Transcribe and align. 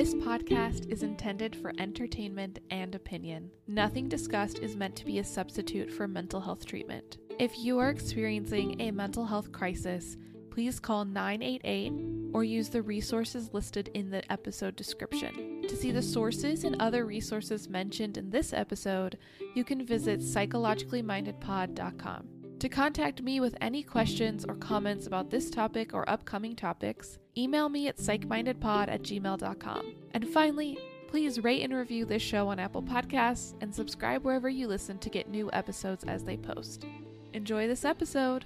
This 0.00 0.14
podcast 0.14 0.90
is 0.90 1.02
intended 1.02 1.54
for 1.54 1.74
entertainment 1.78 2.60
and 2.70 2.94
opinion. 2.94 3.50
Nothing 3.66 4.08
discussed 4.08 4.60
is 4.60 4.74
meant 4.74 4.96
to 4.96 5.04
be 5.04 5.18
a 5.18 5.24
substitute 5.24 5.92
for 5.92 6.08
mental 6.08 6.40
health 6.40 6.64
treatment. 6.64 7.18
If 7.38 7.58
you 7.58 7.78
are 7.80 7.90
experiencing 7.90 8.80
a 8.80 8.92
mental 8.92 9.26
health 9.26 9.52
crisis, 9.52 10.16
please 10.50 10.80
call 10.80 11.04
988 11.04 11.92
or 12.32 12.44
use 12.44 12.70
the 12.70 12.80
resources 12.80 13.52
listed 13.52 13.90
in 13.92 14.08
the 14.08 14.22
episode 14.32 14.74
description. 14.74 15.66
To 15.68 15.76
see 15.76 15.90
the 15.90 16.00
sources 16.00 16.64
and 16.64 16.80
other 16.80 17.04
resources 17.04 17.68
mentioned 17.68 18.16
in 18.16 18.30
this 18.30 18.54
episode, 18.54 19.18
you 19.54 19.64
can 19.64 19.84
visit 19.84 20.20
psychologicallymindedpod.com. 20.20 22.39
To 22.60 22.68
contact 22.68 23.22
me 23.22 23.40
with 23.40 23.56
any 23.62 23.82
questions 23.82 24.44
or 24.46 24.54
comments 24.54 25.06
about 25.06 25.30
this 25.30 25.48
topic 25.48 25.94
or 25.94 26.08
upcoming 26.10 26.54
topics, 26.54 27.18
email 27.34 27.70
me 27.70 27.88
at 27.88 27.96
psychmindedpod 27.96 28.88
at 28.88 29.00
gmail.com. 29.00 29.94
And 30.12 30.28
finally, 30.28 30.76
please 31.08 31.42
rate 31.42 31.62
and 31.62 31.72
review 31.72 32.04
this 32.04 32.20
show 32.20 32.48
on 32.48 32.58
Apple 32.58 32.82
Podcasts 32.82 33.54
and 33.62 33.74
subscribe 33.74 34.24
wherever 34.24 34.50
you 34.50 34.68
listen 34.68 34.98
to 34.98 35.08
get 35.08 35.30
new 35.30 35.48
episodes 35.54 36.04
as 36.04 36.22
they 36.22 36.36
post. 36.36 36.84
Enjoy 37.32 37.66
this 37.66 37.82
episode! 37.82 38.44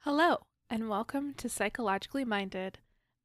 Hello, 0.00 0.42
and 0.68 0.90
welcome 0.90 1.32
to 1.38 1.48
Psychologically 1.48 2.26
Minded. 2.26 2.80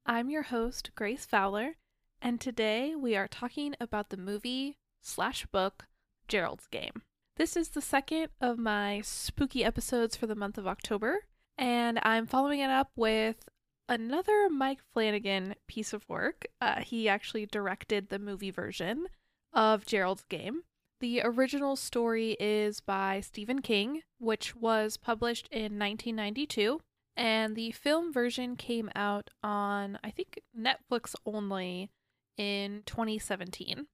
I'm 0.06 0.30
your 0.30 0.44
host, 0.44 0.92
Grace 0.96 1.26
Fowler, 1.26 1.76
and 2.22 2.40
today 2.40 2.96
we 2.96 3.18
are 3.18 3.28
talking 3.28 3.76
about 3.82 4.10
the 4.10 4.16
movie 4.16 4.78
slash 5.02 5.46
book 5.48 5.87
Gerald's 6.28 6.68
Game. 6.68 7.02
This 7.38 7.56
is 7.56 7.70
the 7.70 7.82
second 7.82 8.30
of 8.42 8.58
my 8.58 9.02
spooky 9.04 9.64
episodes 9.64 10.16
for 10.16 10.26
the 10.28 10.36
month 10.36 10.58
of 10.58 10.68
October, 10.68 11.26
and 11.58 12.00
I'm 12.02 12.26
following 12.26 12.60
it 12.60 12.70
up 12.70 12.92
with 12.96 13.48
another 13.88 14.50
Mike 14.50 14.80
Flanagan 14.94 15.56
piece 15.68 15.94
of 15.94 16.08
work. 16.10 16.48
Uh, 16.60 16.82
he 16.82 17.08
actually 17.08 17.46
directed 17.46 18.10
the 18.10 18.20
movie 18.20 18.52
version 18.52 19.08
of 19.54 19.86
Gerald's 19.86 20.26
Game. 20.30 20.64
The 21.00 21.22
original 21.24 21.76
story 21.76 22.36
is 22.40 22.82
by 22.82 23.22
Stephen 23.22 23.62
King, 23.62 24.02
which 24.18 24.56
was 24.56 24.98
published 24.98 25.48
in 25.52 25.78
1992, 25.78 26.82
and 27.16 27.56
the 27.56 27.72
film 27.72 28.12
version 28.12 28.56
came 28.56 28.90
out 28.96 29.30
on, 29.44 30.00
I 30.04 30.10
think, 30.10 30.40
Netflix 30.58 31.14
only 31.26 31.92
in 32.36 32.82
2017. 32.86 33.88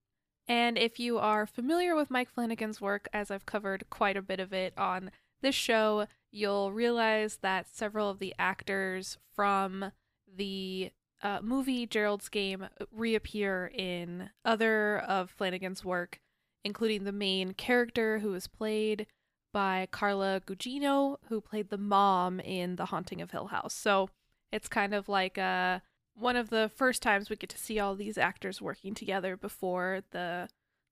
And 0.48 0.78
if 0.78 1.00
you 1.00 1.20
are 1.20 1.46
familiar 1.46 1.96
with 1.96 2.12
Mike 2.12 2.30
Flanagan's 2.30 2.82
work, 2.82 3.08
as 3.14 3.32
I've 3.32 3.46
covered 3.46 3.90
quite 3.90 4.18
a 4.18 4.22
bit 4.22 4.40
of 4.40 4.52
it 4.52 4.74
on 4.78 5.12
this 5.42 5.56
show, 5.56 6.08
you'll 6.32 6.72
realize 6.72 7.38
that 7.42 7.68
several 7.68 8.10
of 8.10 8.20
the 8.20 8.34
actors 8.38 9.18
from 9.36 9.92
the 10.36 10.92
uh, 11.22 11.40
movie 11.42 11.86
Gerald's 11.86 12.28
Game 12.28 12.68
reappear 12.92 13.72
in 13.74 14.30
other 14.44 15.00
of 15.00 15.30
Flanagan's 15.30 15.86
work, 15.86 16.20
including 16.64 17.04
the 17.04 17.12
main 17.12 17.54
character 17.54 18.20
who 18.20 18.34
is 18.34 18.48
played 18.48 19.08
by 19.54 19.88
Carla 19.92 20.42
Gugino, 20.46 21.18
who 21.30 21.40
played 21.40 21.70
the 21.70 21.78
mom 21.78 22.40
in 22.40 22.76
The 22.76 22.86
Haunting 22.86 23.22
of 23.22 23.32
Hill 23.32 23.48
House. 23.48 23.74
So 23.74 24.10
it's 24.52 24.68
kind 24.68 24.94
of 24.94 25.08
like 25.08 25.38
a 25.38 25.82
one 26.16 26.36
of 26.36 26.50
the 26.50 26.70
first 26.76 27.02
times 27.02 27.30
we 27.30 27.36
get 27.36 27.50
to 27.50 27.58
see 27.58 27.80
all 27.80 27.96
these 27.96 28.18
actors 28.18 28.62
working 28.62 28.94
together 28.94 29.36
before 29.36 30.02
the 30.12 30.50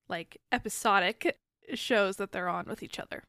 like 0.08 0.38
episodic 0.50 1.38
shows 1.74 2.16
that 2.16 2.32
they're 2.32 2.48
on 2.48 2.66
with 2.66 2.82
each 2.82 2.98
other. 2.98 3.22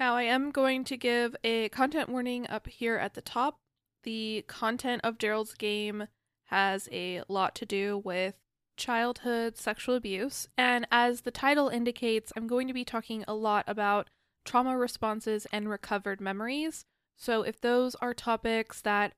Now, 0.00 0.16
I 0.16 0.22
am 0.22 0.50
going 0.50 0.84
to 0.84 0.96
give 0.96 1.36
a 1.44 1.68
content 1.68 2.08
warning 2.08 2.48
up 2.48 2.66
here 2.66 2.96
at 2.96 3.14
the 3.14 3.20
top. 3.20 3.60
The 4.02 4.44
content 4.48 5.02
of 5.04 5.18
Gerald's 5.18 5.54
game 5.54 6.08
has 6.46 6.88
a 6.90 7.22
lot 7.28 7.54
to 7.56 7.66
do 7.66 8.02
with 8.04 8.34
childhood 8.76 9.56
sexual 9.56 9.94
abuse, 9.94 10.48
and 10.58 10.86
as 10.90 11.20
the 11.20 11.30
title 11.30 11.68
indicates, 11.68 12.32
I'm 12.36 12.48
going 12.48 12.66
to 12.66 12.74
be 12.74 12.84
talking 12.84 13.24
a 13.28 13.34
lot 13.34 13.64
about 13.68 14.10
trauma 14.44 14.76
responses 14.76 15.46
and 15.52 15.70
recovered 15.70 16.20
memories. 16.20 16.84
So, 17.16 17.42
if 17.42 17.60
those 17.60 17.94
are 17.96 18.12
topics 18.12 18.80
that 18.80 19.12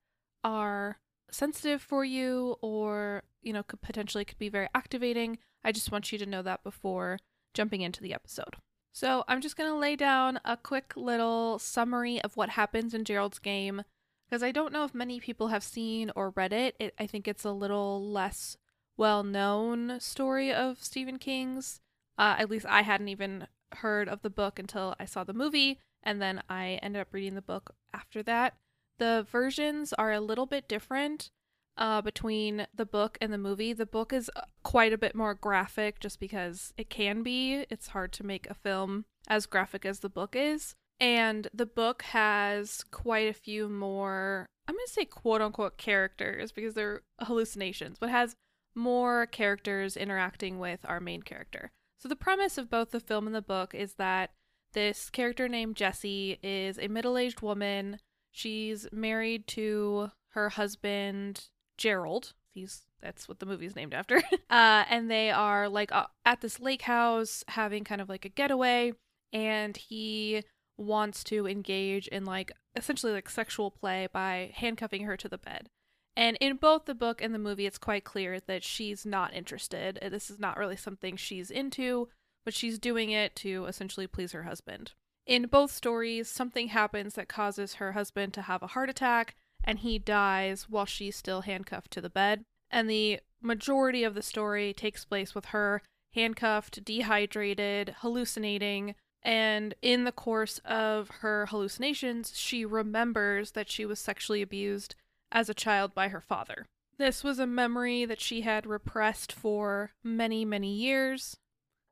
are 0.44 0.98
sensitive 1.30 1.82
for 1.82 2.04
you 2.04 2.56
or 2.60 3.22
you 3.42 3.52
know 3.52 3.62
could 3.62 3.80
potentially 3.80 4.24
could 4.24 4.38
be 4.38 4.48
very 4.48 4.68
activating. 4.74 5.38
I 5.64 5.72
just 5.72 5.90
want 5.90 6.12
you 6.12 6.18
to 6.18 6.26
know 6.26 6.42
that 6.42 6.62
before 6.62 7.18
jumping 7.54 7.80
into 7.80 8.02
the 8.02 8.14
episode. 8.14 8.56
So 8.96 9.24
i'm 9.28 9.42
just 9.42 9.58
going 9.58 9.68
to 9.68 9.76
lay 9.76 9.94
down 9.94 10.40
a 10.42 10.56
quick 10.56 10.94
little 10.96 11.58
summary 11.58 12.18
of 12.22 12.34
what 12.34 12.48
happens 12.48 12.94
in 12.94 13.04
gerald's 13.04 13.38
game 13.38 13.82
because 14.26 14.42
i 14.42 14.50
don't 14.50 14.72
know 14.72 14.84
if 14.84 14.94
many 14.94 15.20
people 15.20 15.48
have 15.48 15.62
seen 15.62 16.10
or 16.16 16.30
read 16.30 16.54
it, 16.54 16.76
it 16.80 16.94
i 16.98 17.06
think 17.06 17.28
it's 17.28 17.44
a 17.44 17.50
little 17.50 18.02
less 18.10 18.56
well 18.96 19.22
known 19.22 20.00
story 20.00 20.50
of 20.50 20.82
stephen 20.82 21.18
king's. 21.18 21.78
Uh, 22.16 22.36
at 22.38 22.48
least 22.48 22.64
i 22.70 22.80
hadn't 22.80 23.08
even 23.08 23.46
heard 23.72 24.08
of 24.08 24.22
the 24.22 24.30
book 24.30 24.58
until 24.58 24.94
i 24.98 25.04
saw 25.04 25.24
the 25.24 25.34
movie 25.34 25.78
and 26.02 26.22
then 26.22 26.42
i 26.48 26.78
ended 26.82 27.02
up 27.02 27.08
reading 27.12 27.34
the 27.34 27.42
book 27.42 27.74
after 27.92 28.22
that 28.22 28.54
the 28.98 29.26
versions 29.30 29.92
are 29.92 30.12
a 30.12 30.20
little 30.20 30.46
bit 30.46 30.68
different 30.68 31.30
uh, 31.78 32.00
between 32.00 32.66
the 32.74 32.86
book 32.86 33.18
and 33.20 33.32
the 33.32 33.38
movie. 33.38 33.72
The 33.72 33.86
book 33.86 34.12
is 34.12 34.30
uh, 34.34 34.42
quite 34.62 34.92
a 34.92 34.98
bit 34.98 35.14
more 35.14 35.34
graphic 35.34 36.00
just 36.00 36.20
because 36.20 36.72
it 36.76 36.90
can 36.90 37.22
be. 37.22 37.66
It's 37.70 37.88
hard 37.88 38.12
to 38.14 38.26
make 38.26 38.48
a 38.48 38.54
film 38.54 39.04
as 39.28 39.46
graphic 39.46 39.84
as 39.84 40.00
the 40.00 40.08
book 40.08 40.34
is. 40.34 40.74
And 40.98 41.48
the 41.52 41.66
book 41.66 42.02
has 42.02 42.82
quite 42.90 43.28
a 43.28 43.34
few 43.34 43.68
more, 43.68 44.46
I'm 44.66 44.74
going 44.74 44.86
to 44.86 44.92
say 44.92 45.04
quote 45.04 45.42
unquote 45.42 45.76
characters 45.76 46.52
because 46.52 46.74
they're 46.74 47.02
hallucinations, 47.20 47.98
but 47.98 48.08
has 48.08 48.34
more 48.74 49.26
characters 49.26 49.96
interacting 49.96 50.58
with 50.58 50.80
our 50.84 51.00
main 51.00 51.22
character. 51.22 51.70
So 51.98 52.08
the 52.08 52.16
premise 52.16 52.56
of 52.58 52.70
both 52.70 52.90
the 52.90 53.00
film 53.00 53.26
and 53.26 53.34
the 53.34 53.42
book 53.42 53.74
is 53.74 53.94
that 53.94 54.30
this 54.72 55.08
character 55.10 55.48
named 55.48 55.76
Jessie 55.76 56.38
is 56.42 56.78
a 56.78 56.88
middle 56.88 57.16
aged 57.16 57.40
woman 57.40 57.98
She's 58.36 58.86
married 58.92 59.46
to 59.46 60.10
her 60.32 60.50
husband 60.50 61.48
Gerald. 61.78 62.34
He's 62.52 62.82
that's 63.00 63.30
what 63.30 63.38
the 63.38 63.46
movie's 63.46 63.74
named 63.74 63.94
after. 63.94 64.16
uh, 64.50 64.84
and 64.90 65.10
they 65.10 65.30
are 65.30 65.70
like 65.70 65.90
uh, 65.90 66.04
at 66.26 66.42
this 66.42 66.60
lake 66.60 66.82
house 66.82 67.42
having 67.48 67.82
kind 67.82 68.02
of 68.02 68.10
like 68.10 68.26
a 68.26 68.28
getaway, 68.28 68.92
and 69.32 69.74
he 69.74 70.42
wants 70.76 71.24
to 71.24 71.46
engage 71.46 72.08
in 72.08 72.26
like 72.26 72.52
essentially 72.74 73.10
like 73.10 73.30
sexual 73.30 73.70
play 73.70 74.06
by 74.12 74.52
handcuffing 74.54 75.04
her 75.04 75.16
to 75.16 75.30
the 75.30 75.38
bed. 75.38 75.70
And 76.14 76.36
in 76.38 76.56
both 76.56 76.84
the 76.84 76.94
book 76.94 77.22
and 77.22 77.34
the 77.34 77.38
movie, 77.38 77.64
it's 77.64 77.78
quite 77.78 78.04
clear 78.04 78.38
that 78.40 78.62
she's 78.62 79.06
not 79.06 79.32
interested. 79.32 79.98
This 80.10 80.28
is 80.28 80.38
not 80.38 80.58
really 80.58 80.76
something 80.76 81.16
she's 81.16 81.50
into, 81.50 82.10
but 82.44 82.52
she's 82.52 82.78
doing 82.78 83.08
it 83.08 83.34
to 83.36 83.64
essentially 83.64 84.06
please 84.06 84.32
her 84.32 84.42
husband. 84.42 84.92
In 85.26 85.46
both 85.46 85.72
stories, 85.72 86.28
something 86.28 86.68
happens 86.68 87.14
that 87.14 87.28
causes 87.28 87.74
her 87.74 87.92
husband 87.92 88.32
to 88.34 88.42
have 88.42 88.62
a 88.62 88.68
heart 88.68 88.88
attack, 88.88 89.34
and 89.64 89.80
he 89.80 89.98
dies 89.98 90.70
while 90.70 90.86
she's 90.86 91.16
still 91.16 91.40
handcuffed 91.40 91.90
to 91.92 92.00
the 92.00 92.08
bed. 92.08 92.44
And 92.70 92.88
the 92.88 93.20
majority 93.40 94.04
of 94.04 94.14
the 94.14 94.22
story 94.22 94.72
takes 94.72 95.04
place 95.04 95.34
with 95.34 95.46
her 95.46 95.82
handcuffed, 96.14 96.84
dehydrated, 96.84 97.96
hallucinating, 97.98 98.94
and 99.22 99.74
in 99.82 100.04
the 100.04 100.12
course 100.12 100.60
of 100.64 101.08
her 101.20 101.46
hallucinations, 101.46 102.38
she 102.38 102.64
remembers 102.64 103.50
that 103.52 103.68
she 103.68 103.84
was 103.84 103.98
sexually 103.98 104.40
abused 104.40 104.94
as 105.32 105.48
a 105.48 105.54
child 105.54 105.92
by 105.94 106.08
her 106.08 106.20
father. 106.20 106.66
This 106.96 107.24
was 107.24 107.40
a 107.40 107.46
memory 107.46 108.04
that 108.04 108.20
she 108.20 108.42
had 108.42 108.66
repressed 108.66 109.32
for 109.32 109.90
many, 110.04 110.44
many 110.44 110.72
years. 110.72 111.36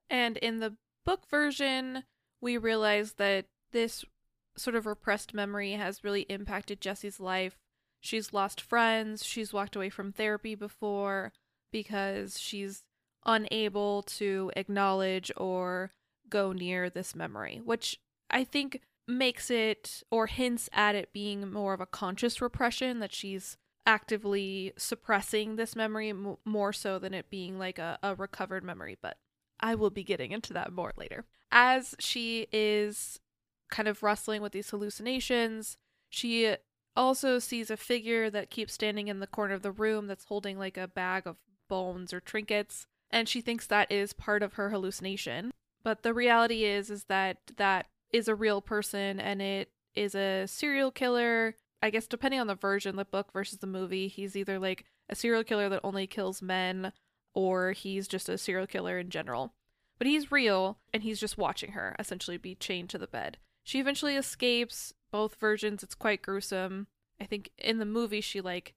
And 0.08 0.36
in 0.38 0.60
the 0.60 0.76
book 1.04 1.28
version, 1.28 2.04
we 2.44 2.59
realize 2.59 3.15
that 3.15 3.47
this 3.72 4.05
sort 4.56 4.76
of 4.76 4.87
repressed 4.87 5.32
memory 5.35 5.73
has 5.73 6.05
really 6.05 6.23
impacted 6.23 6.81
Jessie's 6.81 7.19
life. 7.19 7.58
She's 8.00 8.35
lost 8.35 8.61
friends, 8.61 9.25
she's 9.25 9.52
walked 9.52 9.75
away 9.75 9.88
from 9.88 10.12
therapy 10.12 10.55
before 10.55 11.32
because 11.73 12.38
she's 12.38 12.85
unable 13.25 14.02
to 14.02 14.52
acknowledge 14.55 15.32
or 15.38 15.91
go 16.29 16.52
near 16.52 16.91
this 16.91 17.17
memory, 17.17 17.62
which 17.64 17.99
I 18.31 18.44
think 18.44 18.82
makes 19.08 19.50
it 19.50 20.02
or 20.11 20.26
hints 20.26 20.69
at 20.73 20.94
it 20.94 21.14
being 21.14 21.50
more 21.50 21.73
of 21.73 21.81
a 21.81 21.87
conscious 21.87 22.43
repression 22.43 23.00
that 23.00 23.12
she's 23.12 23.56
actively 23.87 24.73
suppressing 24.76 25.56
this 25.56 25.75
memory 25.75 26.11
m- 26.11 26.37
more 26.44 26.73
so 26.73 26.99
than 26.99 27.14
it 27.14 27.31
being 27.31 27.58
like 27.58 27.79
a, 27.79 27.99
a 28.02 28.14
recovered 28.14 28.64
memory. 28.64 28.99
But 29.00 29.17
I 29.61 29.75
will 29.75 29.90
be 29.90 30.05
getting 30.05 30.31
into 30.31 30.52
that 30.52 30.73
more 30.73 30.93
later. 30.97 31.25
As 31.56 31.94
she 32.00 32.48
is 32.52 33.20
kind 33.70 33.88
of 33.88 34.02
wrestling 34.02 34.42
with 34.42 34.52
these 34.52 34.70
hallucinations, 34.70 35.76
she 36.10 36.56
also 36.96 37.38
sees 37.38 37.70
a 37.70 37.76
figure 37.76 38.28
that 38.28 38.50
keeps 38.50 38.74
standing 38.74 39.08
in 39.08 39.20
the 39.20 39.26
corner 39.26 39.54
of 39.54 39.62
the 39.62 39.72
room 39.72 40.06
that's 40.06 40.24
holding 40.24 40.58
like 40.58 40.76
a 40.76 40.88
bag 40.88 41.26
of 41.26 41.36
bones 41.68 42.12
or 42.12 42.20
trinkets, 42.20 42.86
and 43.10 43.28
she 43.28 43.40
thinks 43.40 43.66
that 43.66 43.90
is 43.90 44.12
part 44.12 44.42
of 44.42 44.54
her 44.54 44.70
hallucination. 44.70 45.52
But 45.82 46.02
the 46.02 46.12
reality 46.12 46.64
is 46.64 46.90
is 46.90 47.04
that 47.04 47.38
that 47.56 47.86
is 48.12 48.28
a 48.28 48.34
real 48.34 48.60
person 48.60 49.20
and 49.20 49.40
it 49.40 49.70
is 49.94 50.14
a 50.14 50.46
serial 50.46 50.90
killer 50.90 51.54
I 51.84 51.90
guess 51.90 52.06
depending 52.06 52.40
on 52.40 52.46
the 52.46 52.54
version, 52.54 52.96
the 52.96 53.04
book 53.04 53.30
versus 53.30 53.58
the 53.58 53.66
movie, 53.66 54.08
he's 54.08 54.36
either 54.36 54.58
like 54.58 54.86
a 55.10 55.14
serial 55.14 55.44
killer 55.44 55.68
that 55.68 55.82
only 55.84 56.06
kills 56.06 56.40
men 56.40 56.94
or 57.34 57.72
he's 57.72 58.08
just 58.08 58.26
a 58.30 58.38
serial 58.38 58.66
killer 58.66 58.98
in 58.98 59.10
general. 59.10 59.52
But 59.99 60.06
he's 60.06 60.32
real 60.32 60.79
and 60.93 61.02
he's 61.02 61.20
just 61.20 61.38
watching 61.38 61.73
her 61.73 61.94
essentially 61.99 62.37
be 62.37 62.55
chained 62.55 62.91
to 62.91 62.99
the 62.99 63.06
bed. 63.06 63.38
She 63.62 63.81
eventually 63.81 64.17
escapes. 64.17 64.93
Both 65.11 65.37
versions, 65.37 65.82
it's 65.82 65.94
quite 65.94 66.23
gruesome. 66.23 66.88
I 67.20 67.25
think 67.25 67.50
in 67.56 67.79
the 67.79 67.85
movie, 67.85 68.20
she 68.20 68.41
like 68.41 68.75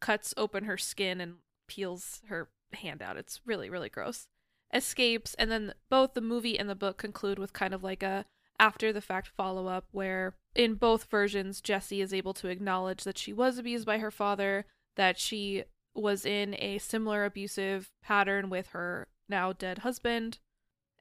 cuts 0.00 0.34
open 0.36 0.64
her 0.64 0.76
skin 0.76 1.20
and 1.20 1.36
peels 1.66 2.20
her 2.28 2.48
hand 2.74 3.00
out. 3.02 3.16
It's 3.16 3.40
really, 3.46 3.70
really 3.70 3.88
gross. 3.88 4.26
Escapes, 4.72 5.34
and 5.34 5.50
then 5.50 5.74
both 5.88 6.14
the 6.14 6.20
movie 6.20 6.58
and 6.58 6.68
the 6.68 6.74
book 6.74 6.98
conclude 6.98 7.38
with 7.38 7.52
kind 7.52 7.74
of 7.74 7.82
like 7.82 8.02
a 8.02 8.26
after 8.58 8.92
the 8.92 9.00
fact 9.00 9.26
follow 9.26 9.66
up 9.66 9.86
where 9.90 10.34
in 10.54 10.74
both 10.74 11.04
versions 11.04 11.62
Jessie 11.62 12.02
is 12.02 12.12
able 12.12 12.34
to 12.34 12.48
acknowledge 12.48 13.04
that 13.04 13.16
she 13.16 13.32
was 13.32 13.56
abused 13.56 13.86
by 13.86 13.98
her 13.98 14.10
father, 14.10 14.66
that 14.96 15.18
she 15.18 15.64
was 15.94 16.26
in 16.26 16.54
a 16.58 16.78
similar 16.78 17.24
abusive 17.24 17.90
pattern 18.02 18.50
with 18.50 18.68
her 18.68 19.08
now 19.28 19.52
dead 19.52 19.78
husband. 19.78 20.38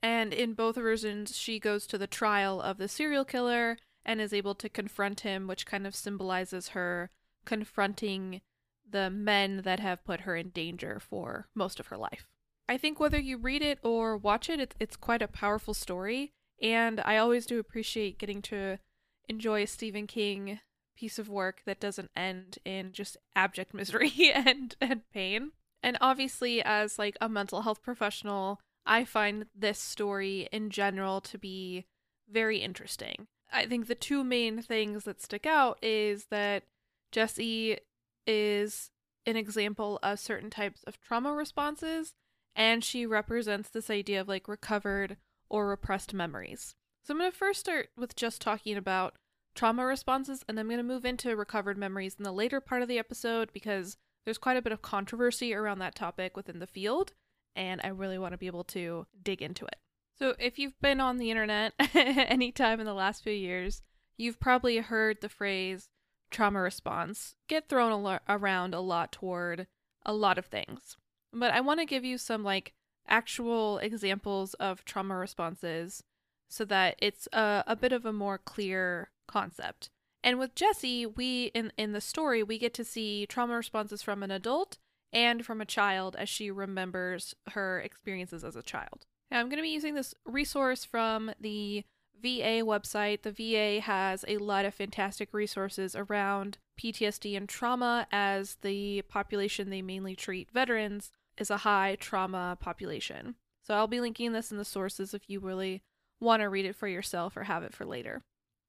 And 0.01 0.33
in 0.33 0.53
both 0.53 0.75
versions, 0.75 1.37
she 1.37 1.59
goes 1.59 1.85
to 1.87 1.97
the 1.97 2.07
trial 2.07 2.61
of 2.61 2.77
the 2.77 2.87
serial 2.87 3.25
killer 3.25 3.77
and 4.05 4.21
is 4.21 4.33
able 4.33 4.55
to 4.55 4.69
confront 4.69 5.21
him, 5.21 5.47
which 5.47 5.65
kind 5.65 5.85
of 5.85 5.95
symbolizes 5.95 6.69
her 6.69 7.09
confronting 7.45 8.41
the 8.89 9.09
men 9.09 9.61
that 9.63 9.79
have 9.79 10.03
put 10.03 10.21
her 10.21 10.35
in 10.35 10.49
danger 10.49 10.99
for 10.99 11.47
most 11.53 11.79
of 11.79 11.87
her 11.87 11.97
life. 11.97 12.27
I 12.67 12.77
think 12.77 12.99
whether 12.99 13.19
you 13.19 13.37
read 13.37 13.61
it 13.61 13.79
or 13.83 14.15
watch 14.15 14.49
it, 14.49 14.59
it's, 14.59 14.75
it's 14.79 14.95
quite 14.95 15.21
a 15.21 15.27
powerful 15.27 15.73
story. 15.73 16.33
And 16.61 17.01
I 17.01 17.17
always 17.17 17.45
do 17.45 17.59
appreciate 17.59 18.19
getting 18.19 18.41
to 18.43 18.79
enjoy 19.27 19.63
a 19.63 19.67
Stephen 19.67 20.07
King 20.07 20.59
piece 20.95 21.17
of 21.17 21.29
work 21.29 21.61
that 21.65 21.79
doesn't 21.79 22.11
end 22.15 22.59
in 22.65 22.91
just 22.91 23.17
abject 23.35 23.73
misery 23.73 24.13
and, 24.33 24.75
and 24.81 25.01
pain. 25.13 25.51
And 25.81 25.97
obviously, 26.01 26.61
as 26.61 26.99
like 26.99 27.17
a 27.21 27.29
mental 27.29 27.61
health 27.61 27.81
professional, 27.81 28.59
I 28.85 29.05
find 29.05 29.45
this 29.55 29.79
story 29.79 30.49
in 30.51 30.69
general 30.69 31.21
to 31.21 31.37
be 31.37 31.85
very 32.31 32.59
interesting. 32.59 33.27
I 33.51 33.65
think 33.65 33.87
the 33.87 33.95
two 33.95 34.23
main 34.23 34.61
things 34.61 35.03
that 35.03 35.21
stick 35.21 35.45
out 35.45 35.79
is 35.81 36.27
that 36.31 36.63
Jessie 37.11 37.79
is 38.27 38.91
an 39.25 39.35
example 39.35 39.99
of 40.03 40.19
certain 40.19 40.49
types 40.49 40.83
of 40.83 40.99
trauma 40.99 41.33
responses, 41.33 42.13
and 42.55 42.83
she 42.83 43.05
represents 43.05 43.69
this 43.69 43.89
idea 43.89 44.21
of 44.21 44.27
like 44.27 44.47
recovered 44.47 45.17
or 45.49 45.67
repressed 45.67 46.13
memories. 46.13 46.75
So 47.03 47.13
I'm 47.13 47.19
going 47.19 47.31
to 47.31 47.37
first 47.37 47.59
start 47.59 47.89
with 47.97 48.15
just 48.15 48.41
talking 48.41 48.77
about 48.77 49.15
trauma 49.55 49.85
responses, 49.85 50.43
and 50.47 50.59
I'm 50.59 50.67
going 50.67 50.77
to 50.77 50.83
move 50.83 51.05
into 51.05 51.35
recovered 51.35 51.77
memories 51.77 52.15
in 52.17 52.23
the 52.23 52.31
later 52.31 52.61
part 52.61 52.81
of 52.81 52.87
the 52.87 52.99
episode 52.99 53.51
because 53.53 53.97
there's 54.25 54.37
quite 54.37 54.57
a 54.57 54.61
bit 54.61 54.73
of 54.73 54.81
controversy 54.81 55.53
around 55.53 55.79
that 55.79 55.95
topic 55.95 56.37
within 56.37 56.59
the 56.59 56.67
field, 56.67 57.13
and 57.55 57.81
I 57.83 57.87
really 57.87 58.17
want 58.17 58.33
to 58.33 58.37
be 58.37 58.47
able 58.47 58.63
to 58.65 59.07
dig 59.21 59.41
into 59.41 59.65
it. 59.65 59.75
So, 60.17 60.35
if 60.37 60.59
you've 60.59 60.79
been 60.81 60.99
on 60.99 61.17
the 61.17 61.31
internet 61.31 61.73
anytime 61.95 62.79
in 62.79 62.85
the 62.85 62.93
last 62.93 63.23
few 63.23 63.33
years, 63.33 63.81
you've 64.17 64.39
probably 64.39 64.77
heard 64.77 65.21
the 65.21 65.29
phrase 65.29 65.89
trauma 66.29 66.61
response 66.61 67.35
get 67.47 67.69
thrown 67.69 67.91
a 67.91 67.97
lo- 67.97 68.19
around 68.27 68.73
a 68.73 68.79
lot 68.79 69.11
toward 69.11 69.67
a 70.05 70.13
lot 70.13 70.37
of 70.37 70.45
things. 70.45 70.97
But 71.33 71.53
I 71.53 71.61
want 71.61 71.79
to 71.79 71.85
give 71.85 72.03
you 72.03 72.17
some 72.17 72.43
like 72.43 72.73
actual 73.07 73.77
examples 73.79 74.53
of 74.55 74.85
trauma 74.85 75.15
responses 75.15 76.03
so 76.49 76.65
that 76.65 76.95
it's 76.99 77.27
a, 77.31 77.63
a 77.67 77.75
bit 77.75 77.91
of 77.91 78.05
a 78.05 78.13
more 78.13 78.37
clear 78.37 79.09
concept. 79.27 79.89
And 80.23 80.37
with 80.37 80.55
Jessie, 80.55 81.05
we 81.05 81.45
in 81.55 81.71
in 81.77 81.93
the 81.93 82.01
story 82.01 82.43
we 82.43 82.57
get 82.57 82.73
to 82.75 82.83
see 82.83 83.25
trauma 83.25 83.55
responses 83.55 84.01
from 84.01 84.21
an 84.21 84.31
adult 84.31 84.77
and 85.11 85.45
from 85.45 85.61
a 85.61 85.65
child 85.65 86.15
as 86.17 86.29
she 86.29 86.51
remembers 86.51 87.35
her 87.51 87.79
experiences 87.79 88.43
as 88.43 88.55
a 88.55 88.63
child. 88.63 89.05
Now, 89.31 89.39
I'm 89.39 89.47
going 89.47 89.57
to 89.57 89.63
be 89.63 89.69
using 89.69 89.95
this 89.95 90.15
resource 90.25 90.85
from 90.85 91.31
the 91.39 91.83
VA 92.21 92.63
website. 92.63 93.21
The 93.21 93.31
VA 93.31 93.81
has 93.81 94.25
a 94.27 94.37
lot 94.37 94.65
of 94.65 94.73
fantastic 94.73 95.33
resources 95.33 95.95
around 95.95 96.57
PTSD 96.79 97.37
and 97.37 97.47
trauma, 97.47 98.07
as 98.11 98.57
the 98.61 99.03
population 99.03 99.69
they 99.69 99.81
mainly 99.81 100.15
treat 100.15 100.51
veterans 100.51 101.11
is 101.37 101.49
a 101.49 101.57
high 101.57 101.97
trauma 101.99 102.57
population. 102.59 103.35
So 103.63 103.73
I'll 103.73 103.87
be 103.87 104.01
linking 104.01 104.33
this 104.33 104.51
in 104.51 104.57
the 104.57 104.65
sources 104.65 105.13
if 105.13 105.29
you 105.29 105.39
really 105.39 105.83
want 106.19 106.41
to 106.41 106.49
read 106.49 106.65
it 106.65 106.75
for 106.75 106.87
yourself 106.87 107.37
or 107.37 107.43
have 107.43 107.63
it 107.63 107.73
for 107.73 107.85
later. 107.85 108.23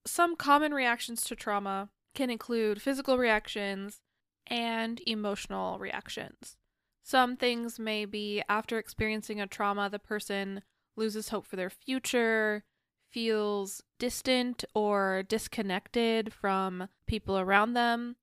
Some 0.07 0.37
common 0.37 0.73
reactions 0.73 1.23
to 1.25 1.37
trauma 1.37 1.89
can 2.15 2.31
include 2.31 2.83
physical 2.83 3.19
reactions 3.19 4.01
and 4.51 5.01
emotional 5.07 5.79
reactions. 5.79 6.57
Some 7.03 7.37
things 7.37 7.79
may 7.79 8.05
be 8.05 8.43
after 8.49 8.79
experiencing 8.79 9.41
a 9.41 9.47
trauma, 9.47 9.89
the 9.89 9.99
person 9.99 10.63
loses 10.97 11.31
hope 11.31 11.47
for 11.47 11.57
their 11.57 11.71
future, 11.71 12.65
feels 13.09 13.83
distant 13.99 14.65
or 14.75 15.25
disconnected 15.29 16.33
from 16.33 16.89
people 17.07 17.39
around 17.39 17.75
them, 17.75 18.17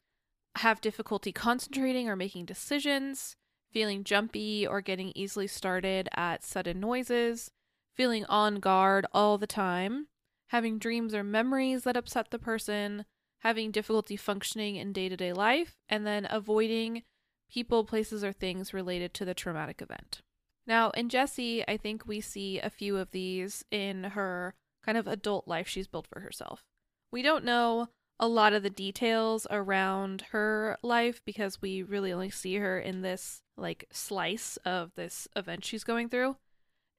have 0.58 0.82
difficulty 0.82 1.32
concentrating 1.32 2.08
or 2.08 2.16
making 2.16 2.46
decisions, 2.46 3.36
feeling 3.72 4.04
jumpy 4.04 4.66
or 4.66 4.82
getting 4.82 5.12
easily 5.16 5.48
started 5.48 6.08
at 6.16 6.44
sudden 6.44 6.80
noises, 6.80 7.52
feeling 7.94 8.26
on 8.26 8.56
guard 8.56 9.06
all 9.12 9.38
the 9.38 9.48
time, 9.48 10.08
having 10.48 10.80
dreams 10.80 11.14
or 11.14 11.24
memories 11.24 11.84
that 11.84 11.98
upset 11.98 12.32
the 12.32 12.40
person, 12.40 13.06
having 13.40 13.72
difficulty 13.72 14.16
functioning 14.16 14.76
in 14.76 14.94
day 14.94 15.10
to 15.10 15.18
day 15.18 15.34
life, 15.34 15.78
and 15.90 16.06
then 16.06 16.28
avoiding 16.30 17.04
people, 17.50 17.84
places, 17.84 18.24
or 18.24 18.34
things 18.34 18.74
related 18.74 19.14
to 19.14 19.26
the 19.26 19.34
traumatic 19.34 19.82
event. 19.82 20.22
Now, 20.66 20.90
in 20.92 21.08
Jessie, 21.08 21.64
I 21.68 21.78
think 21.78 22.06
we 22.06 22.20
see 22.20 22.60
a 22.60 22.70
few 22.70 22.98
of 22.98 23.12
these 23.12 23.64
in 23.72 24.04
her 24.04 24.54
kind 24.86 24.98
of 24.98 25.08
adult 25.08 25.48
life 25.48 25.68
she's 25.68 25.88
built 25.88 26.08
for 26.08 26.20
herself. 26.20 26.64
We 27.12 27.22
don't 27.22 27.46
know 27.46 27.88
a 28.20 28.28
lot 28.28 28.54
of 28.54 28.64
the 28.64 28.70
details 28.70 29.46
around 29.50 30.24
her 30.32 30.78
life 30.82 31.22
because 31.26 31.62
we 31.62 31.84
really 31.84 32.12
only 32.12 32.30
see 32.30 32.56
her 32.56 32.80
in 32.80 33.02
this 33.02 33.42
like 33.56 33.86
slice 33.92 34.58
of 34.66 34.92
this 34.96 35.28
event 35.36 35.64
she's 35.64 35.84
going 35.84 36.10
through. 36.10 36.36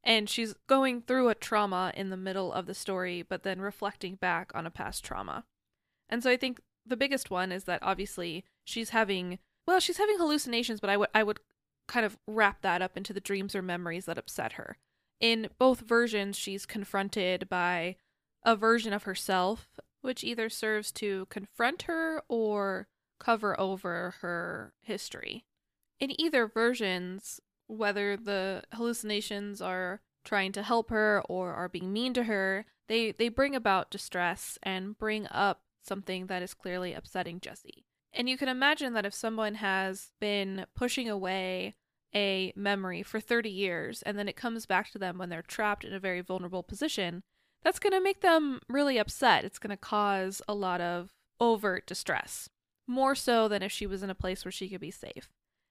And 0.04 0.30
she's 0.30 0.54
going 0.68 1.02
through 1.02 1.28
a 1.28 1.34
trauma 1.34 1.92
in 1.94 2.08
the 2.08 2.16
middle 2.16 2.52
of 2.52 2.66
the 2.66 2.74
story, 2.74 3.22
but 3.22 3.42
then 3.42 3.60
reflecting 3.60 4.14
back 4.14 4.52
on 4.54 4.64
a 4.64 4.70
past 4.70 5.04
trauma. 5.04 5.44
And 6.08 6.22
so 6.22 6.30
I 6.30 6.36
think 6.36 6.60
the 6.86 6.96
biggest 6.96 7.30
one 7.30 7.52
is 7.52 7.64
that 7.64 7.82
obviously 7.82 8.44
she's 8.64 8.90
having 8.90 9.38
well, 9.66 9.80
she's 9.80 9.98
having 9.98 10.16
hallucinations, 10.16 10.80
but 10.80 10.88
I 10.88 10.96
would 10.96 11.08
I 11.14 11.22
would 11.22 11.40
kind 11.86 12.06
of 12.06 12.18
wrap 12.26 12.62
that 12.62 12.82
up 12.82 12.96
into 12.96 13.12
the 13.12 13.20
dreams 13.20 13.54
or 13.54 13.62
memories 13.62 14.06
that 14.06 14.18
upset 14.18 14.52
her. 14.52 14.78
In 15.20 15.48
both 15.58 15.80
versions, 15.80 16.36
she's 16.36 16.66
confronted 16.66 17.48
by 17.48 17.96
a 18.44 18.56
version 18.56 18.92
of 18.92 19.02
herself, 19.02 19.68
which 20.00 20.22
either 20.22 20.48
serves 20.48 20.92
to 20.92 21.26
confront 21.26 21.82
her 21.82 22.22
or 22.28 22.88
cover 23.18 23.58
over 23.58 24.14
her 24.20 24.72
history. 24.80 25.44
In 25.98 26.18
either 26.20 26.46
versions, 26.46 27.40
whether 27.66 28.16
the 28.16 28.62
hallucinations 28.72 29.60
are 29.60 30.00
trying 30.24 30.52
to 30.52 30.62
help 30.62 30.90
her 30.90 31.22
or 31.28 31.52
are 31.52 31.68
being 31.68 31.92
mean 31.92 32.14
to 32.14 32.24
her, 32.24 32.64
they, 32.88 33.12
they 33.12 33.28
bring 33.28 33.54
about 33.54 33.90
distress 33.90 34.58
and 34.62 34.96
bring 34.96 35.26
up 35.30 35.62
something 35.88 36.26
that 36.26 36.42
is 36.42 36.54
clearly 36.54 36.92
upsetting 36.92 37.40
Jessie. 37.40 37.84
And 38.12 38.28
you 38.28 38.38
can 38.38 38.48
imagine 38.48 38.92
that 38.94 39.06
if 39.06 39.14
someone 39.14 39.56
has 39.56 40.12
been 40.20 40.66
pushing 40.74 41.08
away 41.08 41.74
a 42.14 42.52
memory 42.56 43.02
for 43.02 43.20
30 43.20 43.50
years 43.50 44.02
and 44.02 44.18
then 44.18 44.28
it 44.28 44.36
comes 44.36 44.66
back 44.66 44.90
to 44.92 44.98
them 44.98 45.18
when 45.18 45.28
they're 45.28 45.42
trapped 45.42 45.84
in 45.84 45.92
a 45.92 46.00
very 46.00 46.20
vulnerable 46.20 46.62
position, 46.62 47.22
that's 47.62 47.78
going 47.78 47.92
to 47.92 48.00
make 48.00 48.20
them 48.20 48.60
really 48.68 48.98
upset. 48.98 49.44
It's 49.44 49.58
going 49.58 49.70
to 49.70 49.76
cause 49.76 50.40
a 50.48 50.54
lot 50.54 50.80
of 50.80 51.12
overt 51.40 51.86
distress, 51.86 52.48
more 52.86 53.14
so 53.14 53.48
than 53.48 53.62
if 53.62 53.72
she 53.72 53.86
was 53.86 54.02
in 54.02 54.10
a 54.10 54.14
place 54.14 54.44
where 54.44 54.52
she 54.52 54.68
could 54.68 54.80
be 54.80 54.90
safe. 54.90 55.28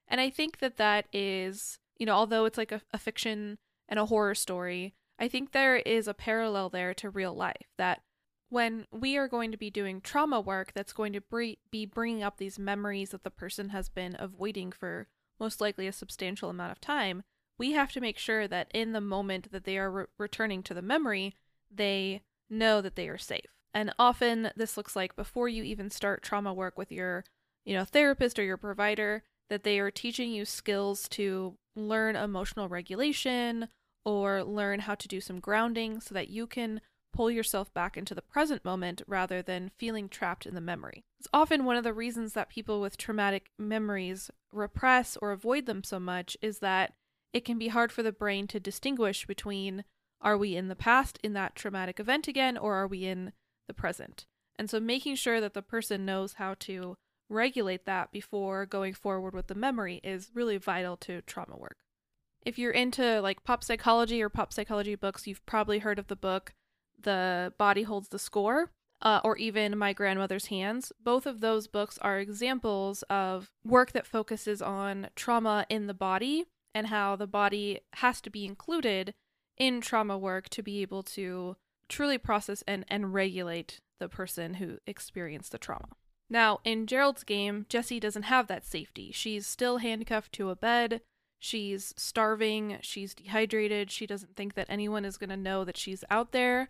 And 0.08 0.22
I 0.22 0.30
think 0.30 0.60
that 0.60 0.78
that 0.78 1.08
is, 1.12 1.80
you 1.98 2.06
know, 2.06 2.14
although 2.14 2.46
it's 2.46 2.58
like 2.58 2.72
a, 2.72 2.82
a 2.94 2.98
fiction 2.98 3.58
and 3.90 4.00
a 4.00 4.06
horror 4.06 4.36
story, 4.36 4.94
I 5.20 5.28
think 5.28 5.52
there 5.52 5.78
is 5.78 6.08
a 6.08 6.14
parallel 6.14 6.70
there 6.70 6.94
to 6.96 7.10
real 7.10 7.34
life 7.34 7.68
that 7.78 8.02
when 8.50 8.86
we 8.92 9.18
are 9.18 9.28
going 9.28 9.52
to 9.52 9.58
be 9.58 9.70
doing 9.70 10.02
trauma 10.02 10.40
work 10.40 10.72
that's 10.74 10.94
going 10.94 11.14
to 11.14 11.56
be 11.72 11.86
bringing 11.86 12.24
up 12.24 12.38
these 12.38 12.58
memories 12.58 13.10
that 13.10 13.24
the 13.24 13.30
person 13.30 13.70
has 13.70 13.90
been 13.90 14.16
avoiding 14.20 14.72
for 14.72 15.08
most 15.40 15.60
likely 15.62 15.88
a 15.88 15.94
substantial 15.94 16.50
amount 16.50 16.72
of 16.72 16.82
time, 16.82 17.24
we 17.58 17.74
have 17.74 17.92
to 17.92 18.02
make 18.02 18.18
sure 18.18 18.48
that 18.48 18.70
in 18.74 18.94
the 18.94 19.02
moment 19.02 19.52
that 19.52 19.64
they 19.64 19.78
are 19.78 19.92
re- 19.92 20.06
returning 20.18 20.64
to 20.64 20.74
the 20.74 20.82
memory, 20.82 21.36
they 21.70 22.22
know 22.50 22.82
that 22.82 22.96
they 22.96 23.10
are 23.10 23.18
safe. 23.18 23.58
And 23.74 23.94
often 24.00 24.52
this 24.56 24.78
looks 24.78 24.96
like 24.96 25.16
before 25.16 25.50
you 25.50 25.64
even 25.64 25.90
start 25.90 26.24
trauma 26.24 26.54
work 26.54 26.78
with 26.78 26.92
your, 26.92 27.26
you 27.66 27.76
know, 27.76 27.84
therapist 27.86 28.40
or 28.40 28.44
your 28.44 28.58
provider, 28.58 29.24
that 29.50 29.64
they 29.64 29.80
are 29.80 29.92
teaching 29.92 30.32
you 30.32 30.46
skills 30.46 31.08
to 31.10 31.58
learn 31.76 32.16
emotional 32.16 32.70
regulation 32.70 33.68
or 34.06 34.44
learn 34.44 34.80
how 34.80 34.96
to 34.96 35.08
do 35.08 35.20
some 35.20 35.40
grounding 35.40 36.00
so 36.00 36.14
that 36.14 36.30
you 36.30 36.48
can 36.48 36.82
pull 37.14 37.32
yourself 37.32 37.74
back 37.74 37.98
into 37.98 38.14
the 38.14 38.22
present 38.22 38.64
moment 38.64 39.02
rather 39.08 39.42
than 39.42 39.72
feeling 39.78 40.10
trapped 40.10 40.46
in 40.46 40.56
the 40.56 40.62
memory. 40.62 41.04
It's 41.20 41.28
often 41.34 41.66
one 41.66 41.78
of 41.78 41.84
the 41.84 41.94
reasons 41.94 42.34
that 42.34 42.50
people 42.50 42.80
with 42.82 42.98
traumatic 42.98 43.52
memories 43.58 44.30
repress 44.52 45.18
or 45.22 45.32
avoid 45.32 45.66
them 45.66 45.84
so 45.84 46.00
much 46.00 46.38
is 46.42 46.60
that 46.60 46.94
it 47.34 47.46
can 47.46 47.58
be 47.58 47.70
hard 47.70 47.92
for 47.92 48.04
the 48.04 48.12
brain 48.12 48.48
to 48.48 48.60
distinguish 48.60 49.26
between 49.26 49.84
are 50.22 50.38
we 50.38 50.56
in 50.56 50.68
the 50.68 50.76
past 50.76 51.20
in 51.24 51.34
that 51.34 51.56
traumatic 51.56 52.00
event 52.00 52.28
again 52.28 52.58
or 52.58 52.76
are 52.76 52.88
we 52.88 53.06
in 53.06 53.34
the 53.68 53.74
present. 53.74 54.26
And 54.58 54.70
so 54.70 54.80
making 54.80 55.16
sure 55.16 55.40
that 55.40 55.54
the 55.54 55.62
person 55.62 56.06
knows 56.06 56.34
how 56.34 56.56
to 56.62 56.98
regulate 57.30 57.86
that 57.86 58.12
before 58.12 58.66
going 58.66 58.94
forward 58.94 59.34
with 59.34 59.48
the 59.48 59.56
memory 59.56 60.00
is 60.04 60.32
really 60.34 60.58
vital 60.58 60.98
to 60.98 61.22
trauma 61.24 61.58
work. 61.58 61.78
If 62.46 62.58
you're 62.58 62.72
into 62.72 63.22
like 63.22 63.44
pop 63.44 63.64
psychology 63.64 64.22
or 64.22 64.30
pop 64.30 64.54
psychology 64.54 64.96
books, 64.96 65.28
you've 65.28 65.46
probably 65.46 65.80
heard 65.80 66.00
of 66.00 66.08
the 66.08 66.16
book 66.16 66.54
the 67.02 67.54
Body 67.58 67.84
Holds 67.84 68.10
the 68.10 68.20
Score, 68.20 68.72
uh, 69.02 69.22
or 69.24 69.38
even 69.38 69.78
My 69.78 69.94
Grandmother's 69.94 70.48
Hands. 70.48 70.92
Both 71.04 71.26
of 71.26 71.40
those 71.40 71.68
books 71.68 71.98
are 72.00 72.20
examples 72.20 73.04
of 73.04 73.52
work 73.64 73.92
that 73.92 74.08
focuses 74.08 74.62
on 74.62 75.10
trauma 75.16 75.66
in 75.70 75.88
the 75.88 75.94
body 75.94 76.46
and 76.74 76.88
how 76.88 77.16
the 77.16 77.28
body 77.28 77.80
has 77.94 78.22
to 78.22 78.30
be 78.30 78.46
included 78.46 79.14
in 79.58 79.82
trauma 79.82 80.18
work 80.18 80.50
to 80.50 80.62
be 80.62 80.82
able 80.82 81.04
to 81.04 81.56
truly 81.90 82.18
process 82.18 82.64
and, 82.68 82.86
and 82.88 83.14
regulate 83.14 83.80
the 84.00 84.10
person 84.10 84.56
who 84.56 84.78
experienced 84.86 85.52
the 85.52 85.58
trauma. 85.58 85.90
Now, 86.30 86.60
in 86.64 86.88
Gerald's 86.88 87.24
game, 87.24 87.66
Jessie 87.70 88.00
doesn't 88.00 88.24
have 88.24 88.48
that 88.48 88.66
safety. 88.66 89.12
She's 89.12 89.48
still 89.48 89.78
handcuffed 89.78 90.34
to 90.34 90.50
a 90.50 90.56
bed. 90.56 91.02
She's 91.40 91.94
starving. 91.98 92.80
She's 92.82 93.16
dehydrated. 93.16 93.90
She 93.90 94.06
doesn't 94.06 94.36
think 94.36 94.56
that 94.56 94.68
anyone 94.70 95.06
is 95.06 95.18
going 95.18 95.30
to 95.30 95.38
know 95.38 95.64
that 95.64 95.78
she's 95.78 96.04
out 96.10 96.32
there 96.32 96.70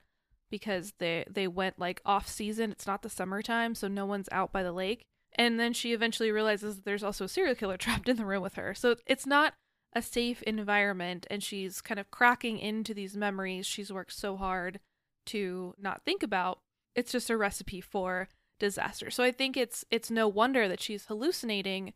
because 0.49 0.93
they 0.99 1.25
they 1.29 1.47
went 1.47 1.79
like 1.79 2.01
off 2.05 2.27
season. 2.27 2.71
It's 2.71 2.87
not 2.87 3.01
the 3.01 3.09
summertime, 3.09 3.75
so 3.75 3.87
no 3.87 4.05
one's 4.05 4.29
out 4.31 4.51
by 4.51 4.63
the 4.63 4.71
lake. 4.71 5.03
And 5.35 5.59
then 5.59 5.73
she 5.73 5.93
eventually 5.93 6.31
realizes 6.31 6.81
there's 6.81 7.03
also 7.03 7.25
a 7.25 7.29
serial 7.29 7.55
killer 7.55 7.77
trapped 7.77 8.09
in 8.09 8.17
the 8.17 8.25
room 8.25 8.43
with 8.43 8.55
her. 8.55 8.73
So 8.73 8.95
it's 9.05 9.25
not 9.25 9.53
a 9.93 10.01
safe 10.01 10.43
environment 10.43 11.25
and 11.29 11.41
she's 11.41 11.81
kind 11.81 11.99
of 11.99 12.11
cracking 12.11 12.59
into 12.59 12.93
these 12.93 13.15
memories 13.15 13.65
she's 13.65 13.91
worked 13.91 14.13
so 14.13 14.35
hard 14.35 14.79
to 15.25 15.73
not 15.79 16.03
think 16.03 16.23
about. 16.23 16.59
It's 16.95 17.11
just 17.11 17.29
a 17.29 17.37
recipe 17.37 17.81
for 17.81 18.27
disaster. 18.59 19.09
So 19.09 19.23
I 19.23 19.31
think 19.31 19.55
it's 19.55 19.85
it's 19.91 20.11
no 20.11 20.27
wonder 20.27 20.67
that 20.67 20.81
she's 20.81 21.05
hallucinating 21.05 21.93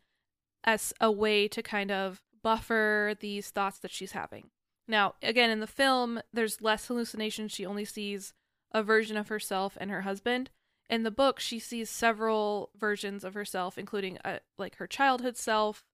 as 0.64 0.92
a 1.00 1.10
way 1.10 1.48
to 1.48 1.62
kind 1.62 1.90
of 1.90 2.22
buffer 2.42 3.14
these 3.20 3.50
thoughts 3.50 3.78
that 3.80 3.90
she's 3.90 4.12
having. 4.12 4.50
Now, 4.88 5.14
again, 5.22 5.50
in 5.50 5.60
the 5.60 5.66
film, 5.66 6.20
there's 6.32 6.60
less 6.60 6.86
hallucination. 6.86 7.48
She 7.48 7.64
only 7.64 7.84
sees 7.84 8.32
a 8.72 8.82
version 8.82 9.16
of 9.16 9.28
herself 9.28 9.76
and 9.80 9.90
her 9.90 10.02
husband. 10.02 10.50
In 10.90 11.04
the 11.04 11.10
book, 11.10 11.40
she 11.40 11.58
sees 11.58 11.88
several 11.88 12.70
versions 12.78 13.24
of 13.24 13.34
herself, 13.34 13.78
including 13.78 14.18
a, 14.24 14.40
like 14.58 14.76
her 14.76 14.86
childhood 14.86 15.36
self, 15.36 15.84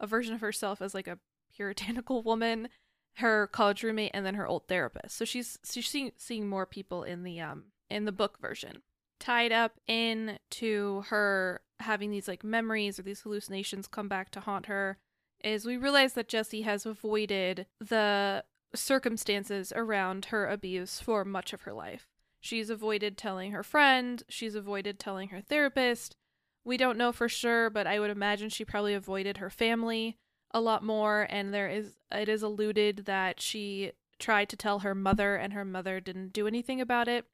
a 0.00 0.06
version 0.06 0.34
of 0.34 0.40
herself 0.40 0.80
as 0.80 0.94
like 0.94 1.06
a 1.06 1.18
puritanical 1.54 2.22
woman, 2.24 2.68
her 3.16 3.46
college 3.48 3.82
roommate, 3.82 4.12
and 4.14 4.24
then 4.24 4.34
her 4.34 4.46
old 4.46 4.66
therapist. 4.68 5.16
So 5.16 5.24
she's 5.24 5.58
she's 5.68 5.88
seeing 5.88 6.12
seeing 6.16 6.48
more 6.48 6.66
people 6.66 7.02
in 7.02 7.22
the 7.22 7.40
um 7.40 7.64
in 7.90 8.04
the 8.04 8.12
book 8.12 8.38
version. 8.40 8.82
Tied 9.20 9.52
up 9.52 9.80
into 9.86 11.02
her 11.08 11.60
having 11.80 12.10
these 12.10 12.28
like 12.28 12.44
memories 12.44 12.98
or 12.98 13.02
these 13.02 13.20
hallucinations 13.20 13.86
come 13.86 14.08
back 14.08 14.30
to 14.30 14.40
haunt 14.40 14.66
her 14.66 14.98
is 15.42 15.66
we 15.66 15.76
realize 15.76 16.14
that 16.14 16.28
Jessie 16.28 16.62
has 16.62 16.84
avoided 16.84 17.66
the 17.80 18.44
circumstances 18.74 19.72
around 19.74 20.26
her 20.26 20.46
abuse 20.48 21.00
for 21.00 21.24
much 21.24 21.52
of 21.52 21.62
her 21.62 21.72
life. 21.72 22.08
She's 22.40 22.70
avoided 22.70 23.16
telling 23.16 23.52
her 23.52 23.62
friend, 23.62 24.22
she's 24.28 24.54
avoided 24.54 24.98
telling 24.98 25.28
her 25.30 25.40
therapist. 25.40 26.16
We 26.64 26.76
don't 26.76 26.98
know 26.98 27.12
for 27.12 27.28
sure, 27.28 27.70
but 27.70 27.86
I 27.86 27.98
would 27.98 28.10
imagine 28.10 28.48
she 28.48 28.64
probably 28.64 28.94
avoided 28.94 29.38
her 29.38 29.50
family 29.50 30.18
a 30.52 30.60
lot 30.60 30.82
more 30.82 31.26
and 31.28 31.52
there 31.52 31.68
is 31.68 31.98
it 32.10 32.28
is 32.28 32.42
alluded 32.42 33.04
that 33.04 33.40
she 33.40 33.92
tried 34.18 34.48
to 34.48 34.56
tell 34.56 34.80
her 34.80 34.94
mother 34.94 35.36
and 35.36 35.52
her 35.52 35.64
mother 35.64 36.00
didn't 36.00 36.32
do 36.32 36.46
anything 36.46 36.80
about 36.80 37.08
it. 37.08 37.26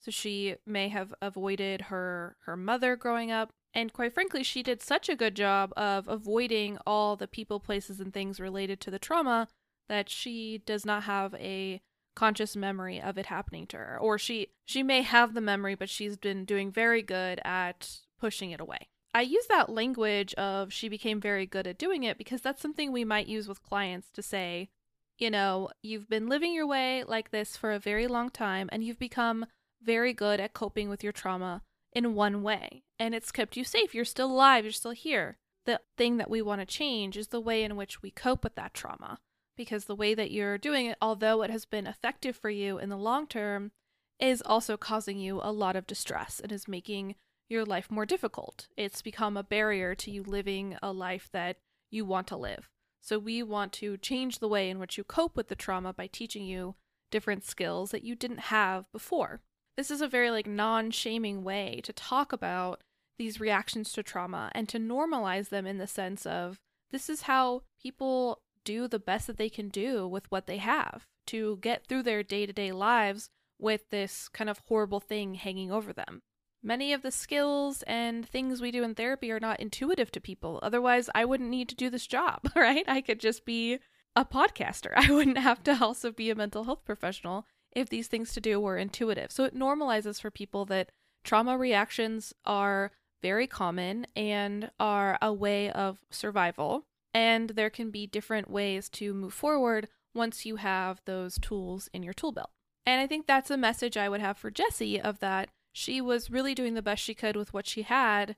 So 0.00 0.10
she 0.10 0.56
may 0.66 0.88
have 0.88 1.14
avoided 1.22 1.82
her 1.82 2.36
her 2.44 2.56
mother 2.56 2.96
growing 2.96 3.30
up 3.30 3.52
and 3.72 3.92
quite 3.92 4.14
frankly 4.14 4.42
she 4.42 4.62
did 4.62 4.82
such 4.82 5.08
a 5.08 5.16
good 5.16 5.34
job 5.34 5.72
of 5.76 6.08
avoiding 6.08 6.78
all 6.86 7.16
the 7.16 7.28
people, 7.28 7.60
places 7.60 8.00
and 8.00 8.12
things 8.12 8.40
related 8.40 8.80
to 8.80 8.90
the 8.90 8.98
trauma 8.98 9.48
that 9.88 10.08
she 10.08 10.62
does 10.64 10.86
not 10.86 11.04
have 11.04 11.34
a 11.34 11.80
conscious 12.14 12.56
memory 12.56 13.00
of 13.00 13.18
it 13.18 13.26
happening 13.26 13.66
to 13.68 13.76
her. 13.76 13.98
Or 14.00 14.18
she 14.18 14.48
she 14.64 14.82
may 14.82 15.02
have 15.02 15.34
the 15.34 15.40
memory 15.40 15.74
but 15.74 15.90
she's 15.90 16.16
been 16.16 16.44
doing 16.44 16.70
very 16.70 17.02
good 17.02 17.40
at 17.44 17.98
pushing 18.18 18.50
it 18.50 18.60
away. 18.60 18.88
I 19.12 19.22
use 19.22 19.46
that 19.48 19.68
language 19.68 20.34
of 20.34 20.72
she 20.72 20.88
became 20.88 21.20
very 21.20 21.46
good 21.46 21.66
at 21.66 21.78
doing 21.78 22.02
it 22.02 22.18
because 22.18 22.40
that's 22.40 22.60
something 22.60 22.90
we 22.90 23.04
might 23.04 23.26
use 23.26 23.46
with 23.46 23.62
clients 23.62 24.10
to 24.12 24.22
say 24.22 24.70
you 25.18 25.30
know 25.30 25.70
you've 25.82 26.08
been 26.08 26.28
living 26.28 26.52
your 26.52 26.66
way 26.66 27.04
like 27.04 27.30
this 27.30 27.56
for 27.56 27.72
a 27.72 27.78
very 27.78 28.08
long 28.08 28.30
time 28.30 28.68
and 28.72 28.82
you've 28.82 28.98
become 28.98 29.46
very 29.84 30.12
good 30.12 30.40
at 30.40 30.54
coping 30.54 30.88
with 30.88 31.02
your 31.02 31.12
trauma 31.12 31.62
in 31.92 32.14
one 32.14 32.42
way. 32.42 32.82
And 32.98 33.14
it's 33.14 33.32
kept 33.32 33.56
you 33.56 33.64
safe. 33.64 33.94
You're 33.94 34.04
still 34.04 34.30
alive. 34.30 34.64
You're 34.64 34.72
still 34.72 34.92
here. 34.92 35.38
The 35.66 35.80
thing 35.96 36.16
that 36.18 36.30
we 36.30 36.42
want 36.42 36.60
to 36.60 36.66
change 36.66 37.16
is 37.16 37.28
the 37.28 37.40
way 37.40 37.62
in 37.62 37.76
which 37.76 38.02
we 38.02 38.10
cope 38.10 38.44
with 38.44 38.54
that 38.56 38.74
trauma 38.74 39.18
because 39.56 39.84
the 39.84 39.94
way 39.94 40.14
that 40.14 40.30
you're 40.30 40.58
doing 40.58 40.86
it, 40.86 40.98
although 41.00 41.42
it 41.42 41.50
has 41.50 41.64
been 41.64 41.86
effective 41.86 42.36
for 42.36 42.50
you 42.50 42.78
in 42.78 42.88
the 42.88 42.96
long 42.96 43.26
term, 43.26 43.72
is 44.20 44.42
also 44.44 44.76
causing 44.76 45.18
you 45.18 45.40
a 45.42 45.52
lot 45.52 45.76
of 45.76 45.86
distress 45.86 46.40
and 46.40 46.52
is 46.52 46.68
making 46.68 47.16
your 47.48 47.64
life 47.64 47.90
more 47.90 48.06
difficult. 48.06 48.68
It's 48.76 49.02
become 49.02 49.36
a 49.36 49.42
barrier 49.42 49.94
to 49.96 50.10
you 50.10 50.22
living 50.22 50.76
a 50.82 50.92
life 50.92 51.28
that 51.32 51.58
you 51.90 52.04
want 52.04 52.26
to 52.28 52.36
live. 52.36 52.70
So, 53.02 53.18
we 53.18 53.42
want 53.42 53.72
to 53.74 53.98
change 53.98 54.38
the 54.38 54.48
way 54.48 54.70
in 54.70 54.78
which 54.78 54.96
you 54.96 55.04
cope 55.04 55.36
with 55.36 55.48
the 55.48 55.54
trauma 55.54 55.92
by 55.92 56.06
teaching 56.06 56.44
you 56.44 56.74
different 57.10 57.44
skills 57.44 57.90
that 57.90 58.02
you 58.02 58.14
didn't 58.14 58.40
have 58.40 58.90
before. 58.92 59.42
This 59.76 59.90
is 59.90 60.00
a 60.00 60.08
very 60.08 60.30
like 60.30 60.46
non-shaming 60.46 61.44
way 61.44 61.80
to 61.84 61.92
talk 61.92 62.32
about 62.32 62.80
these 63.18 63.40
reactions 63.40 63.92
to 63.92 64.02
trauma 64.02 64.50
and 64.54 64.68
to 64.68 64.78
normalize 64.78 65.50
them 65.50 65.66
in 65.66 65.78
the 65.78 65.86
sense 65.86 66.26
of 66.26 66.58
this 66.90 67.08
is 67.08 67.22
how 67.22 67.62
people 67.82 68.40
do 68.64 68.88
the 68.88 68.98
best 68.98 69.26
that 69.26 69.36
they 69.36 69.48
can 69.48 69.68
do 69.68 70.06
with 70.06 70.30
what 70.30 70.46
they 70.46 70.58
have 70.58 71.06
to 71.26 71.58
get 71.60 71.86
through 71.86 72.02
their 72.02 72.22
day 72.22 72.46
to 72.46 72.52
day 72.52 72.72
lives 72.72 73.30
with 73.58 73.90
this 73.90 74.28
kind 74.28 74.50
of 74.50 74.60
horrible 74.68 75.00
thing 75.00 75.34
hanging 75.34 75.70
over 75.70 75.92
them. 75.92 76.22
Many 76.62 76.92
of 76.92 77.02
the 77.02 77.10
skills 77.10 77.82
and 77.86 78.26
things 78.26 78.60
we 78.60 78.70
do 78.70 78.82
in 78.82 78.94
therapy 78.94 79.30
are 79.30 79.40
not 79.40 79.60
intuitive 79.60 80.10
to 80.12 80.20
people. 80.20 80.58
Otherwise, 80.62 81.10
I 81.14 81.24
wouldn't 81.24 81.50
need 81.50 81.68
to 81.68 81.74
do 81.74 81.90
this 81.90 82.06
job, 82.06 82.50
right? 82.56 82.84
I 82.88 83.00
could 83.00 83.20
just 83.20 83.44
be 83.44 83.78
a 84.16 84.24
podcaster. 84.24 84.92
I 84.96 85.12
wouldn't 85.12 85.38
have 85.38 85.62
to 85.64 85.78
also 85.80 86.10
be 86.10 86.30
a 86.30 86.34
mental 86.34 86.64
health 86.64 86.84
professional 86.84 87.46
if 87.72 87.88
these 87.88 88.08
things 88.08 88.32
to 88.32 88.40
do 88.40 88.60
were 88.60 88.78
intuitive. 88.78 89.30
So 89.30 89.44
it 89.44 89.54
normalizes 89.54 90.20
for 90.20 90.30
people 90.30 90.64
that 90.66 90.90
trauma 91.22 91.58
reactions 91.58 92.32
are 92.46 92.92
very 93.20 93.46
common 93.46 94.06
and 94.14 94.70
are 94.78 95.18
a 95.20 95.32
way 95.32 95.70
of 95.70 95.98
survival 96.10 96.86
and 97.14 97.50
there 97.50 97.70
can 97.70 97.90
be 97.90 98.06
different 98.06 98.50
ways 98.50 98.88
to 98.90 99.14
move 99.14 99.32
forward 99.32 99.88
once 100.14 100.44
you 100.44 100.56
have 100.56 101.00
those 101.06 101.38
tools 101.38 101.88
in 101.94 102.02
your 102.02 102.12
tool 102.12 102.32
belt. 102.32 102.50
And 102.84 103.00
I 103.00 103.06
think 103.06 103.26
that's 103.26 103.50
a 103.50 103.56
message 103.56 103.96
I 103.96 104.08
would 104.08 104.20
have 104.20 104.36
for 104.36 104.50
Jessie 104.50 105.00
of 105.00 105.20
that 105.20 105.48
she 105.72 106.00
was 106.00 106.30
really 106.30 106.54
doing 106.54 106.74
the 106.74 106.82
best 106.82 107.02
she 107.02 107.14
could 107.14 107.36
with 107.36 107.52
what 107.52 107.66
she 107.66 107.82
had, 107.82 108.36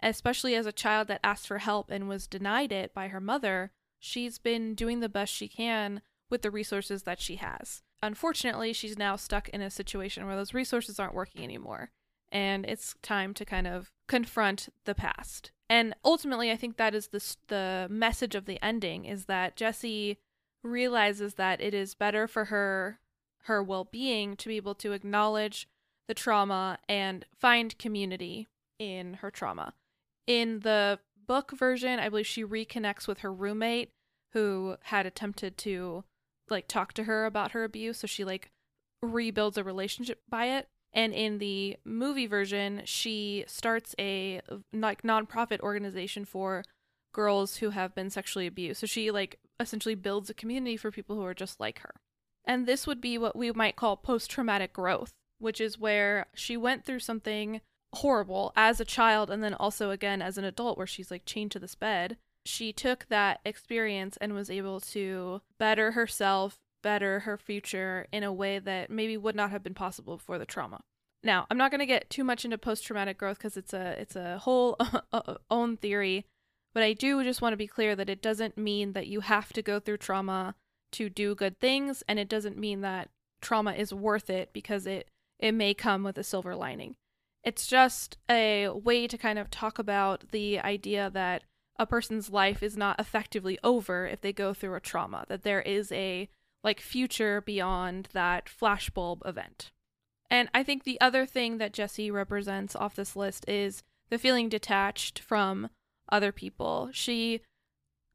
especially 0.00 0.54
as 0.54 0.66
a 0.66 0.72
child 0.72 1.08
that 1.08 1.20
asked 1.22 1.46
for 1.46 1.58
help 1.58 1.90
and 1.90 2.08
was 2.08 2.26
denied 2.26 2.72
it 2.72 2.94
by 2.94 3.08
her 3.08 3.20
mother. 3.20 3.72
She's 3.98 4.38
been 4.38 4.74
doing 4.74 5.00
the 5.00 5.08
best 5.08 5.32
she 5.32 5.46
can 5.46 6.02
with 6.30 6.42
the 6.42 6.50
resources 6.50 7.02
that 7.02 7.20
she 7.20 7.36
has. 7.36 7.82
Unfortunately, 8.02 8.72
she's 8.72 8.98
now 8.98 9.14
stuck 9.14 9.48
in 9.50 9.60
a 9.60 9.70
situation 9.70 10.26
where 10.26 10.34
those 10.34 10.54
resources 10.54 10.98
aren't 10.98 11.14
working 11.14 11.44
anymore. 11.44 11.90
And 12.32 12.66
it's 12.66 12.96
time 13.02 13.34
to 13.34 13.44
kind 13.44 13.68
of 13.68 13.92
confront 14.08 14.70
the 14.84 14.94
past 14.94 15.52
and 15.72 15.94
ultimately, 16.04 16.50
I 16.50 16.56
think 16.56 16.76
that 16.76 16.94
is 16.94 17.06
the 17.06 17.36
the 17.48 17.86
message 17.88 18.34
of 18.34 18.44
the 18.44 18.62
ending 18.62 19.06
is 19.06 19.24
that 19.24 19.56
Jessie 19.56 20.18
realizes 20.62 21.34
that 21.34 21.62
it 21.62 21.72
is 21.72 21.94
better 21.94 22.28
for 22.28 22.44
her 22.46 22.98
her 23.44 23.62
well-being 23.62 24.36
to 24.36 24.48
be 24.48 24.58
able 24.58 24.74
to 24.74 24.92
acknowledge 24.92 25.66
the 26.08 26.14
trauma 26.14 26.78
and 26.90 27.24
find 27.34 27.78
community 27.78 28.48
in 28.78 29.14
her 29.14 29.30
trauma. 29.30 29.72
In 30.26 30.60
the 30.60 30.98
book 31.26 31.52
version, 31.52 31.98
I 31.98 32.10
believe 32.10 32.26
she 32.26 32.44
reconnects 32.44 33.08
with 33.08 33.20
her 33.20 33.32
roommate 33.32 33.92
who 34.34 34.76
had 34.82 35.06
attempted 35.06 35.56
to 35.58 36.04
like 36.50 36.68
talk 36.68 36.92
to 36.92 37.04
her 37.04 37.24
about 37.24 37.52
her 37.52 37.64
abuse, 37.64 38.00
so 38.00 38.06
she 38.06 38.26
like 38.26 38.50
rebuilds 39.00 39.56
a 39.56 39.64
relationship 39.64 40.20
by 40.28 40.48
it. 40.48 40.68
And 40.94 41.12
in 41.14 41.38
the 41.38 41.78
movie 41.84 42.26
version, 42.26 42.82
she 42.84 43.44
starts 43.46 43.94
a 43.98 44.40
like 44.72 45.02
nonprofit 45.02 45.60
organization 45.60 46.24
for 46.24 46.64
girls 47.14 47.56
who 47.56 47.70
have 47.70 47.94
been 47.94 48.10
sexually 48.10 48.46
abused. 48.46 48.80
So 48.80 48.86
she 48.86 49.10
like 49.10 49.38
essentially 49.58 49.94
builds 49.94 50.28
a 50.28 50.34
community 50.34 50.76
for 50.76 50.90
people 50.90 51.16
who 51.16 51.24
are 51.24 51.34
just 51.34 51.60
like 51.60 51.80
her. 51.80 51.94
And 52.44 52.66
this 52.66 52.86
would 52.86 53.00
be 53.00 53.16
what 53.16 53.36
we 53.36 53.52
might 53.52 53.76
call 53.76 53.96
post 53.96 54.30
traumatic 54.30 54.72
growth 54.72 55.12
which 55.42 55.60
is 55.60 55.78
where 55.78 56.26
she 56.34 56.56
went 56.56 56.84
through 56.84 57.00
something 57.00 57.60
horrible 57.96 58.52
as 58.56 58.80
a 58.80 58.84
child 58.84 59.28
and 59.28 59.42
then 59.42 59.52
also 59.54 59.90
again 59.90 60.22
as 60.22 60.38
an 60.38 60.44
adult 60.44 60.78
where 60.78 60.86
she's 60.86 61.10
like 61.10 61.26
chained 61.26 61.50
to 61.50 61.58
this 61.58 61.74
bed. 61.74 62.16
She 62.46 62.72
took 62.72 63.06
that 63.08 63.40
experience 63.44 64.16
and 64.18 64.34
was 64.34 64.50
able 64.50 64.80
to 64.80 65.42
better 65.58 65.92
herself, 65.92 66.58
better 66.82 67.20
her 67.20 67.36
future 67.36 68.06
in 68.12 68.22
a 68.22 68.32
way 68.32 68.58
that 68.58 68.90
maybe 68.90 69.16
would 69.16 69.36
not 69.36 69.50
have 69.50 69.62
been 69.62 69.74
possible 69.74 70.16
before 70.16 70.38
the 70.38 70.46
trauma. 70.46 70.80
Now, 71.24 71.46
I'm 71.50 71.58
not 71.58 71.70
going 71.70 71.80
to 71.80 71.86
get 71.86 72.10
too 72.10 72.24
much 72.24 72.44
into 72.44 72.58
post-traumatic 72.58 73.16
growth 73.16 73.38
because 73.38 73.56
it's 73.56 73.72
a 73.72 74.00
it's 74.00 74.16
a 74.16 74.38
whole 74.38 74.76
own 75.50 75.76
theory, 75.76 76.26
but 76.74 76.82
I 76.82 76.92
do 76.92 77.22
just 77.22 77.40
want 77.40 77.52
to 77.52 77.56
be 77.58 77.66
clear 77.66 77.94
that 77.94 78.10
it 78.10 78.22
doesn't 78.22 78.58
mean 78.58 78.92
that 78.92 79.06
you 79.06 79.20
have 79.20 79.52
to 79.52 79.62
go 79.62 79.78
through 79.78 79.98
trauma 79.98 80.54
to 80.92 81.08
do 81.08 81.34
good 81.34 81.58
things 81.58 82.02
and 82.08 82.18
it 82.18 82.28
doesn't 82.28 82.58
mean 82.58 82.80
that 82.82 83.08
trauma 83.40 83.72
is 83.72 83.94
worth 83.94 84.28
it 84.28 84.52
because 84.52 84.86
it 84.86 85.08
it 85.38 85.52
may 85.52 85.74
come 85.74 86.02
with 86.02 86.18
a 86.18 86.24
silver 86.24 86.54
lining. 86.54 86.94
It's 87.44 87.66
just 87.66 88.16
a 88.30 88.68
way 88.68 89.08
to 89.08 89.18
kind 89.18 89.38
of 89.38 89.50
talk 89.50 89.78
about 89.78 90.30
the 90.30 90.60
idea 90.60 91.10
that 91.10 91.42
a 91.76 91.86
person's 91.86 92.30
life 92.30 92.62
is 92.62 92.76
not 92.76 93.00
effectively 93.00 93.58
over 93.64 94.06
if 94.06 94.20
they 94.20 94.32
go 94.32 94.54
through 94.54 94.76
a 94.76 94.80
trauma, 94.80 95.24
that 95.28 95.42
there 95.42 95.62
is 95.62 95.90
a 95.90 96.28
like 96.64 96.80
future 96.80 97.40
beyond 97.40 98.08
that 98.12 98.46
flashbulb 98.46 99.26
event. 99.26 99.70
And 100.30 100.48
I 100.54 100.62
think 100.62 100.84
the 100.84 101.00
other 101.00 101.26
thing 101.26 101.58
that 101.58 101.72
Jessie 101.72 102.10
represents 102.10 102.74
off 102.74 102.94
this 102.94 103.16
list 103.16 103.44
is 103.48 103.82
the 104.10 104.18
feeling 104.18 104.48
detached 104.48 105.18
from 105.18 105.68
other 106.08 106.32
people. 106.32 106.90
She 106.92 107.42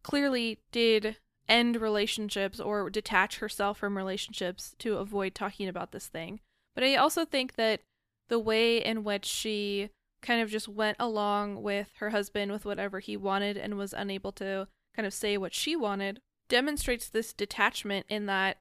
clearly 0.04 0.60
did 0.72 1.18
end 1.48 1.78
relationships 1.78 2.60
or 2.60 2.90
detach 2.90 3.38
herself 3.38 3.78
from 3.78 3.98
relationships 3.98 4.76
to 4.80 4.98
avoid 4.98 5.36
talking 5.36 5.68
about 5.68 5.92
this 5.92 6.08
thing. 6.08 6.40
But 6.76 6.84
I 6.84 6.96
also 6.96 7.26
think 7.26 7.56
that 7.56 7.82
the 8.30 8.40
way 8.40 8.78
in 8.78 9.04
which 9.04 9.26
she 9.26 9.90
kind 10.22 10.42
of 10.42 10.50
just 10.50 10.68
went 10.68 10.98
along 11.00 11.62
with 11.62 11.92
her 12.00 12.10
husband 12.10 12.52
with 12.52 12.66
whatever 12.66 13.00
he 13.00 13.16
wanted 13.16 13.58
and 13.58 13.78
was 13.78 13.94
unable 13.94 14.32
to 14.34 14.68
kind 14.96 15.06
of 15.06 15.14
say 15.14 15.38
what 15.38 15.54
she 15.54 15.76
wanted 15.76 16.20
demonstrates 16.50 17.10
this 17.10 17.34
detachment 17.34 18.06
in 18.10 18.26
that 18.26 18.58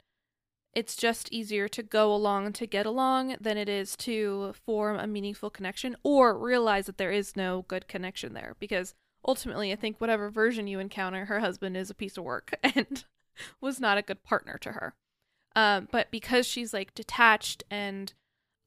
it's 0.74 0.94
just 0.94 1.32
easier 1.32 1.68
to 1.68 1.82
go 1.82 2.14
along 2.14 2.52
to 2.52 2.66
get 2.66 2.84
along 2.84 3.36
than 3.40 3.56
it 3.56 3.68
is 3.68 3.96
to 3.96 4.52
form 4.66 4.98
a 4.98 5.06
meaningful 5.06 5.48
connection 5.48 5.96
or 6.02 6.38
realize 6.38 6.84
that 6.84 6.98
there 6.98 7.10
is 7.10 7.34
no 7.34 7.64
good 7.66 7.88
connection 7.88 8.34
there 8.34 8.54
because 8.60 8.94
ultimately 9.26 9.72
I 9.72 9.76
think 9.76 10.00
whatever 10.00 10.28
version 10.28 10.66
you 10.66 10.78
encounter 10.78 11.24
her 11.24 11.40
husband 11.40 11.78
is 11.78 11.88
a 11.88 11.94
piece 11.94 12.18
of 12.18 12.24
work 12.24 12.54
and 12.62 13.04
was 13.60 13.80
not 13.80 13.96
a 13.96 14.02
good 14.02 14.22
partner 14.22 14.58
to 14.60 14.72
her. 14.72 14.94
Um, 15.54 15.88
but 15.90 16.10
because 16.10 16.46
she's 16.46 16.74
like 16.74 16.94
detached 16.94 17.64
and 17.70 18.12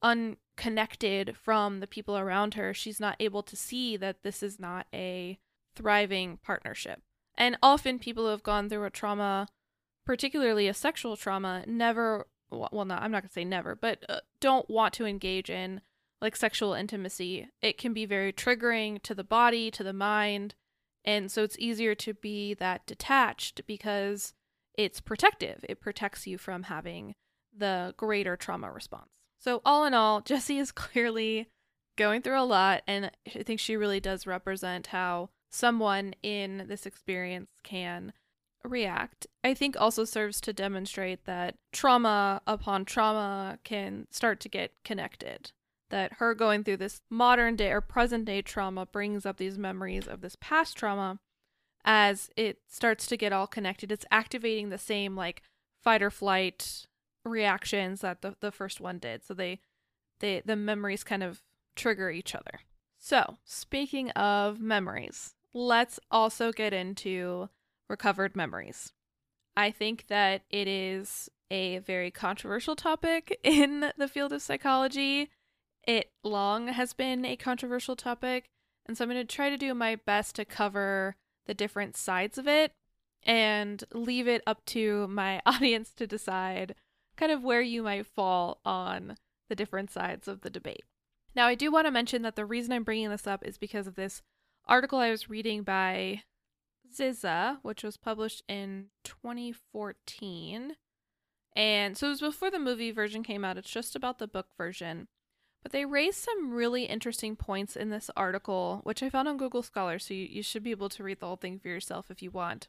unconnected 0.02 1.36
from 1.36 1.78
the 1.78 1.86
people 1.86 2.18
around 2.18 2.54
her, 2.54 2.74
she's 2.74 2.98
not 2.98 3.16
able 3.20 3.44
to 3.44 3.56
see 3.56 3.96
that 3.96 4.24
this 4.24 4.42
is 4.42 4.58
not 4.58 4.88
a 4.92 5.38
thriving 5.76 6.38
partnership. 6.42 7.02
And 7.40 7.56
often 7.62 7.98
people 7.98 8.24
who 8.24 8.30
have 8.30 8.42
gone 8.42 8.68
through 8.68 8.84
a 8.84 8.90
trauma, 8.90 9.48
particularly 10.04 10.68
a 10.68 10.74
sexual 10.74 11.16
trauma, 11.16 11.64
never, 11.66 12.26
well, 12.50 12.84
not, 12.84 13.02
I'm 13.02 13.10
not 13.10 13.22
going 13.22 13.28
to 13.28 13.32
say 13.32 13.46
never, 13.46 13.74
but 13.74 14.04
uh, 14.10 14.20
don't 14.42 14.68
want 14.68 14.92
to 14.94 15.06
engage 15.06 15.48
in 15.48 15.80
like 16.20 16.36
sexual 16.36 16.74
intimacy. 16.74 17.48
It 17.62 17.78
can 17.78 17.94
be 17.94 18.04
very 18.04 18.30
triggering 18.30 19.00
to 19.04 19.14
the 19.14 19.24
body, 19.24 19.70
to 19.70 19.82
the 19.82 19.94
mind. 19.94 20.54
And 21.02 21.32
so 21.32 21.42
it's 21.42 21.58
easier 21.58 21.94
to 21.94 22.12
be 22.12 22.52
that 22.54 22.84
detached 22.86 23.62
because 23.66 24.34
it's 24.76 25.00
protective. 25.00 25.64
It 25.66 25.80
protects 25.80 26.26
you 26.26 26.36
from 26.36 26.64
having 26.64 27.14
the 27.56 27.94
greater 27.96 28.36
trauma 28.36 28.70
response. 28.70 29.08
So, 29.38 29.62
all 29.64 29.86
in 29.86 29.94
all, 29.94 30.20
Jessie 30.24 30.58
is 30.58 30.72
clearly 30.72 31.48
going 31.96 32.20
through 32.20 32.38
a 32.38 32.44
lot, 32.44 32.82
and 32.86 33.10
I 33.34 33.42
think 33.42 33.60
she 33.60 33.76
really 33.76 33.98
does 33.98 34.26
represent 34.26 34.88
how 34.88 35.30
someone 35.50 36.14
in 36.22 36.64
this 36.68 36.86
experience 36.86 37.50
can 37.62 38.12
react. 38.64 39.26
I 39.42 39.54
think 39.54 39.78
also 39.78 40.04
serves 40.04 40.40
to 40.42 40.52
demonstrate 40.52 41.24
that 41.24 41.56
trauma 41.72 42.40
upon 42.46 42.84
trauma 42.84 43.58
can 43.64 44.06
start 44.10 44.40
to 44.40 44.48
get 44.48 44.72
connected. 44.84 45.52
That 45.90 46.14
her 46.14 46.34
going 46.34 46.62
through 46.62 46.76
this 46.76 47.02
modern 47.10 47.56
day 47.56 47.72
or 47.72 47.80
present 47.80 48.24
day 48.24 48.42
trauma 48.42 48.86
brings 48.86 49.26
up 49.26 49.38
these 49.38 49.58
memories 49.58 50.06
of 50.06 50.20
this 50.20 50.36
past 50.40 50.76
trauma 50.76 51.18
as 51.84 52.30
it 52.36 52.58
starts 52.68 53.06
to 53.06 53.16
get 53.16 53.32
all 53.32 53.48
connected. 53.48 53.90
It's 53.90 54.06
activating 54.10 54.68
the 54.68 54.78
same 54.78 55.16
like 55.16 55.42
fight 55.82 56.02
or 56.02 56.10
flight 56.10 56.86
reactions 57.24 58.02
that 58.02 58.22
the, 58.22 58.36
the 58.40 58.52
first 58.52 58.80
one 58.80 58.98
did. 58.98 59.24
So 59.24 59.34
they 59.34 59.60
they 60.20 60.42
the 60.44 60.54
memories 60.54 61.02
kind 61.02 61.22
of 61.22 61.42
trigger 61.74 62.10
each 62.10 62.34
other. 62.34 62.60
So, 62.98 63.38
speaking 63.44 64.10
of 64.10 64.60
memories, 64.60 65.34
let's 65.54 65.98
also 66.10 66.52
get 66.52 66.72
into 66.72 67.48
recovered 67.88 68.36
memories. 68.36 68.92
I 69.56 69.70
think 69.70 70.06
that 70.08 70.42
it 70.50 70.68
is 70.68 71.28
a 71.50 71.78
very 71.78 72.10
controversial 72.10 72.76
topic 72.76 73.38
in 73.44 73.92
the 73.96 74.08
field 74.08 74.32
of 74.32 74.42
psychology. 74.42 75.30
It 75.86 76.10
long 76.22 76.68
has 76.68 76.92
been 76.92 77.24
a 77.24 77.36
controversial 77.36 77.96
topic, 77.96 78.46
and 78.86 78.96
so 78.96 79.04
I'm 79.04 79.10
going 79.10 79.26
to 79.26 79.34
try 79.34 79.50
to 79.50 79.56
do 79.56 79.74
my 79.74 79.96
best 79.96 80.36
to 80.36 80.44
cover 80.44 81.16
the 81.46 81.54
different 81.54 81.96
sides 81.96 82.38
of 82.38 82.46
it 82.46 82.72
and 83.24 83.82
leave 83.92 84.28
it 84.28 84.42
up 84.46 84.64
to 84.66 85.08
my 85.08 85.40
audience 85.46 85.92
to 85.92 86.06
decide 86.06 86.74
kind 87.16 87.32
of 87.32 87.42
where 87.42 87.60
you 87.60 87.82
might 87.82 88.06
fall 88.06 88.60
on 88.64 89.16
the 89.48 89.56
different 89.56 89.90
sides 89.90 90.28
of 90.28 90.42
the 90.42 90.50
debate. 90.50 90.84
Now, 91.34 91.46
I 91.46 91.54
do 91.54 91.70
want 91.70 91.86
to 91.86 91.90
mention 91.90 92.22
that 92.22 92.36
the 92.36 92.46
reason 92.46 92.72
I'm 92.72 92.84
bringing 92.84 93.10
this 93.10 93.26
up 93.26 93.44
is 93.44 93.58
because 93.58 93.86
of 93.86 93.94
this 93.94 94.22
article 94.70 95.00
I 95.00 95.10
was 95.10 95.28
reading 95.28 95.62
by 95.64 96.22
Ziza, 96.96 97.58
which 97.62 97.82
was 97.82 97.96
published 97.96 98.42
in 98.48 98.86
2014. 99.04 100.76
And 101.56 101.98
so 101.98 102.06
it 102.06 102.10
was 102.10 102.20
before 102.20 102.50
the 102.50 102.60
movie 102.60 102.92
version 102.92 103.22
came 103.22 103.44
out. 103.44 103.58
It's 103.58 103.68
just 103.68 103.96
about 103.96 104.18
the 104.18 104.28
book 104.28 104.46
version. 104.56 105.08
But 105.62 105.72
they 105.72 105.84
raised 105.84 106.18
some 106.18 106.52
really 106.52 106.84
interesting 106.84 107.36
points 107.36 107.76
in 107.76 107.90
this 107.90 108.10
article, 108.16 108.80
which 108.84 109.02
I 109.02 109.10
found 109.10 109.28
on 109.28 109.36
Google 109.36 109.62
Scholar, 109.62 109.98
so 109.98 110.14
you, 110.14 110.24
you 110.24 110.42
should 110.42 110.62
be 110.62 110.70
able 110.70 110.88
to 110.88 111.02
read 111.02 111.20
the 111.20 111.26
whole 111.26 111.36
thing 111.36 111.58
for 111.58 111.68
yourself 111.68 112.10
if 112.10 112.22
you 112.22 112.30
want. 112.30 112.68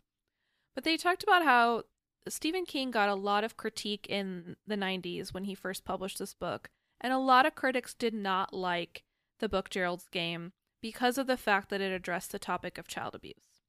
But 0.76 0.84
they 0.84 0.98
talked 0.98 1.24
about 1.24 1.44
how 1.44 1.84
Stephen 2.28 2.66
King 2.66 2.92
got 2.92 3.08
a 3.08 3.16
lot 3.16 3.44
of 3.44 3.56
critique 3.56 4.08
in 4.10 4.58
the 4.68 4.76
90s 4.76 5.34
when 5.34 5.46
he 5.46 5.56
first 5.56 5.86
published 5.86 6.20
this 6.20 6.34
book, 6.34 6.70
and 7.00 7.14
a 7.14 7.18
lot 7.18 7.46
of 7.46 7.56
critics 7.56 7.94
did 7.94 8.14
not 8.14 8.54
like 8.54 9.04
the 9.40 9.48
book 9.48 9.70
Gerald's 9.70 10.10
Game 10.10 10.52
because 10.82 11.18
of 11.18 11.28
the 11.28 11.38
fact 11.38 11.70
that 11.70 11.82
it 11.82 11.92
addressed 11.92 12.32
the 12.32 12.40
topic 12.40 12.78
of 12.78 12.88
child 12.88 13.16
abuse. 13.16 13.62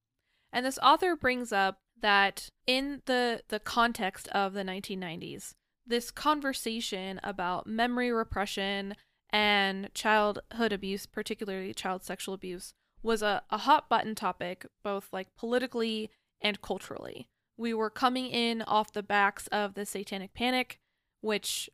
And 0.52 0.66
this 0.66 0.78
author 0.82 1.16
brings 1.16 1.52
up 1.52 1.78
that 2.00 2.48
in 2.66 3.02
the 3.06 3.42
the 3.48 3.60
context 3.60 4.28
of 4.28 4.52
the 4.52 4.64
1990s, 4.64 5.54
this 5.86 6.10
conversation 6.10 7.20
about 7.22 7.66
memory 7.66 8.12
repression 8.12 8.94
and 9.30 9.92
childhood 9.94 10.72
abuse, 10.72 11.06
particularly 11.06 11.72
child 11.72 12.04
sexual 12.04 12.34
abuse, 12.34 12.74
was 13.02 13.22
a, 13.22 13.42
a 13.50 13.58
hot 13.58 13.88
button 13.88 14.14
topic, 14.14 14.66
both 14.82 15.08
like 15.12 15.34
politically 15.36 16.10
and 16.40 16.60
culturally 16.60 17.28
we 17.56 17.74
were 17.74 17.90
coming 17.90 18.26
in 18.26 18.62
off 18.62 18.92
the 18.92 19.02
backs 19.02 19.46
of 19.48 19.74
the 19.74 19.86
Satanic 19.86 20.34
Panic, 20.34 20.80
which 21.20 21.70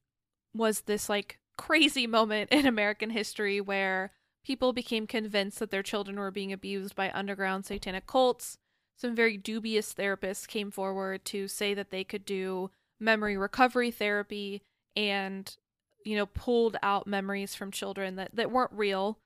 was 0.54 0.82
this 0.82 1.08
like 1.08 1.38
crazy 1.56 2.06
moment 2.18 2.50
in 2.50 2.66
American 2.66 3.10
history 3.10 3.60
where 3.60 4.12
people 4.48 4.72
became 4.72 5.06
convinced 5.06 5.58
that 5.58 5.70
their 5.70 5.82
children 5.82 6.18
were 6.18 6.30
being 6.30 6.54
abused 6.54 6.96
by 6.96 7.10
underground 7.10 7.66
satanic 7.66 8.06
cults. 8.06 8.56
Some 8.96 9.14
very 9.14 9.36
dubious 9.36 9.92
therapists 9.92 10.48
came 10.48 10.70
forward 10.70 11.26
to 11.26 11.48
say 11.48 11.74
that 11.74 11.90
they 11.90 12.02
could 12.02 12.24
do 12.24 12.70
memory 12.98 13.36
recovery 13.36 13.90
therapy 13.90 14.62
and 14.96 15.54
you 16.02 16.16
know 16.16 16.24
pulled 16.24 16.78
out 16.82 17.06
memories 17.06 17.54
from 17.54 17.70
children 17.70 18.16
that, 18.16 18.34
that 18.34 18.50
weren't 18.50 18.72
real 18.72 19.18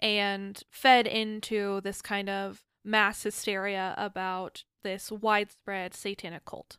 and 0.00 0.60
fed 0.72 1.06
into 1.06 1.80
this 1.82 2.02
kind 2.02 2.28
of 2.28 2.64
mass 2.84 3.22
hysteria 3.22 3.94
about 3.96 4.64
this 4.82 5.12
widespread 5.12 5.94
satanic 5.94 6.44
cult. 6.44 6.78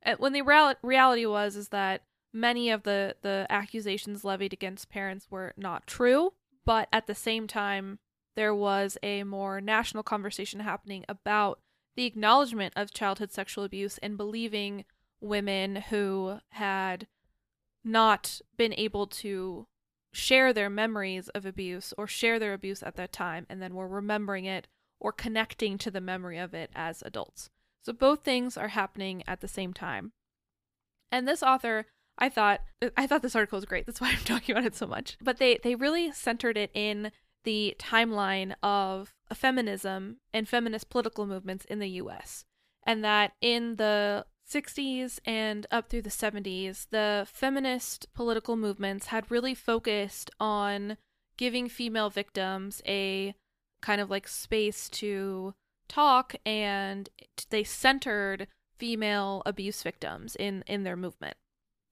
And 0.00 0.16
when 0.20 0.32
the 0.32 0.42
real- 0.42 0.76
reality 0.80 1.26
was 1.26 1.56
is 1.56 1.70
that 1.70 2.02
many 2.32 2.70
of 2.70 2.84
the 2.84 3.16
the 3.22 3.48
accusations 3.50 4.24
levied 4.24 4.52
against 4.52 4.90
parents 4.90 5.26
were 5.28 5.52
not 5.56 5.88
true, 5.88 6.32
but 6.66 6.88
at 6.92 7.06
the 7.06 7.14
same 7.14 7.46
time 7.46 7.98
there 8.34 8.54
was 8.54 8.98
a 9.02 9.22
more 9.24 9.62
national 9.62 10.02
conversation 10.02 10.60
happening 10.60 11.04
about 11.08 11.60
the 11.96 12.04
acknowledgement 12.04 12.74
of 12.76 12.92
childhood 12.92 13.32
sexual 13.32 13.64
abuse 13.64 13.96
and 13.98 14.18
believing 14.18 14.84
women 15.22 15.76
who 15.76 16.38
had 16.50 17.06
not 17.82 18.42
been 18.58 18.74
able 18.76 19.06
to 19.06 19.66
share 20.12 20.52
their 20.52 20.68
memories 20.68 21.28
of 21.30 21.46
abuse 21.46 21.94
or 21.96 22.06
share 22.06 22.38
their 22.38 22.52
abuse 22.52 22.82
at 22.82 22.96
that 22.96 23.12
time 23.12 23.46
and 23.48 23.62
then 23.62 23.74
were 23.74 23.88
remembering 23.88 24.44
it 24.44 24.66
or 24.98 25.12
connecting 25.12 25.78
to 25.78 25.90
the 25.90 26.00
memory 26.00 26.38
of 26.38 26.52
it 26.52 26.70
as 26.74 27.02
adults. 27.02 27.48
So 27.82 27.92
both 27.92 28.22
things 28.22 28.56
are 28.56 28.68
happening 28.68 29.22
at 29.26 29.40
the 29.40 29.48
same 29.48 29.72
time. 29.72 30.12
And 31.12 31.28
this 31.28 31.42
author 31.42 31.86
I 32.18 32.28
thought 32.28 32.60
I 32.96 33.06
thought 33.06 33.22
this 33.22 33.36
article 33.36 33.56
was 33.56 33.64
great. 33.64 33.86
That's 33.86 34.00
why 34.00 34.10
I'm 34.10 34.18
talking 34.24 34.54
about 34.54 34.66
it 34.66 34.74
so 34.76 34.86
much. 34.86 35.16
But 35.20 35.38
they 35.38 35.58
they 35.62 35.74
really 35.74 36.12
centered 36.12 36.56
it 36.56 36.70
in 36.74 37.12
the 37.44 37.76
timeline 37.78 38.54
of 38.62 39.12
feminism 39.32 40.16
and 40.32 40.48
feminist 40.48 40.90
political 40.90 41.26
movements 41.26 41.64
in 41.64 41.78
the 41.78 41.90
US. 41.90 42.44
And 42.84 43.04
that 43.04 43.32
in 43.40 43.76
the 43.76 44.26
60s 44.48 45.18
and 45.24 45.66
up 45.70 45.88
through 45.88 46.02
the 46.02 46.10
70s, 46.10 46.86
the 46.90 47.26
feminist 47.28 48.12
political 48.14 48.56
movements 48.56 49.06
had 49.06 49.30
really 49.30 49.54
focused 49.54 50.30
on 50.38 50.96
giving 51.36 51.68
female 51.68 52.10
victims 52.10 52.80
a 52.86 53.34
kind 53.80 54.00
of 54.00 54.10
like 54.10 54.26
space 54.26 54.88
to 54.88 55.54
talk 55.88 56.34
and 56.44 57.08
they 57.50 57.62
centered 57.62 58.48
female 58.78 59.42
abuse 59.46 59.82
victims 59.82 60.36
in 60.36 60.64
in 60.66 60.82
their 60.82 60.96
movement. 60.96 61.36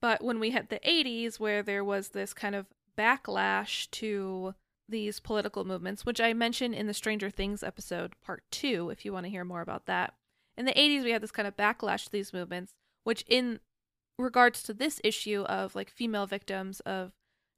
But 0.05 0.23
when 0.23 0.39
we 0.39 0.51
hit 0.51 0.69
the 0.69 0.81
80s 0.87 1.41
where 1.41 1.63
there 1.63 1.83
was 1.83 2.11
this 2.11 2.35
kind 2.35 2.55
of 2.55 2.67
backlash 2.95 3.91
to 3.93 4.55
these 4.87 5.19
political 5.19 5.65
movements, 5.65 6.05
which 6.05 6.21
I 6.21 6.35
mentioned 6.35 6.75
in 6.75 6.87
the 6.87 6.93
Stranger 6.93 7.31
Things 7.31 7.63
episode 7.63 8.13
part 8.23 8.43
2 8.51 8.91
if 8.91 9.07
you 9.07 9.15
want 9.15 9.25
to 9.25 9.31
hear 9.31 9.47
more 9.47 9.63
about 9.63 9.87
that. 9.87 10.13
In 10.59 10.67
the 10.67 10.75
80s 10.75 11.05
we 11.05 11.13
had 11.13 11.23
this 11.23 11.31
kind 11.31 11.49
of 11.49 11.57
backlash 11.57 12.05
to 12.05 12.13
these 12.13 12.35
movements, 12.35 12.75
which 13.05 13.25
in 13.29 13.61
regards 14.19 14.63
to 14.65 14.75
this 14.75 15.01
issue 15.03 15.41
of 15.45 15.75
like 15.75 15.89
female 15.89 16.27
victims 16.27 16.81
of 16.81 17.13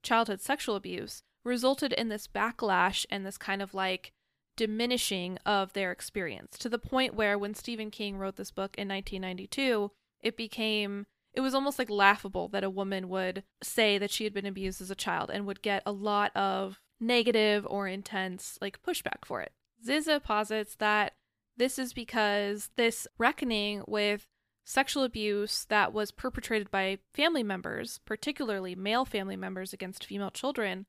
childhood 0.05 0.41
sexual 0.41 0.77
abuse 0.77 1.25
resulted 1.45 1.93
in 1.95 2.11
this 2.11 2.29
backlash 2.29 3.05
and 3.11 3.27
this 3.27 3.39
kind 3.39 3.61
of 3.61 3.75
like 3.75 4.13
diminishing 4.57 5.37
of 5.45 5.73
their 5.73 5.91
experience 5.91 6.57
to 6.59 6.69
the 6.69 6.79
point 6.79 7.17
where 7.17 7.37
when 7.37 7.55
Stephen 7.55 7.91
King 7.91 8.17
wrote 8.17 8.37
this 8.37 8.53
book 8.53 8.77
in 8.79 8.87
1992, 8.87 9.91
it 10.23 10.37
became 10.37 11.07
it 11.37 11.41
was 11.41 11.55
almost 11.55 11.79
like 11.79 11.91
laughable 11.91 12.49
that 12.49 12.65
a 12.65 12.71
woman 12.71 13.09
would 13.11 13.45
say 13.63 13.99
that 13.99 14.11
she 14.11 14.25
had 14.25 14.33
been 14.33 14.47
abused 14.47 14.81
as 14.81 14.91
a 14.91 14.97
child 14.97 15.31
and 15.31 15.47
would 15.47 15.61
get 15.61 15.83
a 15.85 15.93
lot 15.93 16.35
of 16.35 16.81
negative 16.99 17.67
or 17.69 17.87
intense 17.87 18.59
like 18.63 18.83
pushback 18.83 19.25
for 19.25 19.43
it. 19.43 19.53
Ziza 19.87 20.23
posits 20.23 20.77
that 20.77 21.13
this 21.59 21.79
is 21.79 21.93
because 21.93 22.71
this 22.77 23.07
reckoning 23.19 23.83
with 23.87 24.27
sexual 24.65 25.05
abuse 25.05 25.67
that 25.69 25.93
was 25.93 26.11
perpetrated 26.11 26.71
by 26.71 26.99
family 27.15 27.43
members, 27.43 28.01
particularly 28.07 28.75
male 28.75 29.05
family 29.05 29.37
members 29.37 29.75
against 29.75 30.07
female 30.07 30.31
children, 30.31 30.87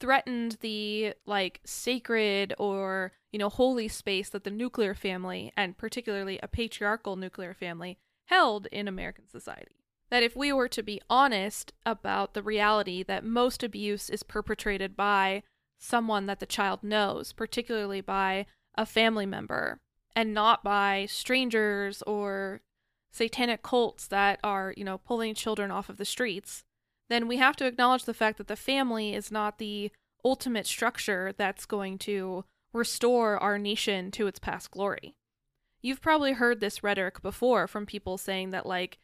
threatened 0.00 0.58
the 0.60 1.14
like 1.24 1.60
sacred 1.64 2.52
or 2.58 3.12
you 3.30 3.38
know 3.38 3.48
holy 3.48 3.86
space 3.86 4.28
that 4.30 4.42
the 4.42 4.50
nuclear 4.50 4.92
family 4.92 5.52
and 5.56 5.78
particularly 5.78 6.40
a 6.42 6.48
patriarchal 6.48 7.14
nuclear 7.14 7.54
family 7.54 7.96
held 8.26 8.66
in 8.66 8.88
American 8.88 9.28
society. 9.28 9.83
That 10.10 10.22
if 10.22 10.36
we 10.36 10.52
were 10.52 10.68
to 10.68 10.82
be 10.82 11.00
honest 11.10 11.72
about 11.84 12.34
the 12.34 12.42
reality 12.42 13.02
that 13.02 13.24
most 13.24 13.62
abuse 13.62 14.08
is 14.10 14.22
perpetrated 14.22 14.96
by 14.96 15.42
someone 15.78 16.26
that 16.26 16.40
the 16.40 16.46
child 16.46 16.82
knows, 16.82 17.32
particularly 17.32 18.00
by 18.00 18.46
a 18.76 18.86
family 18.86 19.26
member, 19.26 19.80
and 20.14 20.32
not 20.32 20.62
by 20.62 21.06
strangers 21.08 22.02
or 22.02 22.60
satanic 23.12 23.62
cults 23.62 24.06
that 24.08 24.38
are, 24.42 24.74
you 24.76 24.84
know, 24.84 24.98
pulling 24.98 25.34
children 25.34 25.70
off 25.70 25.88
of 25.88 25.96
the 25.96 26.04
streets, 26.04 26.64
then 27.08 27.28
we 27.28 27.36
have 27.36 27.56
to 27.56 27.66
acknowledge 27.66 28.04
the 28.04 28.14
fact 28.14 28.38
that 28.38 28.48
the 28.48 28.56
family 28.56 29.14
is 29.14 29.30
not 29.30 29.58
the 29.58 29.90
ultimate 30.24 30.66
structure 30.66 31.32
that's 31.36 31.66
going 31.66 31.98
to 31.98 32.44
restore 32.72 33.38
our 33.38 33.58
nation 33.58 34.10
to 34.10 34.26
its 34.26 34.38
past 34.38 34.70
glory. 34.70 35.14
You've 35.82 36.00
probably 36.00 36.32
heard 36.32 36.60
this 36.60 36.82
rhetoric 36.82 37.20
before 37.22 37.68
from 37.68 37.84
people 37.86 38.16
saying 38.16 38.50
that, 38.50 38.66
like, 38.66 38.98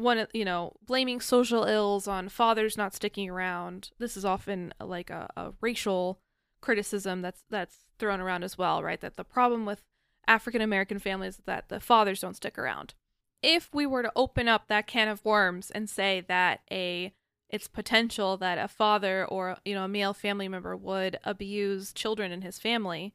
one, 0.00 0.26
you 0.32 0.44
know, 0.44 0.72
blaming 0.84 1.20
social 1.20 1.64
ills 1.64 2.08
on 2.08 2.28
fathers 2.28 2.76
not 2.76 2.94
sticking 2.94 3.28
around. 3.28 3.90
This 3.98 4.16
is 4.16 4.24
often 4.24 4.72
uh, 4.80 4.86
like 4.86 5.10
a, 5.10 5.28
a 5.36 5.52
racial 5.60 6.20
criticism 6.60 7.22
that's 7.22 7.44
that's 7.50 7.76
thrown 7.98 8.20
around 8.20 8.42
as 8.42 8.58
well, 8.58 8.82
right? 8.82 9.00
That 9.00 9.16
the 9.16 9.24
problem 9.24 9.66
with 9.66 9.82
African 10.26 10.60
American 10.60 10.98
families 10.98 11.34
is 11.34 11.44
that 11.46 11.68
the 11.68 11.80
fathers 11.80 12.20
don't 12.20 12.36
stick 12.36 12.58
around. 12.58 12.94
If 13.42 13.70
we 13.72 13.86
were 13.86 14.02
to 14.02 14.12
open 14.16 14.48
up 14.48 14.68
that 14.68 14.86
can 14.86 15.08
of 15.08 15.24
worms 15.24 15.70
and 15.70 15.88
say 15.88 16.22
that 16.28 16.60
a 16.70 17.12
it's 17.48 17.68
potential 17.68 18.36
that 18.36 18.58
a 18.58 18.68
father 18.68 19.26
or 19.26 19.56
you 19.64 19.74
know 19.74 19.84
a 19.84 19.88
male 19.88 20.14
family 20.14 20.48
member 20.48 20.76
would 20.76 21.18
abuse 21.24 21.92
children 21.92 22.32
in 22.32 22.42
his 22.42 22.58
family 22.58 23.12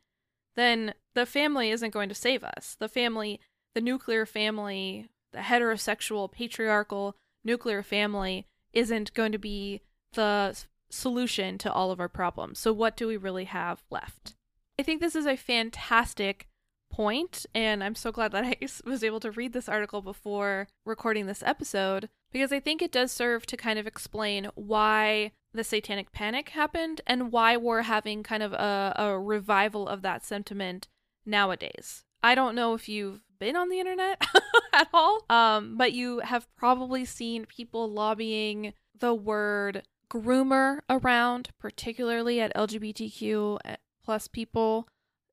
then 0.56 0.94
the 1.14 1.26
family 1.26 1.70
isn't 1.70 1.94
going 1.94 2.10
to 2.10 2.16
save 2.16 2.44
us 2.44 2.76
the 2.80 2.90
family 2.90 3.40
the 3.74 3.82
nuclear 3.82 4.26
family 4.26 5.10
the 5.36 5.42
heterosexual 5.42 6.32
patriarchal 6.32 7.16
nuclear 7.44 7.84
family 7.84 8.48
isn't 8.74 9.14
going 9.14 9.32
to 9.32 9.38
be 9.38 9.82
the 10.14 10.58
solution 10.90 11.58
to 11.58 11.72
all 11.72 11.92
of 11.92 12.00
our 12.00 12.10
problems 12.10 12.60
so 12.60 12.72
what 12.72 12.96
do 12.96 13.08
we 13.08 13.18
really 13.18 13.46
have 13.46 13.84
left 13.90 14.36
i 14.80 14.84
think 14.84 15.02
this 15.02 15.16
is 15.16 15.26
a 15.26 15.36
fantastic 15.36 16.48
point 16.92 17.46
and 17.54 17.84
i'm 17.84 17.96
so 17.96 18.12
glad 18.12 18.32
that 18.32 18.46
i 18.46 18.56
was 18.86 19.04
able 19.04 19.20
to 19.20 19.32
read 19.32 19.54
this 19.54 19.68
article 19.68 20.02
before 20.02 20.68
recording 20.86 21.26
this 21.26 21.44
episode 21.44 22.10
because 22.36 22.52
I 22.52 22.60
think 22.60 22.82
it 22.82 22.92
does 22.92 23.14
serve 23.14 23.46
to 23.46 23.56
kind 23.56 23.80
of 23.80 23.88
explain 23.88 24.50
why 24.56 25.32
the 25.54 25.64
satanic 25.64 26.12
panic 26.12 26.50
happened 26.50 27.00
and 27.08 27.32
why 27.32 27.56
we're 27.56 27.84
having 27.84 28.24
kind 28.24 28.44
of 28.44 28.52
a, 28.52 28.94
a 28.98 29.18
revival 29.18 29.88
of 29.88 30.02
that 30.02 30.26
sentiment 30.26 30.90
nowadays. 31.26 32.04
I 32.26 32.34
don't 32.34 32.56
know 32.56 32.74
if 32.74 32.90
you've 32.90 33.22
been 33.38 33.56
on 33.56 33.70
the 33.70 33.80
internet 33.80 34.20
at 34.74 34.88
all, 34.92 35.24
um, 35.30 35.78
but 35.78 35.94
you 35.94 36.22
have 36.22 36.48
probably 36.56 37.06
seen 37.06 37.46
people 37.46 37.88
lobbying 37.88 38.74
the 38.98 39.14
word 39.14 39.84
groomer 40.10 40.80
around, 40.90 41.50
particularly 41.60 42.42
at 42.42 42.56
LGBTQ 42.56 43.60
eh, 43.64 43.76
plus 44.04 44.28
people, 44.28 44.88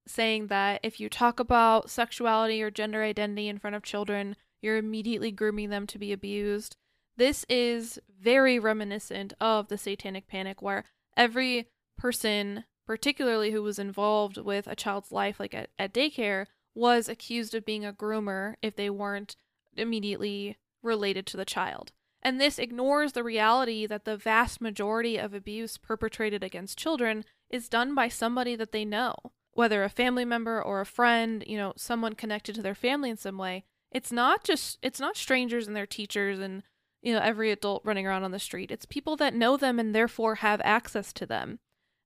saying 0.07 0.49
that 0.49 0.81
if 0.83 1.01
you 1.01 1.09
talk 1.09 1.41
about 1.41 1.89
sexuality 1.89 2.63
or 2.63 2.71
gender 2.71 3.03
identity 3.03 3.49
in 3.49 3.59
front 3.59 3.75
of 3.75 3.83
children, 3.83 4.37
you're 4.61 4.77
immediately 4.77 5.31
grooming 5.31 5.71
them 5.71 5.87
to 5.87 5.99
be 5.99 6.13
abused. 6.13 6.77
This 7.17 7.47
is 7.49 7.99
very 8.21 8.59
reminiscent 8.59 9.33
of 9.41 9.69
the 9.69 9.79
Satanic 9.79 10.27
Panic, 10.27 10.61
where 10.61 10.85
every 11.17 11.69
person, 11.97 12.65
particularly 12.87 13.53
who 13.53 13.63
was 13.63 13.79
involved 13.79 14.37
with 14.37 14.67
a 14.67 14.77
child's 14.77 15.11
life, 15.11 15.41
like 15.41 15.55
at, 15.55 15.71
at 15.79 15.95
daycare, 15.95 16.49
was 16.75 17.09
accused 17.09 17.55
of 17.55 17.65
being 17.65 17.85
a 17.85 17.93
groomer 17.93 18.55
if 18.63 18.77
they 18.77 18.91
weren't 18.91 19.37
immediately 19.77 20.57
related 20.83 21.27
to 21.27 21.37
the 21.37 21.45
child. 21.45 21.93
And 22.23 22.41
this 22.41 22.59
ignores 22.59 23.13
the 23.13 23.25
reality 23.25 23.87
that 23.87 24.05
the 24.05 24.17
vast 24.17 24.61
majority 24.61 25.17
of 25.17 25.35
abuse 25.35 25.77
perpetrated 25.77 26.45
against 26.45 26.79
children 26.79 27.25
is 27.51 27.69
done 27.69 27.95
by 27.95 28.09
somebody 28.09 28.55
that 28.57 28.73
they 28.73 28.85
know, 28.85 29.15
whether 29.53 29.83
a 29.83 29.89
family 29.89 30.25
member 30.25 30.63
or 30.63 30.81
a 30.81 30.87
friend, 30.87 31.43
you 31.47 31.57
know, 31.57 31.73
someone 31.77 32.15
connected 32.15 32.55
to 32.55 32.63
their 32.63 32.77
family 32.77 33.11
in 33.11 33.17
some 33.17 33.39
way. 33.39 33.65
It's 33.91 34.13
not 34.13 34.45
just 34.45 34.79
it's 34.83 35.01
not 35.01 35.17
strangers 35.17 35.67
and 35.67 35.77
their 35.77 35.87
teachers 35.87 36.39
and 36.39 36.63
you 37.03 37.13
know, 37.13 37.21
every 37.21 37.51
adult 37.51 37.83
running 37.85 38.07
around 38.07 38.23
on 38.23 38.31
the 38.31 38.39
street. 38.39 38.71
It's 38.71 38.87
people 38.87 39.17
that 39.17 39.35
know 39.35 39.57
them 39.57 39.81
and 39.81 39.93
therefore 39.93 40.37
have 40.37 40.61
access 40.65 41.13
to 41.15 41.27
them. 41.27 41.59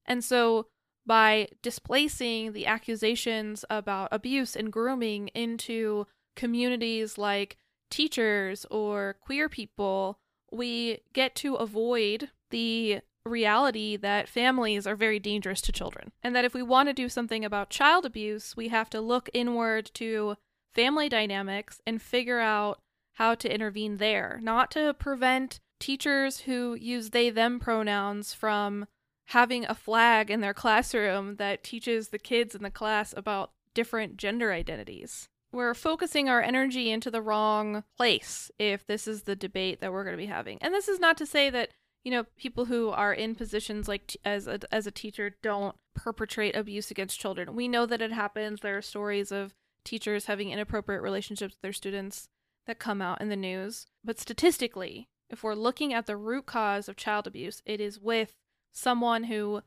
And 0.06 0.24
so 0.24 0.68
by 1.06 1.48
displacing 1.62 2.52
the 2.52 2.66
accusations 2.66 3.64
about 3.70 4.08
abuse 4.10 4.56
and 4.56 4.72
grooming 4.72 5.28
into 5.28 6.06
communities 6.34 7.16
like 7.16 7.56
teachers 7.90 8.66
or 8.70 9.16
queer 9.20 9.48
people, 9.48 10.18
we 10.50 11.00
get 11.12 11.34
to 11.36 11.54
avoid 11.54 12.30
the 12.50 13.00
reality 13.24 13.96
that 13.96 14.28
families 14.28 14.86
are 14.86 14.96
very 14.96 15.18
dangerous 15.18 15.60
to 15.60 15.72
children. 15.72 16.12
And 16.22 16.34
that 16.34 16.44
if 16.44 16.54
we 16.54 16.62
want 16.62 16.88
to 16.88 16.92
do 16.92 17.08
something 17.08 17.44
about 17.44 17.70
child 17.70 18.04
abuse, 18.04 18.56
we 18.56 18.68
have 18.68 18.90
to 18.90 19.00
look 19.00 19.28
inward 19.32 19.90
to 19.94 20.36
family 20.74 21.08
dynamics 21.08 21.80
and 21.86 22.00
figure 22.00 22.38
out 22.38 22.80
how 23.14 23.34
to 23.34 23.52
intervene 23.52 23.96
there, 23.96 24.38
not 24.42 24.70
to 24.72 24.94
prevent 24.94 25.58
teachers 25.80 26.40
who 26.40 26.74
use 26.74 27.10
they 27.10 27.30
them 27.30 27.58
pronouns 27.58 28.32
from 28.32 28.86
having 29.26 29.64
a 29.66 29.74
flag 29.74 30.30
in 30.30 30.40
their 30.40 30.54
classroom 30.54 31.36
that 31.36 31.64
teaches 31.64 32.08
the 32.08 32.18
kids 32.18 32.54
in 32.54 32.62
the 32.62 32.70
class 32.70 33.12
about 33.16 33.50
different 33.74 34.16
gender 34.16 34.52
identities. 34.52 35.28
We're 35.52 35.74
focusing 35.74 36.28
our 36.28 36.42
energy 36.42 36.90
into 36.90 37.10
the 37.10 37.22
wrong 37.22 37.84
place 37.96 38.50
if 38.58 38.86
this 38.86 39.06
is 39.06 39.22
the 39.22 39.36
debate 39.36 39.80
that 39.80 39.92
we're 39.92 40.04
going 40.04 40.16
to 40.16 40.22
be 40.22 40.26
having. 40.26 40.58
And 40.60 40.74
this 40.74 40.88
is 40.88 41.00
not 41.00 41.16
to 41.18 41.26
say 41.26 41.50
that, 41.50 41.70
you 42.04 42.10
know, 42.10 42.24
people 42.36 42.66
who 42.66 42.90
are 42.90 43.12
in 43.12 43.34
positions 43.34 43.88
like 43.88 44.06
t- 44.08 44.18
as 44.24 44.46
a, 44.46 44.60
as 44.72 44.86
a 44.86 44.92
teacher 44.92 45.36
don't 45.42 45.76
perpetrate 45.94 46.54
abuse 46.54 46.90
against 46.90 47.20
children. 47.20 47.54
We 47.54 47.68
know 47.68 47.86
that 47.86 48.02
it 48.02 48.12
happens. 48.12 48.60
There 48.60 48.76
are 48.76 48.82
stories 48.82 49.32
of 49.32 49.54
teachers 49.84 50.26
having 50.26 50.50
inappropriate 50.50 51.02
relationships 51.02 51.54
with 51.54 51.62
their 51.62 51.72
students 51.72 52.28
that 52.66 52.78
come 52.78 53.00
out 53.00 53.20
in 53.20 53.28
the 53.28 53.36
news. 53.36 53.86
But 54.04 54.20
statistically, 54.20 55.08
if 55.30 55.42
we're 55.42 55.54
looking 55.54 55.92
at 55.92 56.06
the 56.06 56.16
root 56.16 56.46
cause 56.46 56.88
of 56.88 56.96
child 56.96 57.26
abuse, 57.26 57.62
it 57.64 57.80
is 57.80 57.98
with 57.98 58.34
someone 58.76 59.24
who 59.24 59.62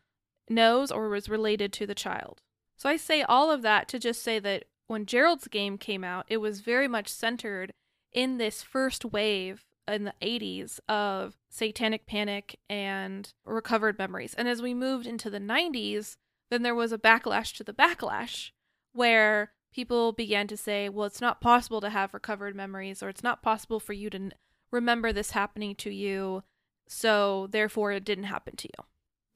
knows 0.49 0.91
or 0.91 1.09
was 1.09 1.29
related 1.29 1.73
to 1.73 1.87
the 1.87 1.95
child. 1.95 2.41
So 2.77 2.87
I 2.87 2.95
say 2.95 3.23
all 3.23 3.51
of 3.51 3.61
that 3.63 3.87
to 3.89 3.99
just 3.99 4.23
say 4.23 4.39
that 4.39 4.65
when 4.87 5.05
Gerald's 5.05 5.47
game 5.47 5.77
came 5.77 6.03
out, 6.03 6.25
it 6.27 6.37
was 6.37 6.61
very 6.61 6.87
much 6.87 7.07
centered 7.07 7.73
in 8.13 8.37
this 8.37 8.61
first 8.63 9.05
wave 9.05 9.65
in 9.87 10.03
the 10.03 10.13
80s 10.21 10.79
of 10.87 11.37
satanic 11.49 12.05
panic 12.05 12.59
and 12.69 13.33
recovered 13.45 13.97
memories. 13.97 14.33
And 14.35 14.47
as 14.47 14.61
we 14.61 14.73
moved 14.73 15.07
into 15.07 15.29
the 15.29 15.39
90s, 15.39 16.15
then 16.49 16.63
there 16.63 16.75
was 16.75 16.91
a 16.91 16.97
backlash 16.97 17.55
to 17.57 17.63
the 17.63 17.73
backlash 17.73 18.51
where 18.93 19.51
people 19.73 20.11
began 20.11 20.47
to 20.47 20.57
say, 20.57 20.89
well, 20.89 21.05
it's 21.05 21.21
not 21.21 21.41
possible 21.41 21.81
to 21.81 21.89
have 21.89 22.13
recovered 22.13 22.55
memories, 22.55 23.03
or 23.03 23.09
it's 23.09 23.23
not 23.23 23.43
possible 23.43 23.79
for 23.79 23.93
you 23.93 24.09
to 24.09 24.17
n- 24.17 24.33
remember 24.71 25.11
this 25.11 25.31
happening 25.31 25.75
to 25.75 25.91
you, 25.91 26.43
so 26.87 27.47
therefore 27.51 27.91
it 27.91 28.03
didn't 28.03 28.23
happen 28.25 28.55
to 28.55 28.67
you. 28.67 28.85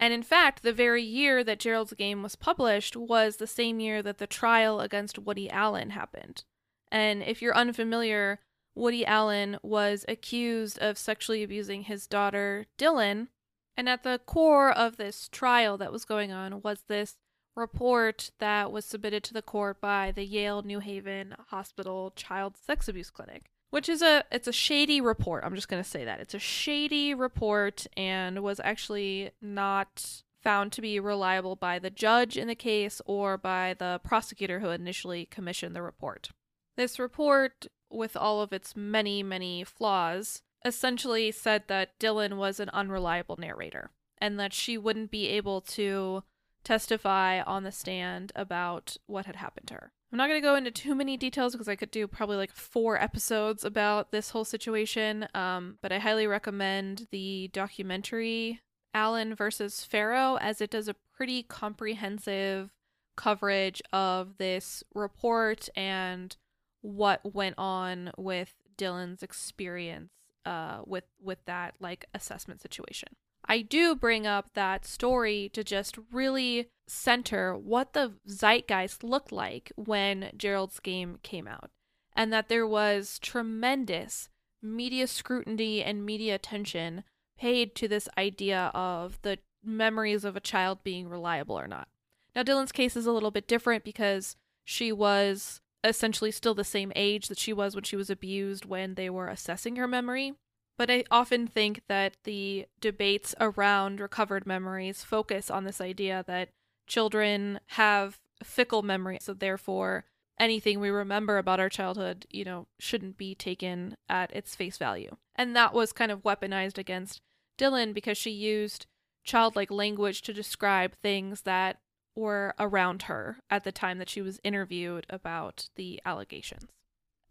And 0.03 0.13
in 0.13 0.21
fact, 0.21 0.63
the 0.63 0.73
very 0.73 1.01
year 1.01 1.45
that 1.45 1.61
Gerald's 1.61 1.93
Game 1.93 2.23
was 2.23 2.35
published 2.35 2.97
was 2.97 3.37
the 3.37 3.47
same 3.47 3.79
year 3.79 4.01
that 4.01 4.17
the 4.17 4.27
trial 4.27 4.81
against 4.81 5.17
Woody 5.17 5.49
Allen 5.49 5.91
happened. 5.91 6.43
And 6.91 7.23
if 7.23 7.41
you're 7.41 7.55
unfamiliar, 7.55 8.41
Woody 8.75 9.05
Allen 9.05 9.59
was 9.63 10.03
accused 10.09 10.77
of 10.79 10.97
sexually 10.97 11.41
abusing 11.41 11.83
his 11.83 12.05
daughter, 12.05 12.65
Dylan. 12.77 13.29
And 13.77 13.87
at 13.87 14.03
the 14.03 14.19
core 14.25 14.73
of 14.73 14.97
this 14.97 15.29
trial 15.29 15.77
that 15.77 15.93
was 15.93 16.03
going 16.03 16.33
on 16.33 16.61
was 16.61 16.83
this 16.89 17.15
report 17.55 18.29
that 18.39 18.73
was 18.73 18.83
submitted 18.83 19.23
to 19.23 19.33
the 19.33 19.41
court 19.41 19.79
by 19.79 20.11
the 20.11 20.25
Yale 20.25 20.63
New 20.63 20.79
Haven 20.81 21.33
Hospital 21.47 22.11
Child 22.13 22.57
Sex 22.57 22.89
Abuse 22.89 23.09
Clinic, 23.09 23.52
which 23.73 23.89
is 23.89 24.03
a 24.03 24.23
it's 24.31 24.47
a 24.47 24.53
shady 24.53 25.01
report. 25.01 25.43
I'm 25.43 25.55
just 25.55 25.67
going 25.67 25.81
to 25.81 25.89
say 25.89 26.05
that. 26.05 26.19
It's 26.19 26.35
a 26.35 26.39
shady 26.39 27.15
report 27.15 27.87
and 27.97 28.43
was 28.43 28.61
actually 28.63 29.31
not 29.41 30.21
found 30.43 30.71
to 30.73 30.81
be 30.81 30.99
reliable 30.99 31.55
by 31.55 31.79
the 31.79 31.89
judge 31.89 32.37
in 32.37 32.47
the 32.47 32.53
case 32.53 33.01
or 33.07 33.35
by 33.35 33.73
the 33.79 33.99
prosecutor 34.03 34.59
who 34.59 34.69
initially 34.69 35.25
commissioned 35.25 35.75
the 35.75 35.81
report. 35.81 36.29
This 36.77 36.99
report 36.99 37.65
with 37.89 38.15
all 38.15 38.41
of 38.41 38.53
its 38.53 38.75
many, 38.75 39.23
many 39.23 39.63
flaws, 39.63 40.43
essentially 40.63 41.31
said 41.31 41.63
that 41.65 41.97
Dylan 41.99 42.37
was 42.37 42.59
an 42.59 42.69
unreliable 42.69 43.37
narrator 43.37 43.89
and 44.19 44.39
that 44.39 44.53
she 44.53 44.77
wouldn't 44.77 45.09
be 45.09 45.29
able 45.29 45.61
to 45.61 46.21
testify 46.63 47.41
on 47.41 47.63
the 47.63 47.71
stand 47.71 48.31
about 48.35 48.97
what 49.07 49.25
had 49.25 49.37
happened 49.37 49.67
to 49.69 49.73
her. 49.73 49.91
I'm 50.13 50.17
not 50.17 50.29
going 50.29 50.39
to 50.39 50.47
go 50.47 50.55
into 50.55 50.69
too 50.69 50.93
many 50.93 51.17
details 51.17 51.53
because 51.53 51.67
I 51.67 51.75
could 51.75 51.89
do 51.89 52.05
probably 52.05 52.37
like 52.37 52.53
four 52.53 53.01
episodes 53.01 53.65
about 53.65 54.11
this 54.11 54.29
whole 54.29 54.45
situation, 54.45 55.27
um, 55.33 55.79
but 55.81 55.91
I 55.91 55.97
highly 55.97 56.27
recommend 56.27 57.07
the 57.09 57.49
documentary 57.51 58.61
Allen 58.93 59.33
versus 59.33 59.83
Farrow 59.83 60.37
as 60.39 60.61
it 60.61 60.69
does 60.69 60.87
a 60.87 60.95
pretty 61.17 61.41
comprehensive 61.41 62.69
coverage 63.15 63.81
of 63.91 64.37
this 64.37 64.83
report 64.93 65.67
and 65.75 66.37
what 66.81 67.33
went 67.33 67.55
on 67.57 68.11
with 68.15 68.53
Dylan's 68.77 69.23
experience 69.23 70.11
uh, 70.45 70.81
with 70.85 71.05
with 71.19 71.43
that 71.45 71.73
like 71.79 72.05
assessment 72.13 72.61
situation. 72.61 73.09
I 73.45 73.61
do 73.61 73.95
bring 73.95 74.25
up 74.25 74.49
that 74.53 74.85
story 74.85 75.49
to 75.53 75.63
just 75.63 75.97
really 76.11 76.69
center 76.87 77.55
what 77.57 77.93
the 77.93 78.13
zeitgeist 78.27 79.03
looked 79.03 79.31
like 79.31 79.71
when 79.75 80.31
Gerald's 80.35 80.79
game 80.79 81.19
came 81.23 81.47
out, 81.47 81.71
and 82.15 82.31
that 82.31 82.49
there 82.49 82.67
was 82.67 83.19
tremendous 83.19 84.29
media 84.61 85.07
scrutiny 85.07 85.83
and 85.83 86.05
media 86.05 86.35
attention 86.35 87.03
paid 87.37 87.75
to 87.75 87.87
this 87.87 88.07
idea 88.17 88.71
of 88.73 89.19
the 89.23 89.39
memories 89.63 90.23
of 90.23 90.35
a 90.35 90.41
child 90.41 90.83
being 90.83 91.09
reliable 91.09 91.59
or 91.59 91.67
not. 91.67 91.87
Now, 92.35 92.43
Dylan's 92.43 92.71
case 92.71 92.95
is 92.95 93.05
a 93.05 93.11
little 93.11 93.31
bit 93.31 93.47
different 93.47 93.83
because 93.83 94.35
she 94.63 94.91
was 94.91 95.61
essentially 95.83 96.31
still 96.31 96.53
the 96.53 96.63
same 96.63 96.91
age 96.95 97.27
that 97.27 97.37
she 97.37 97.53
was 97.53 97.75
when 97.75 97.83
she 97.83 97.95
was 97.95 98.09
abused 98.09 98.65
when 98.65 98.95
they 98.95 99.09
were 99.09 99.27
assessing 99.27 99.75
her 99.75 99.87
memory. 99.87 100.33
But 100.77 100.89
I 100.89 101.03
often 101.11 101.47
think 101.47 101.81
that 101.87 102.17
the 102.23 102.65
debates 102.81 103.35
around 103.39 103.99
recovered 103.99 104.45
memories 104.45 105.03
focus 105.03 105.51
on 105.51 105.63
this 105.63 105.79
idea 105.79 106.23
that 106.27 106.49
children 106.87 107.59
have 107.67 108.19
fickle 108.43 108.81
memory, 108.81 109.19
so 109.21 109.33
therefore 109.33 110.05
anything 110.39 110.79
we 110.79 110.89
remember 110.89 111.37
about 111.37 111.59
our 111.59 111.69
childhood, 111.69 112.25
you 112.29 112.43
know, 112.43 112.67
shouldn't 112.79 113.17
be 113.17 113.35
taken 113.35 113.95
at 114.09 114.35
its 114.35 114.55
face 114.55 114.77
value. 114.77 115.15
And 115.35 115.55
that 115.55 115.73
was 115.73 115.93
kind 115.93 116.11
of 116.11 116.23
weaponized 116.23 116.77
against 116.77 117.21
Dylan 117.57 117.93
because 117.93 118.17
she 118.17 118.31
used 118.31 118.87
childlike 119.23 119.71
language 119.71 120.21
to 120.23 120.33
describe 120.33 120.95
things 120.95 121.41
that 121.41 121.77
were 122.15 122.53
around 122.59 123.03
her 123.03 123.37
at 123.49 123.63
the 123.63 123.71
time 123.71 123.97
that 123.99 124.09
she 124.09 124.21
was 124.21 124.39
interviewed 124.43 125.05
about 125.09 125.69
the 125.75 126.01
allegations. 126.05 126.69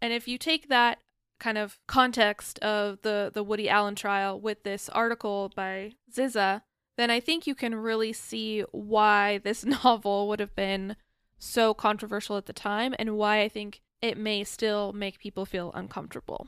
And 0.01 0.11
if 0.11 0.27
you 0.27 0.37
take 0.37 0.69
that 0.69 0.99
kind 1.43 1.57
of 1.57 1.77
context 1.87 2.57
of 2.59 3.01
the 3.01 3.29
the 3.33 3.43
Woody 3.43 3.67
Allen 3.67 3.95
trial 3.95 4.39
with 4.39 4.63
this 4.63 4.87
article 4.89 5.51
by 5.55 5.91
Ziza, 6.11 6.61
then 6.95 7.11
I 7.11 7.19
think 7.19 7.45
you 7.45 7.53
can 7.53 7.75
really 7.75 8.13
see 8.13 8.61
why 8.71 9.39
this 9.39 9.65
novel 9.83 10.27
would 10.29 10.39
have 10.39 10.55
been 10.55 10.95
so 11.37 11.73
controversial 11.73 12.37
at 12.37 12.45
the 12.45 12.53
time 12.53 12.95
and 12.97 13.17
why 13.17 13.41
I 13.41 13.49
think 13.49 13.81
it 14.01 14.17
may 14.17 14.43
still 14.45 14.93
make 14.93 15.19
people 15.19 15.45
feel 15.45 15.71
uncomfortable. 15.73 16.47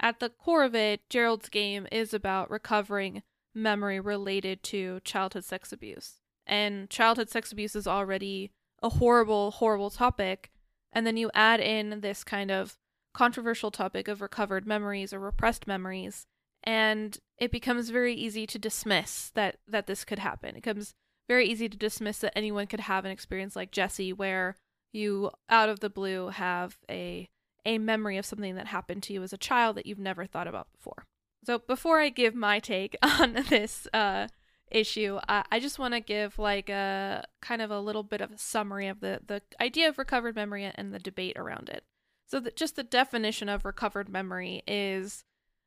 At 0.00 0.18
the 0.18 0.30
core 0.30 0.64
of 0.64 0.74
it, 0.74 1.08
Gerald's 1.10 1.48
game 1.48 1.86
is 1.92 2.14
about 2.14 2.50
recovering 2.50 3.22
memory 3.54 4.00
related 4.00 4.62
to 4.62 5.00
childhood 5.04 5.44
sex 5.44 5.72
abuse 5.72 6.22
and 6.46 6.90
childhood 6.90 7.30
sex 7.30 7.52
abuse 7.52 7.76
is 7.76 7.86
already 7.86 8.50
a 8.82 8.88
horrible, 8.88 9.52
horrible 9.52 9.90
topic, 9.90 10.50
and 10.92 11.06
then 11.06 11.16
you 11.16 11.30
add 11.34 11.60
in 11.60 12.00
this 12.00 12.24
kind 12.24 12.50
of 12.50 12.76
controversial 13.14 13.70
topic 13.70 14.08
of 14.08 14.20
recovered 14.20 14.66
memories 14.66 15.12
or 15.12 15.20
repressed 15.20 15.66
memories, 15.66 16.26
and 16.62 17.18
it 17.38 17.50
becomes 17.50 17.90
very 17.90 18.14
easy 18.14 18.46
to 18.46 18.58
dismiss 18.58 19.30
that 19.34 19.58
that 19.66 19.86
this 19.86 20.04
could 20.04 20.18
happen. 20.18 20.50
It 20.50 20.62
becomes 20.62 20.94
very 21.28 21.46
easy 21.46 21.68
to 21.68 21.76
dismiss 21.76 22.18
that 22.18 22.36
anyone 22.36 22.66
could 22.66 22.80
have 22.80 23.04
an 23.04 23.10
experience 23.10 23.56
like 23.56 23.70
Jessie 23.70 24.12
where 24.12 24.56
you 24.92 25.30
out 25.48 25.68
of 25.68 25.80
the 25.80 25.90
blue 25.90 26.28
have 26.28 26.78
a 26.90 27.28
a 27.64 27.78
memory 27.78 28.18
of 28.18 28.26
something 28.26 28.56
that 28.56 28.66
happened 28.66 29.02
to 29.04 29.12
you 29.12 29.22
as 29.22 29.32
a 29.32 29.38
child 29.38 29.76
that 29.76 29.86
you've 29.86 29.98
never 29.98 30.26
thought 30.26 30.48
about 30.48 30.72
before. 30.72 31.04
So 31.44 31.58
before 31.58 32.00
I 32.00 32.08
give 32.08 32.34
my 32.34 32.58
take 32.58 32.96
on 33.02 33.34
this 33.48 33.86
uh 33.92 34.28
issue, 34.70 35.18
I, 35.28 35.44
I 35.50 35.60
just 35.60 35.78
want 35.78 35.94
to 35.94 36.00
give 36.00 36.38
like 36.38 36.68
a 36.68 37.24
kind 37.40 37.62
of 37.62 37.70
a 37.70 37.80
little 37.80 38.02
bit 38.02 38.20
of 38.20 38.32
a 38.32 38.38
summary 38.38 38.88
of 38.88 39.00
the 39.00 39.20
the 39.26 39.42
idea 39.60 39.88
of 39.88 39.98
recovered 39.98 40.34
memory 40.34 40.70
and 40.74 40.92
the 40.92 40.98
debate 40.98 41.36
around 41.36 41.68
it. 41.68 41.84
So 42.26 42.40
just 42.56 42.76
the 42.76 42.82
definition 42.82 43.48
of 43.48 43.64
recovered 43.64 44.08
memory 44.08 44.62
is 44.66 45.24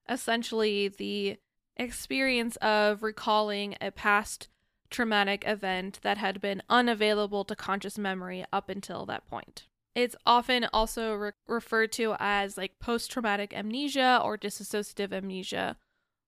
essentially 0.09 0.87
the 0.87 1.37
experience 1.77 2.55
of 2.57 3.03
recalling 3.03 3.75
a 3.81 3.91
past 3.91 4.47
traumatic 4.89 5.43
event 5.45 5.99
that 6.03 6.17
had 6.17 6.39
been 6.39 6.61
unavailable 6.69 7.43
to 7.45 7.55
conscious 7.55 7.97
memory 7.97 8.45
up 8.53 8.69
until 8.69 9.05
that 9.05 9.27
point. 9.27 9.67
It's 9.93 10.15
often 10.25 10.67
also 10.73 11.13
re- 11.13 11.31
referred 11.47 11.91
to 11.93 12.15
as 12.19 12.57
like 12.57 12.79
post 12.79 13.11
traumatic 13.11 13.53
amnesia 13.53 14.21
or 14.23 14.37
dissociative 14.37 15.13
amnesia, 15.13 15.77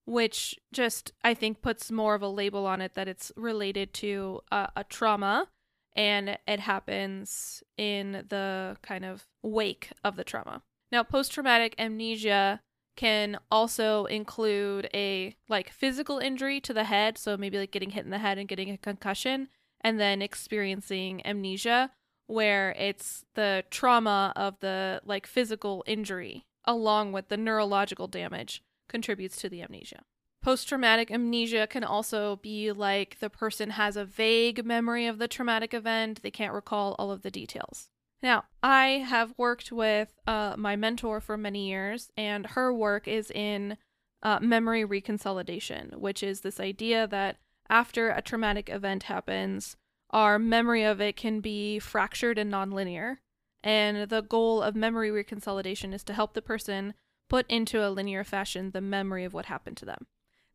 which 0.06 0.56
just 0.72 1.12
I 1.24 1.34
think 1.34 1.62
puts 1.62 1.92
more 1.92 2.16
of 2.16 2.22
a 2.22 2.30
label 2.30 2.66
on 2.66 2.82
it 2.82 2.94
that 2.96 3.08
it's 3.08 3.32
related 3.36 3.94
to 3.96 4.42
uh, 4.52 4.68
a 4.76 4.84
trauma 4.86 5.50
and 5.98 6.38
it 6.48 6.60
happens 6.60 7.64
in 7.76 8.24
the 8.30 8.78
kind 8.84 9.04
of 9.04 9.28
wake 9.42 9.90
of 10.04 10.16
the 10.16 10.24
trauma. 10.24 10.62
Now, 10.92 11.04
post 11.04 11.34
traumatic 11.34 11.76
amnesia 11.80 12.62
can 12.96 13.40
also 13.52 14.06
include 14.06 14.90
a 14.94 15.36
like 15.50 15.72
physical 15.72 16.20
injury 16.20 16.62
to 16.62 16.74
the 16.74 16.86
head, 16.86 17.18
so 17.18 17.36
maybe 17.36 17.58
like 17.58 17.72
getting 17.72 17.90
hit 17.90 18.06
in 18.06 18.12
the 18.12 18.20
head 18.20 18.38
and 18.38 18.48
getting 18.48 18.70
a 18.70 18.78
concussion, 18.78 19.50
and 19.82 20.00
then 20.00 20.22
experiencing 20.22 21.26
amnesia, 21.26 21.92
where 22.28 22.72
it's 22.78 23.26
the 23.34 23.64
trauma 23.72 24.34
of 24.36 24.60
the 24.60 25.02
like 25.04 25.26
physical 25.28 25.84
injury 25.88 26.46
along 26.66 27.14
with 27.14 27.30
the 27.30 27.38
neurological 27.38 28.08
damage 28.08 28.62
contributes 28.90 29.38
to 29.38 29.50
the 29.50 29.64
amnesia. 29.64 30.04
Post 30.48 30.70
traumatic 30.70 31.12
amnesia 31.12 31.68
can 31.68 31.84
also 31.84 32.38
be 32.38 32.72
like 32.72 33.20
the 33.20 33.30
person 33.30 33.72
has 33.72 33.98
a 33.98 34.06
vague 34.06 34.64
memory 34.64 35.06
of 35.06 35.18
the 35.18 35.28
traumatic 35.28 35.74
event, 35.74 36.24
they 36.24 36.32
can't 36.32 36.54
recall 36.54 36.96
all 36.98 37.12
of 37.12 37.22
the 37.22 37.30
details. 37.30 37.90
Now, 38.24 38.46
I 38.64 39.04
have 39.06 39.34
worked 39.36 39.74
with 39.74 40.14
uh, 40.26 40.56
my 40.58 40.78
mentor 40.78 41.20
for 41.20 41.36
many 41.36 41.68
years, 41.68 42.14
and 42.16 42.46
her 42.46 42.74
work 42.74 43.10
is 43.10 43.30
in 43.30 43.76
uh, 44.24 44.40
memory 44.42 44.86
reconsolidation, 44.86 45.96
which 45.98 46.24
is 46.24 46.40
this 46.40 46.62
idea 46.62 47.08
that 47.08 47.36
after 47.70 48.12
a 48.12 48.22
traumatic 48.22 48.70
event 48.70 49.04
happens, 49.04 49.76
our 50.12 50.40
memory 50.40 50.84
of 50.84 51.02
it 51.02 51.18
can 51.18 51.42
be 51.42 51.78
fractured 51.78 52.38
and 52.38 52.54
nonlinear. 52.54 53.18
And 53.66 54.10
the 54.10 54.22
goal 54.22 54.62
of 54.62 54.78
memory 54.78 55.10
reconsolidation 55.10 55.94
is 55.94 56.06
to 56.06 56.14
help 56.14 56.36
the 56.36 56.42
person 56.42 56.94
put 57.28 57.46
into 57.50 57.86
a 57.86 57.92
linear 57.92 58.24
fashion 58.24 58.72
the 58.72 58.80
memory 58.80 59.26
of 59.26 59.34
what 59.34 59.48
happened 59.48 59.76
to 59.76 59.86
them. 59.86 60.08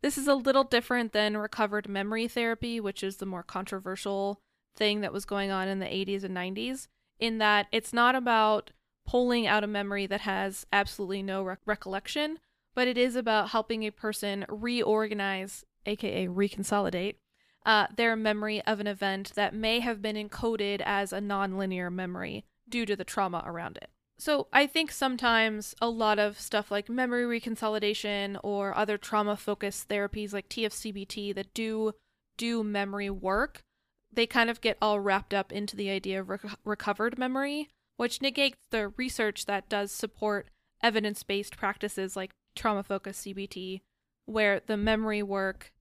This 0.03 0.19
is 0.19 0.27
a 0.27 0.35
little 0.35 0.65
different 0.65 1.13
than 1.13 1.37
recovered 1.37 1.89
memory 1.89 2.27
therapy, 2.27 2.81
which 2.81 3.05
is 3.05 3.17
the 3.17 3.27
more 3.27 3.45
controversial 3.45 4.41
thing 4.77 5.01
that 5.01 5.13
was 5.13 5.25
going 5.25 5.53
on 5.53 5.69
in 5.69 5.79
the 5.79 5.87
80s 5.87 6.25
and 6.25 6.37
90s, 6.37 6.89
in 7.21 7.39
that 7.39 7.69
it's 7.71 7.93
not 7.93 8.17
about 8.17 8.73
pulling 9.07 9.47
out 9.47 9.63
a 9.63 9.69
memory 9.69 10.07
that 10.07 10.23
has 10.23 10.67
absolutely 10.73 11.23
no 11.23 11.43
re- 11.43 11.57
recollection, 11.65 12.39
but 12.75 12.89
it 12.89 12.99
is 12.99 13.15
about 13.15 13.51
helping 13.51 13.85
a 13.85 13.91
person 13.91 14.45
reorganize, 14.49 15.65
aka 15.87 16.27
reconsolidate, 16.27 17.17
uh, 17.65 17.87
their 17.97 18.17
memory 18.17 18.61
of 18.63 18.81
an 18.81 18.89
event 18.89 19.33
that 19.37 19.55
may 19.55 19.79
have 19.79 20.03
been 20.03 20.17
encoded 20.17 20.81
as 20.85 21.13
a 21.13 21.21
nonlinear 21.21 21.93
memory 21.93 22.45
due 22.69 22.87
to 22.87 22.97
the 22.97 23.05
trauma 23.05 23.43
around 23.47 23.77
it. 23.77 23.91
So 24.23 24.47
I 24.53 24.69
think 24.69 24.93
sometimes 24.93 25.75
a 25.83 25.89
lot 25.89 26.21
of 26.21 26.39
stuff 26.39 26.71
like 26.71 26.89
memory 26.89 27.41
reconsolidation 27.41 28.39
or 28.45 28.73
other 28.73 28.97
trauma 28.97 29.37
focused 29.37 29.89
therapies 29.89 30.33
like 30.33 30.49
TFCBT 30.49 31.35
that 31.35 31.53
do 31.55 31.95
do 32.37 32.63
memory 32.63 33.11
work, 33.11 33.65
they 34.13 34.29
kind 34.29 34.49
of 34.49 34.61
get 34.61 34.79
all 34.81 35.01
wrapped 35.01 35.35
up 35.35 35.51
into 35.51 35.75
the 35.75 35.91
idea 35.91 36.21
of 36.21 36.29
rec- 36.29 36.57
recovered 36.65 37.19
memory, 37.19 37.69
which 37.97 38.23
negates 38.23 38.61
the 38.71 38.91
research 38.91 39.47
that 39.47 39.69
does 39.69 39.91
support 39.91 40.51
evidence-based 40.85 41.57
practices 41.57 42.15
like 42.15 42.31
trauma 42.55 42.85
focused 42.85 43.27
CBT 43.27 43.81
where 44.27 44.61
the 44.65 44.77
memory 44.77 45.25
work, 45.25 45.73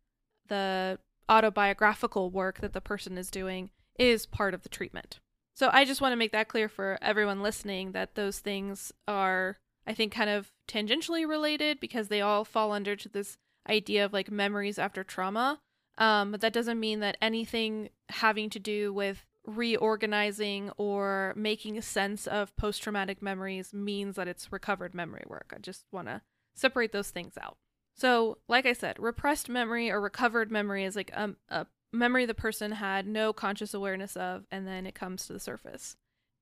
the 0.48 0.98
autobiographical 1.30 2.32
work 2.32 2.60
that 2.62 2.74
the 2.74 2.82
person 2.82 3.20
is 3.20 3.30
doing 3.30 3.70
is 4.00 4.26
part 4.26 4.56
of 4.56 4.64
the 4.64 4.70
treatment. 4.70 5.20
So 5.54 5.70
I 5.72 5.86
just 5.86 6.02
want 6.02 6.14
to 6.14 6.18
make 6.18 6.32
that 6.32 6.48
clear 6.48 6.70
for 6.70 6.98
everyone 7.02 7.42
listening 7.42 7.92
that 7.92 8.16
those 8.16 8.40
things 8.40 8.92
are, 9.08 9.58
I 9.86 9.94
think, 9.94 10.14
kind 10.14 10.30
of 10.30 10.52
tangentially 10.68 11.28
related 11.28 11.80
because 11.80 12.08
they 12.08 12.22
all 12.22 12.46
fall 12.46 12.72
under 12.72 12.96
to 12.96 13.10
this 13.10 13.38
idea 13.70 14.06
of 14.06 14.14
like 14.14 14.32
memories 14.32 14.80
after 14.80 15.04
trauma. 15.04 15.60
Um, 15.98 16.32
but 16.32 16.42
that 16.42 16.54
doesn't 16.54 16.80
mean 16.80 17.00
that 17.02 17.18
anything 17.22 17.90
having 18.10 18.50
to 18.52 18.60
do 18.60 18.94
with 18.94 19.26
reorganizing 19.46 20.72
or 20.78 21.34
making 21.36 21.82
sense 21.82 22.28
of 22.28 22.56
post 22.56 22.82
traumatic 22.82 23.22
memories 23.22 23.74
means 23.74 24.16
that 24.16 24.28
it's 24.28 24.52
recovered 24.52 24.94
memory 24.94 25.24
work. 25.28 25.54
I 25.56 25.60
just 25.60 25.86
want 25.92 26.08
to 26.08 26.22
separate 26.56 26.92
those 26.92 27.10
things 27.10 27.34
out. 27.42 27.58
So, 27.96 28.38
like 28.48 28.66
I 28.66 28.74
said, 28.74 28.98
repressed 29.00 29.50
memory 29.50 29.92
or 29.92 30.00
recovered 30.00 30.52
memory 30.52 30.86
is 30.86 30.96
like 30.96 31.12
a, 31.14 31.32
a 31.50 31.68
memory 31.92 32.26
the 32.26 32.34
person 32.34 32.74
had 32.74 33.08
no 33.08 33.34
conscious 33.34 33.74
awareness 33.74 34.16
of, 34.16 34.46
and 34.52 34.68
then 34.68 34.86
it 34.86 34.96
comes 34.96 35.26
to 35.26 35.34
the 35.34 35.40
surface. 35.40 35.96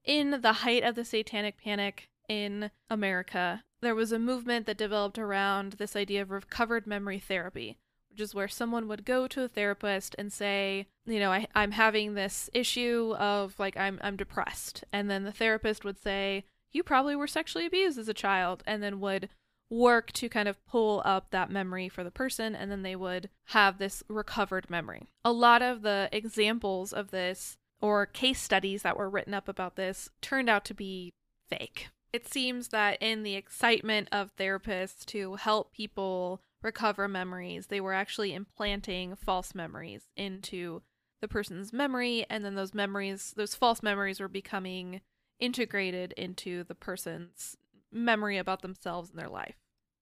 In 0.06 0.42
the 0.42 0.54
height 0.54 0.84
of 0.84 0.96
the 0.96 1.06
satanic 1.06 1.58
panic 1.58 2.10
in 2.28 2.72
America, 2.90 3.64
there 3.82 3.96
was 3.96 4.12
a 4.12 4.20
movement 4.20 4.66
that 4.66 4.78
developed 4.78 5.18
around 5.18 5.74
this 5.74 5.96
idea 5.96 6.22
of 6.22 6.32
recovered 6.32 6.86
memory 6.86 7.20
therapy, 7.20 7.78
which 8.10 8.22
is 8.22 8.36
where 8.36 8.48
someone 8.48 8.88
would 8.88 9.06
go 9.06 9.28
to 9.28 9.44
a 9.44 9.48
therapist 9.48 10.16
and 10.18 10.32
say, 10.32 10.88
you 11.06 11.20
know, 11.20 11.32
I, 11.32 11.48
I'm 11.56 11.72
having 11.72 12.14
this 12.14 12.50
issue 12.54 13.16
of 13.18 13.56
like 13.60 13.78
I'm 13.78 14.00
I'm 14.02 14.16
depressed, 14.16 14.84
and 14.92 15.10
then 15.10 15.24
the 15.24 15.32
therapist 15.32 15.84
would 15.84 16.02
say, 16.02 16.46
you 16.72 16.84
probably 16.84 17.16
were 17.16 17.28
sexually 17.28 17.66
abused 17.66 17.98
as 17.98 18.08
a 18.08 18.14
child, 18.14 18.64
and 18.68 18.84
then 18.84 19.00
would 19.00 19.30
work 19.70 20.12
to 20.14 20.30
kind 20.30 20.48
of 20.48 20.66
pull 20.66 21.02
up 21.06 21.30
that 21.30 21.52
memory 21.52 21.90
for 21.90 22.04
the 22.04 22.12
person 22.12 22.56
and 22.56 22.72
then 22.72 22.82
they 22.82 22.96
would 22.96 23.30
have 23.46 23.78
this 23.78 24.04
recovered 24.08 24.70
memory. 24.70 25.08
A 25.24 25.32
lot 25.32 25.62
of 25.62 25.82
the 25.82 26.10
examples 26.12 26.92
of 26.92 27.12
this 27.12 27.58
or 27.82 28.06
case 28.06 28.42
studies 28.42 28.82
that 28.82 28.98
were 28.98 29.10
written 29.10 29.34
up 29.34 29.48
about 29.48 29.76
this 29.76 30.10
turned 30.22 30.50
out 30.50 30.66
to 30.66 30.74
be 30.74 31.14
fake. 31.48 31.90
It 32.12 32.28
seems 32.28 32.70
that 32.70 32.98
in 33.02 33.24
the 33.24 33.36
excitement 33.36 34.10
of 34.12 34.36
therapists 34.36 35.06
to 35.08 35.36
help 35.36 35.72
people 35.72 36.42
recover 36.62 37.08
memories, 37.08 37.68
they 37.68 37.80
were 37.80 37.94
actually 37.94 38.34
implanting 38.34 39.16
false 39.16 39.54
memories 39.54 40.10
into 40.18 40.82
the 41.22 41.28
person's 41.28 41.74
memory 41.74 42.26
and 42.30 42.46
then 42.46 42.56
those 42.56 42.74
memories 42.74 43.34
those 43.36 43.54
false 43.54 43.84
memories 43.84 44.22
were 44.22 44.30
becoming 44.30 45.02
integrated 45.40 46.14
into 46.14 46.64
the 46.64 46.76
person's 46.76 47.58
memory 47.91 48.38
about 48.38 48.62
themselves 48.62 49.10
and 49.10 49.19
their 49.19 49.30
life. 49.30 49.56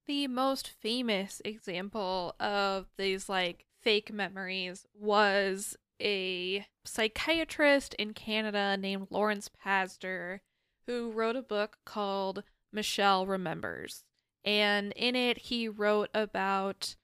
The 0.05 0.27
most 0.27 0.69
famous 0.69 1.41
example 1.43 2.35
of 2.39 2.87
these 2.97 3.27
like 3.27 3.65
fake 3.81 4.11
memories 4.11 4.85
was 4.93 5.75
a 6.01 6.65
psychiatrist 6.85 7.93
in 7.95 8.13
Canada 8.13 8.77
named 8.77 9.07
Lawrence 9.09 9.49
Pazder 9.49 10.39
who 10.85 11.11
wrote 11.11 11.35
a 11.35 11.41
book 11.41 11.77
called 11.85 12.43
Michelle 12.71 13.25
Remembers. 13.25 14.03
And 14.45 14.93
in 14.93 15.15
it, 15.15 15.37
he 15.39 15.67
wrote 15.67 16.09
about 16.13 16.95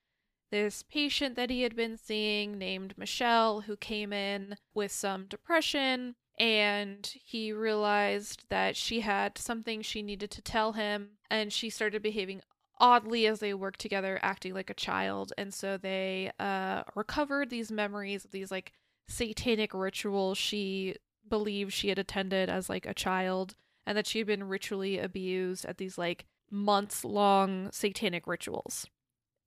this 0.52 0.84
patient 0.84 1.36
that 1.36 1.50
he 1.50 1.64
had 1.64 1.76
been 1.76 1.98
seeing 1.98 2.58
named 2.58 2.94
Michelle 2.98 3.62
who 3.62 3.76
came 3.76 4.14
in 4.14 4.56
with 4.74 4.92
some 4.92 5.26
depression 5.26 6.16
and 6.40 7.14
he 7.24 7.54
realized 7.54 8.46
that 8.50 8.76
she 8.76 9.02
had 9.02 9.38
something 9.38 9.82
she 9.82 10.02
needed 10.02 10.32
to 10.32 10.42
tell 10.42 10.74
him 10.74 11.10
and 11.30 11.54
she 11.54 11.70
started 11.70 12.02
behaving 12.02 12.42
oddly 12.80 13.28
as 13.28 13.40
they 13.40 13.54
worked 13.54 13.80
together 13.80 14.20
acting 14.24 14.54
like 14.54 14.70
a 14.70 14.76
child 14.76 15.32
and 15.38 15.54
so 15.54 15.78
they 15.78 16.32
uh 16.40 16.82
recovered 16.96 17.50
these 17.50 17.72
memories 17.72 18.26
of 18.26 18.32
these 18.32 18.50
like 18.50 18.72
satanic 19.08 19.74
rituals 19.74 20.38
she 20.38 20.96
believed 21.30 21.72
she 21.72 21.90
had 21.90 22.00
attended 22.00 22.50
as 22.50 22.70
like 22.70 22.86
a 22.86 22.94
child 22.94 23.56
and 23.86 23.98
that 23.98 24.08
she 24.08 24.20
had 24.20 24.28
been 24.28 24.44
ritually 24.44 25.00
abused 25.00 25.66
at 25.66 25.78
these 25.78 25.98
like 25.98 26.26
months 26.50 27.04
long 27.04 27.70
satanic 27.72 28.28
rituals. 28.28 28.86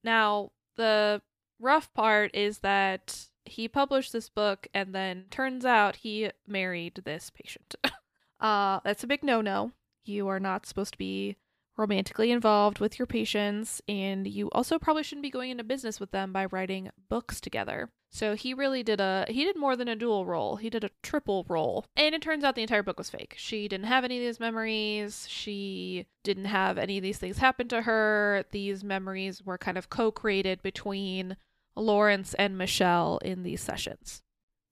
Now 0.03 0.51
the 0.77 1.23
rough 1.61 1.93
part 1.95 2.35
is 2.35 2.59
that 2.59 3.29
he 3.49 3.69
published 3.69 4.13
this 4.13 4.29
book 4.29 4.69
and 4.75 4.95
then 4.95 5.25
turns 5.31 5.65
out 5.65 5.97
he 5.97 6.31
married 6.47 7.03
this 7.05 7.31
patient. 7.31 7.75
uh 8.41 8.81
that's 8.85 9.05
a 9.05 9.07
big 9.07 9.23
no-no. 9.23 9.73
You 10.05 10.29
are 10.29 10.41
not 10.41 10.67
supposed 10.67 10.93
to 10.93 10.99
be 10.99 11.37
romantically 11.77 12.31
involved 12.31 12.79
with 12.79 12.99
your 12.99 13.07
patients 13.07 13.83
and 13.89 14.27
you 14.27 14.49
also 14.51 14.79
probably 14.79 15.03
shouldn't 15.03 15.23
be 15.23 15.31
going 15.31 15.51
into 15.51 15.65
business 15.65 16.01
with 16.01 16.11
them 16.11 16.33
by 16.33 16.47
writing 16.47 16.91
books 17.09 17.41
together. 17.41 17.91
So 18.11 18.35
he 18.35 18.55
really 18.55 18.83
did 18.83 19.01
a 19.01 19.27
he 19.29 19.45
did 19.45 19.57
more 19.57 19.77
than 19.77 19.89
a 19.89 19.97
dual 19.97 20.25
role. 20.25 20.57
He 20.57 20.71
did 20.71 20.85
a 20.85 20.91
triple 21.03 21.45
role. 21.49 21.85
And 21.97 22.15
it 22.15 22.23
turns 22.23 22.45
out 22.45 22.55
the 22.55 22.63
entire 22.63 22.83
book 22.83 22.99
was 22.99 23.11
fake. 23.11 23.35
She 23.37 23.69
didn't 23.69 23.87
have 23.87 24.05
any 24.05 24.17
of 24.17 24.25
these 24.25 24.41
memories. 24.41 25.27
She 25.29 26.07
didn't 26.23 26.47
have 26.47 26.79
any 26.79 26.97
of 26.97 27.03
these 27.03 27.19
things 27.19 27.39
happen 27.39 27.69
to 27.69 27.83
her. 27.83 28.45
These 28.53 28.83
memories 28.83 29.45
were 29.45 29.59
kind 29.59 29.77
of 29.77 29.91
co-created 29.91 30.63
between 30.63 31.37
Lawrence 31.77 32.35
and 32.35 32.57
Michelle 32.57 33.19
in 33.19 33.43
these 33.43 33.61
sessions. 33.61 34.23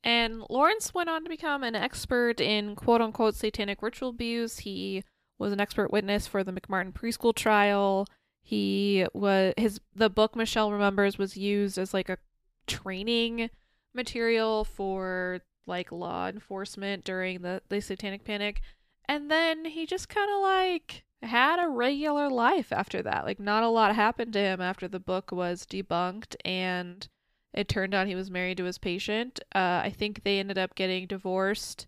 And 0.03 0.45
Lawrence 0.51 0.93
went 0.93 1.09
on 1.09 1.25
to 1.25 1.31
become 1.31 1.63
an 1.63 1.75
expert 1.75 2.41
in 2.41 2.77
quote 2.77 3.01
unquote 3.01 3.35
satanic 3.35 3.83
ritual 3.83 4.11
abuse. 4.11 4.61
He 4.61 5.03
was 5.39 5.53
an 5.53 5.61
expert 5.61 5.91
witness 5.91 6.27
for 6.27 6.45
the 6.45 6.53
McMartin 6.53 6.93
preschool 6.93 7.35
trial. 7.35 8.07
He 8.43 9.07
was 9.15 9.55
his 9.57 9.81
the 9.95 10.11
book 10.11 10.37
Michelle 10.37 10.71
Remembers 10.71 11.17
was 11.17 11.37
used 11.37 11.79
as 11.79 11.95
like 11.95 12.11
a 12.11 12.19
training 12.67 13.51
material 13.95 14.65
for 14.65 15.41
like 15.67 15.91
law 15.91 16.29
enforcement 16.29 17.05
during 17.05 17.41
the, 17.41 17.63
the 17.71 17.81
satanic 17.81 18.25
panic. 18.25 18.61
And 19.07 19.31
then 19.31 19.65
he 19.65 19.87
just 19.87 20.09
kind 20.09 20.31
of 20.31 20.43
like 20.43 21.05
had 21.25 21.63
a 21.63 21.69
regular 21.69 22.29
life 22.29 22.73
after 22.73 23.03
that. 23.03 23.25
Like, 23.25 23.41
not 23.41 23.63
a 23.63 23.69
lot 23.69 23.95
happened 23.95 24.33
to 24.35 24.39
him 24.39 24.61
after 24.61 24.89
the 24.89 25.01
book 25.01 25.33
was 25.33 25.67
debunked, 25.67 26.37
and 26.45 27.07
it 27.53 27.69
turned 27.69 27.95
out 27.95 28.07
he 28.07 28.15
was 28.15 28.31
married 28.31 28.59
to 28.59 28.65
his 28.65 28.79
patient. 28.79 29.41
Uh, 29.55 29.83
I 29.85 29.95
think 29.97 30.23
they 30.23 30.39
ended 30.39 30.59
up 30.59 30.75
getting 30.75 31.07
divorced, 31.07 31.87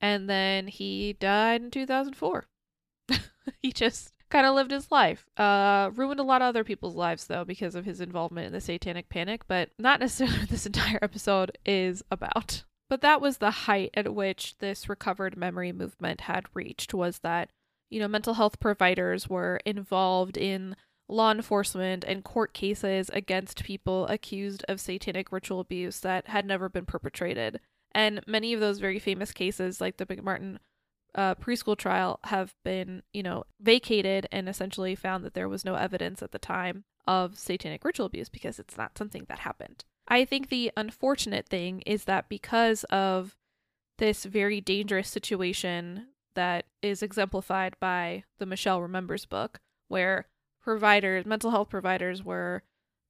and 0.00 0.28
then 0.28 0.68
he 0.68 1.14
died 1.14 1.62
in 1.62 1.70
2004. 1.70 2.46
he 3.62 3.72
just 3.72 4.12
kind 4.28 4.46
of 4.46 4.54
lived 4.54 4.70
his 4.70 4.90
life. 4.90 5.26
Uh, 5.36 5.90
ruined 5.94 6.20
a 6.20 6.24
lot 6.24 6.42
of 6.42 6.48
other 6.48 6.64
people's 6.64 6.94
lives, 6.94 7.26
though, 7.26 7.44
because 7.44 7.74
of 7.74 7.84
his 7.84 8.00
involvement 8.00 8.46
in 8.46 8.52
the 8.52 8.60
satanic 8.60 9.08
panic, 9.08 9.42
but 9.48 9.70
not 9.78 10.00
necessarily 10.00 10.38
what 10.38 10.48
this 10.48 10.66
entire 10.66 10.98
episode 11.02 11.56
is 11.64 12.02
about. 12.10 12.64
But 12.88 13.02
that 13.02 13.20
was 13.20 13.38
the 13.38 13.50
height 13.50 13.90
at 13.94 14.14
which 14.14 14.56
this 14.58 14.88
recovered 14.88 15.36
memory 15.36 15.72
movement 15.72 16.22
had 16.22 16.46
reached, 16.54 16.94
was 16.94 17.18
that 17.20 17.50
you 17.90 18.00
know, 18.00 18.08
mental 18.08 18.34
health 18.34 18.60
providers 18.60 19.28
were 19.28 19.60
involved 19.64 20.36
in 20.36 20.76
law 21.08 21.30
enforcement 21.30 22.04
and 22.06 22.24
court 22.24 22.52
cases 22.52 23.10
against 23.12 23.64
people 23.64 24.06
accused 24.08 24.64
of 24.68 24.80
satanic 24.80 25.32
ritual 25.32 25.60
abuse 25.60 26.00
that 26.00 26.28
had 26.28 26.44
never 26.44 26.68
been 26.68 26.84
perpetrated. 26.84 27.60
And 27.92 28.20
many 28.26 28.52
of 28.52 28.60
those 28.60 28.78
very 28.78 28.98
famous 28.98 29.32
cases, 29.32 29.80
like 29.80 29.96
the 29.96 30.06
McMartin 30.06 30.58
uh, 31.14 31.34
preschool 31.36 31.76
trial, 31.76 32.20
have 32.24 32.54
been, 32.64 33.02
you 33.12 33.22
know, 33.22 33.44
vacated 33.60 34.26
and 34.30 34.48
essentially 34.48 34.94
found 34.94 35.24
that 35.24 35.34
there 35.34 35.48
was 35.48 35.64
no 35.64 35.74
evidence 35.74 36.22
at 36.22 36.32
the 36.32 36.38
time 36.38 36.84
of 37.06 37.38
satanic 37.38 37.84
ritual 37.84 38.06
abuse 38.06 38.28
because 38.28 38.58
it's 38.58 38.76
not 38.76 38.98
something 38.98 39.24
that 39.28 39.40
happened. 39.40 39.84
I 40.06 40.26
think 40.26 40.48
the 40.48 40.70
unfortunate 40.76 41.48
thing 41.48 41.80
is 41.86 42.04
that 42.04 42.28
because 42.28 42.84
of 42.84 43.34
this 43.96 44.24
very 44.24 44.60
dangerous 44.60 45.08
situation 45.08 46.08
that 46.38 46.66
is 46.82 47.02
exemplified 47.02 47.74
by 47.80 48.22
the 48.38 48.46
Michelle 48.46 48.80
Remembers 48.80 49.26
book, 49.26 49.58
where 49.88 50.28
providers, 50.62 51.26
mental 51.26 51.50
health 51.50 51.68
providers, 51.68 52.22
were 52.22 52.62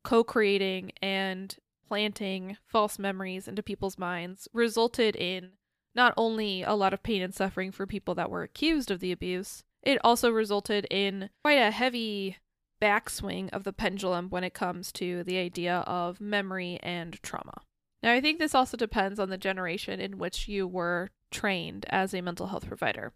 co 0.03 0.25
creating 0.25 0.93
and 1.03 1.55
planting 1.87 2.57
false 2.65 2.99
memories 2.99 3.47
into 3.47 3.63
people's 3.63 3.99
minds, 3.99 4.49
resulted 4.55 5.15
in 5.15 5.51
not 5.95 6.15
only 6.17 6.63
a 6.63 6.73
lot 6.73 6.95
of 6.95 7.03
pain 7.03 7.21
and 7.21 7.35
suffering 7.35 7.71
for 7.71 7.87
people 7.87 8.15
that 8.15 8.31
were 8.31 8.43
accused 8.43 8.91
of 8.91 9.01
the 9.01 9.13
abuse, 9.13 9.63
it 9.83 9.99
also 10.03 10.31
resulted 10.31 10.87
in 10.91 11.29
quite 11.45 11.59
a 11.59 11.71
heavy 11.71 12.39
backswing 12.81 13.51
of 13.51 13.65
the 13.65 13.75
pendulum 13.75 14.31
when 14.31 14.45
it 14.45 14.55
comes 14.55 14.91
to 14.93 15.23
the 15.25 15.37
idea 15.37 15.81
of 15.87 16.19
memory 16.19 16.79
and 16.83 17.23
trauma. 17.23 17.61
Now, 18.03 18.13
I 18.13 18.23
think 18.23 18.39
this 18.39 18.55
also 18.55 18.79
depends 18.79 19.21
on 19.21 19.29
the 19.29 19.37
generation 19.37 20.01
in 20.01 20.17
which 20.17 20.49
you 20.49 20.67
were 20.67 21.11
trained 21.31 21.87
as 21.89 22.15
a 22.15 22.21
mental 22.21 22.49
health 22.49 22.67
provider. 22.67 23.13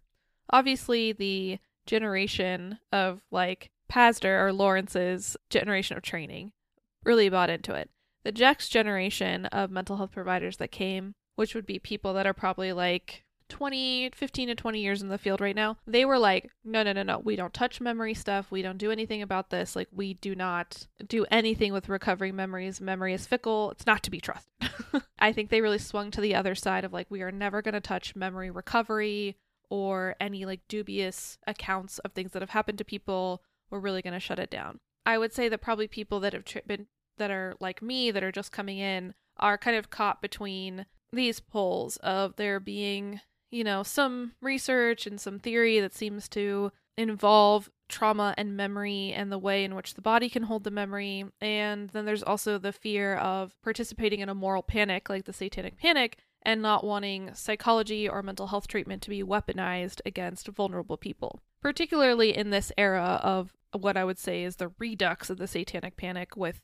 Obviously, 0.49 1.11
the 1.11 1.59
generation 1.85 2.79
of 2.91 3.21
like 3.31 3.71
Pazder 3.91 4.43
or 4.45 4.53
Lawrence's 4.53 5.37
generation 5.49 5.97
of 5.97 6.03
training 6.03 6.51
really 7.03 7.29
bought 7.29 7.49
into 7.49 7.73
it. 7.73 7.89
The 8.23 8.31
next 8.31 8.69
generation 8.69 9.45
of 9.47 9.69
mental 9.69 9.97
health 9.97 10.11
providers 10.11 10.57
that 10.57 10.71
came, 10.71 11.15
which 11.35 11.53
would 11.53 11.65
be 11.65 11.79
people 11.79 12.13
that 12.13 12.25
are 12.25 12.33
probably 12.33 12.71
like 12.71 13.23
20, 13.53 14.09
15 14.15 14.47
to 14.47 14.55
20 14.55 14.81
years 14.81 15.03
in 15.03 15.09
the 15.09 15.17
field 15.19 15.39
right 15.39 15.55
now, 15.55 15.77
they 15.85 16.05
were 16.05 16.17
like, 16.17 16.49
no, 16.65 16.81
no, 16.81 16.91
no, 16.91 17.03
no, 17.03 17.19
we 17.19 17.35
don't 17.35 17.53
touch 17.53 17.79
memory 17.79 18.15
stuff. 18.15 18.49
We 18.49 18.63
don't 18.63 18.79
do 18.79 18.89
anything 18.89 19.21
about 19.21 19.51
this. 19.51 19.75
Like, 19.75 19.89
we 19.91 20.15
do 20.15 20.33
not 20.33 20.87
do 21.07 21.25
anything 21.29 21.71
with 21.71 21.87
recovering 21.87 22.35
memories. 22.35 22.81
Memory 22.81 23.13
is 23.13 23.27
fickle, 23.27 23.69
it's 23.71 23.85
not 23.85 24.01
to 24.03 24.11
be 24.11 24.19
trusted. 24.19 24.51
I 25.19 25.31
think 25.31 25.51
they 25.51 25.61
really 25.61 25.77
swung 25.77 26.09
to 26.11 26.21
the 26.21 26.33
other 26.33 26.55
side 26.55 26.83
of 26.83 26.91
like, 26.91 27.07
we 27.11 27.21
are 27.21 27.31
never 27.31 27.61
going 27.61 27.75
to 27.75 27.79
touch 27.79 28.15
memory 28.15 28.49
recovery 28.49 29.37
or 29.69 30.15
any 30.19 30.45
like 30.45 30.61
dubious 30.67 31.37
accounts 31.45 31.99
of 31.99 32.13
things 32.13 32.31
that 32.31 32.41
have 32.41 32.49
happened 32.49 32.79
to 32.79 32.83
people. 32.83 33.43
We're 33.69 33.79
really 33.79 34.01
going 34.01 34.13
to 34.13 34.19
shut 34.19 34.39
it 34.39 34.49
down. 34.49 34.79
I 35.05 35.19
would 35.19 35.33
say 35.33 35.47
that 35.47 35.61
probably 35.61 35.87
people 35.87 36.19
that 36.21 36.33
have 36.33 36.45
been 36.65 36.87
that 37.17 37.29
are 37.29 37.55
like 37.59 37.83
me 37.83 38.09
that 38.09 38.23
are 38.23 38.31
just 38.31 38.51
coming 38.51 38.79
in 38.79 39.13
are 39.37 39.57
kind 39.57 39.77
of 39.77 39.89
caught 39.89 40.21
between 40.21 40.85
these 41.11 41.39
poles 41.39 41.97
of 41.97 42.35
there 42.35 42.59
being, 42.59 43.21
you 43.53 43.63
know, 43.63 43.83
some 43.83 44.31
research 44.41 45.05
and 45.05 45.21
some 45.21 45.37
theory 45.37 45.79
that 45.79 45.93
seems 45.93 46.27
to 46.27 46.71
involve 46.97 47.69
trauma 47.87 48.33
and 48.35 48.57
memory 48.57 49.13
and 49.13 49.31
the 49.31 49.37
way 49.37 49.63
in 49.63 49.75
which 49.75 49.93
the 49.93 50.01
body 50.01 50.27
can 50.27 50.43
hold 50.43 50.63
the 50.63 50.71
memory. 50.71 51.25
And 51.39 51.89
then 51.89 52.05
there's 52.05 52.23
also 52.23 52.57
the 52.57 52.71
fear 52.71 53.15
of 53.15 53.55
participating 53.61 54.21
in 54.21 54.29
a 54.29 54.33
moral 54.33 54.63
panic 54.63 55.07
like 55.07 55.25
the 55.25 55.33
satanic 55.33 55.77
panic 55.77 56.17
and 56.41 56.63
not 56.63 56.83
wanting 56.83 57.35
psychology 57.35 58.09
or 58.09 58.23
mental 58.23 58.47
health 58.47 58.67
treatment 58.67 59.03
to 59.03 59.11
be 59.11 59.23
weaponized 59.23 60.01
against 60.03 60.47
vulnerable 60.47 60.97
people. 60.97 61.39
Particularly 61.61 62.35
in 62.35 62.49
this 62.49 62.71
era 62.75 63.19
of 63.21 63.53
what 63.71 63.97
I 63.97 64.03
would 64.03 64.17
say 64.17 64.43
is 64.43 64.55
the 64.55 64.71
redux 64.79 65.29
of 65.29 65.37
the 65.37 65.47
satanic 65.47 65.95
panic 65.95 66.35
with 66.35 66.61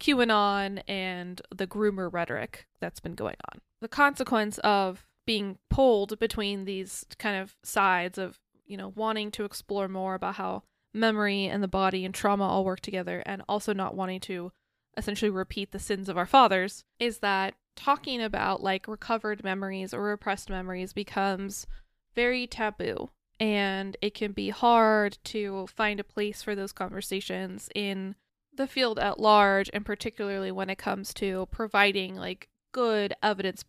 QAnon 0.00 0.82
and 0.88 1.40
the 1.54 1.68
groomer 1.68 2.12
rhetoric 2.12 2.66
that's 2.80 3.00
been 3.00 3.14
going 3.14 3.36
on. 3.52 3.60
The 3.80 3.88
consequence 3.88 4.58
of 4.58 5.06
being 5.26 5.58
pulled 5.70 6.18
between 6.18 6.64
these 6.64 7.04
kind 7.18 7.40
of 7.40 7.56
sides 7.62 8.18
of, 8.18 8.38
you 8.64 8.76
know, 8.76 8.92
wanting 8.94 9.30
to 9.32 9.44
explore 9.44 9.88
more 9.88 10.14
about 10.14 10.36
how 10.36 10.62
memory 10.94 11.46
and 11.46 11.62
the 11.62 11.68
body 11.68 12.04
and 12.04 12.14
trauma 12.14 12.44
all 12.44 12.64
work 12.64 12.80
together 12.80 13.22
and 13.24 13.42
also 13.48 13.72
not 13.72 13.94
wanting 13.94 14.20
to 14.20 14.52
essentially 14.96 15.30
repeat 15.30 15.72
the 15.72 15.78
sins 15.78 16.08
of 16.08 16.18
our 16.18 16.26
fathers 16.26 16.84
is 16.98 17.20
that 17.20 17.54
talking 17.76 18.20
about 18.20 18.62
like 18.62 18.86
recovered 18.86 19.42
memories 19.42 19.94
or 19.94 20.02
repressed 20.02 20.50
memories 20.50 20.92
becomes 20.92 21.66
very 22.14 22.46
taboo 22.46 23.08
and 23.40 23.96
it 24.02 24.14
can 24.14 24.32
be 24.32 24.50
hard 24.50 25.18
to 25.24 25.66
find 25.66 25.98
a 25.98 26.04
place 26.04 26.42
for 26.42 26.54
those 26.54 26.72
conversations 26.72 27.68
in 27.74 28.14
the 28.54 28.66
field 28.66 28.98
at 28.98 29.18
large, 29.18 29.70
and 29.72 29.84
particularly 29.84 30.52
when 30.52 30.70
it 30.70 30.78
comes 30.78 31.14
to 31.14 31.48
providing 31.50 32.14
like 32.14 32.48
good 32.72 33.14
evidence 33.22 33.62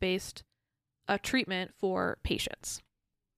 uh, 1.08 1.18
treatment 1.22 1.72
for 1.78 2.18
patients. 2.24 2.82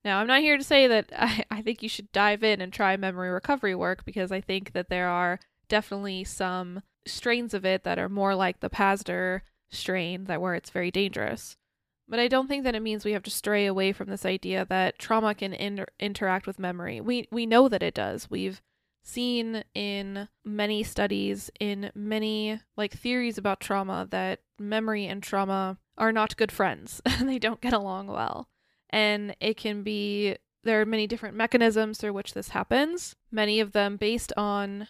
Now, 0.03 0.19
I'm 0.19 0.27
not 0.27 0.41
here 0.41 0.57
to 0.57 0.63
say 0.63 0.87
that 0.87 1.11
I, 1.17 1.43
I 1.49 1.61
think 1.61 1.81
you 1.81 1.89
should 1.89 2.11
dive 2.11 2.43
in 2.43 2.61
and 2.61 2.71
try 2.71 2.95
memory 2.95 3.29
recovery 3.29 3.75
work 3.75 4.05
because 4.05 4.31
I 4.31 4.41
think 4.41 4.73
that 4.73 4.89
there 4.89 5.09
are 5.09 5.39
definitely 5.67 6.23
some 6.23 6.83
strains 7.07 7.53
of 7.53 7.65
it 7.65 7.83
that 7.83 7.99
are 7.99 8.09
more 8.09 8.35
like 8.35 8.59
the 8.59 8.69
Pazder 8.69 9.41
strain 9.71 10.25
that 10.25 10.41
where 10.41 10.55
it's 10.55 10.69
very 10.69 10.91
dangerous. 10.91 11.57
But 12.07 12.19
I 12.19 12.27
don't 12.27 12.47
think 12.47 12.63
that 12.63 12.75
it 12.75 12.83
means 12.83 13.03
we 13.03 13.13
have 13.13 13.23
to 13.23 13.31
stray 13.31 13.65
away 13.65 13.91
from 13.91 14.09
this 14.09 14.25
idea 14.25 14.65
that 14.69 14.99
trauma 14.99 15.33
can 15.33 15.53
inter- 15.53 15.87
interact 15.99 16.45
with 16.45 16.59
memory. 16.59 17.01
We 17.01 17.27
we 17.31 17.47
know 17.47 17.67
that 17.67 17.81
it 17.81 17.95
does. 17.95 18.29
We've 18.29 18.61
seen 19.05 19.63
in 19.73 20.27
many 20.43 20.83
studies, 20.83 21.51
in 21.59 21.91
many 21.93 22.59
like 22.75 22.93
theories 22.93 23.37
about 23.37 23.59
trauma, 23.59 24.07
that 24.09 24.41
memory 24.59 25.05
and 25.05 25.21
trauma 25.21 25.77
are 25.97 26.11
not 26.11 26.37
good 26.37 26.51
friends 26.51 27.01
and 27.05 27.29
they 27.29 27.39
don't 27.39 27.61
get 27.61 27.73
along 27.73 28.07
well. 28.07 28.49
And 28.89 29.35
it 29.39 29.57
can 29.57 29.83
be, 29.83 30.37
there 30.63 30.81
are 30.81 30.85
many 30.85 31.07
different 31.07 31.35
mechanisms 31.35 31.99
through 31.99 32.13
which 32.13 32.33
this 32.33 32.49
happens, 32.49 33.15
many 33.31 33.59
of 33.59 33.71
them 33.71 33.97
based 33.97 34.33
on 34.35 34.87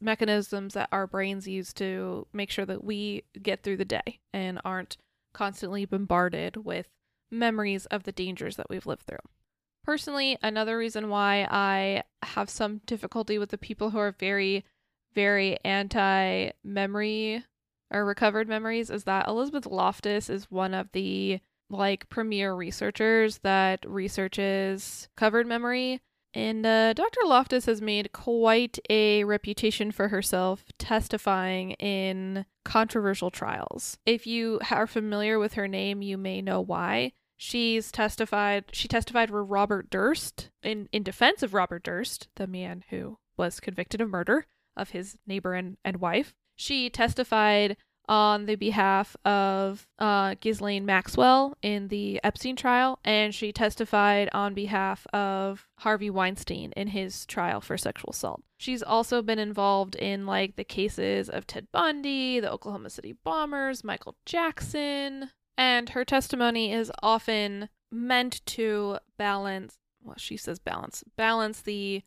mechanisms 0.00 0.74
that 0.74 0.88
our 0.92 1.06
brains 1.06 1.48
use 1.48 1.72
to 1.74 2.26
make 2.32 2.50
sure 2.50 2.66
that 2.66 2.84
we 2.84 3.24
get 3.42 3.62
through 3.62 3.76
the 3.76 3.84
day 3.84 4.20
and 4.32 4.60
aren't 4.64 4.96
constantly 5.32 5.84
bombarded 5.84 6.56
with 6.64 6.88
memories 7.30 7.86
of 7.86 8.04
the 8.04 8.12
dangers 8.12 8.56
that 8.56 8.70
we've 8.70 8.86
lived 8.86 9.02
through. 9.02 9.18
Personally, 9.84 10.38
another 10.42 10.78
reason 10.78 11.10
why 11.10 11.46
I 11.50 12.04
have 12.22 12.48
some 12.48 12.80
difficulty 12.86 13.38
with 13.38 13.50
the 13.50 13.58
people 13.58 13.90
who 13.90 13.98
are 13.98 14.12
very, 14.18 14.64
very 15.14 15.58
anti 15.64 16.50
memory 16.64 17.44
or 17.90 18.04
recovered 18.04 18.48
memories 18.48 18.90
is 18.90 19.04
that 19.04 19.28
Elizabeth 19.28 19.66
Loftus 19.66 20.30
is 20.30 20.50
one 20.50 20.72
of 20.72 20.90
the 20.92 21.40
like 21.70 22.08
premier 22.08 22.54
researchers 22.54 23.38
that 23.38 23.84
researches 23.88 25.08
covered 25.16 25.46
memory. 25.46 26.00
And 26.32 26.66
uh, 26.66 26.94
Dr. 26.94 27.20
Loftus 27.24 27.66
has 27.66 27.80
made 27.80 28.12
quite 28.12 28.78
a 28.90 29.22
reputation 29.22 29.92
for 29.92 30.08
herself 30.08 30.64
testifying 30.78 31.72
in 31.72 32.44
controversial 32.64 33.30
trials. 33.30 33.98
If 34.04 34.26
you 34.26 34.60
are 34.70 34.86
familiar 34.86 35.38
with 35.38 35.54
her 35.54 35.68
name, 35.68 36.02
you 36.02 36.18
may 36.18 36.42
know 36.42 36.60
why. 36.60 37.12
She's 37.36 37.90
testified. 37.90 38.64
She 38.72 38.88
testified 38.88 39.30
for 39.30 39.44
Robert 39.44 39.90
Durst 39.90 40.50
in 40.62 40.88
in 40.92 41.02
defense 41.02 41.42
of 41.42 41.54
Robert 41.54 41.82
Durst, 41.82 42.28
the 42.36 42.46
man 42.46 42.84
who 42.90 43.18
was 43.36 43.60
convicted 43.60 44.00
of 44.00 44.10
murder 44.10 44.46
of 44.76 44.90
his 44.90 45.16
neighbor 45.26 45.54
and, 45.54 45.76
and 45.84 46.00
wife. 46.00 46.34
She 46.56 46.88
testified 46.90 47.76
on 48.06 48.46
the 48.46 48.54
behalf 48.54 49.16
of 49.24 49.86
uh, 49.98 50.34
Ghislaine 50.40 50.84
Maxwell 50.84 51.56
in 51.62 51.88
the 51.88 52.20
Epstein 52.22 52.54
trial, 52.54 52.98
and 53.04 53.34
she 53.34 53.50
testified 53.52 54.28
on 54.32 54.52
behalf 54.52 55.06
of 55.12 55.66
Harvey 55.78 56.10
Weinstein 56.10 56.72
in 56.76 56.88
his 56.88 57.24
trial 57.26 57.60
for 57.60 57.78
sexual 57.78 58.10
assault. 58.10 58.42
She's 58.58 58.82
also 58.82 59.22
been 59.22 59.38
involved 59.38 59.94
in 59.94 60.26
like 60.26 60.56
the 60.56 60.64
cases 60.64 61.30
of 61.30 61.46
Ted 61.46 61.68
Bundy, 61.72 62.40
the 62.40 62.52
Oklahoma 62.52 62.90
City 62.90 63.16
bombers, 63.24 63.82
Michael 63.82 64.16
Jackson, 64.26 65.30
and 65.56 65.90
her 65.90 66.04
testimony 66.04 66.72
is 66.72 66.90
often 67.02 67.68
meant 67.90 68.44
to 68.46 68.98
balance, 69.16 69.78
well, 70.02 70.16
she 70.18 70.36
says 70.36 70.58
balance, 70.58 71.04
balance 71.16 71.60
the 71.60 72.02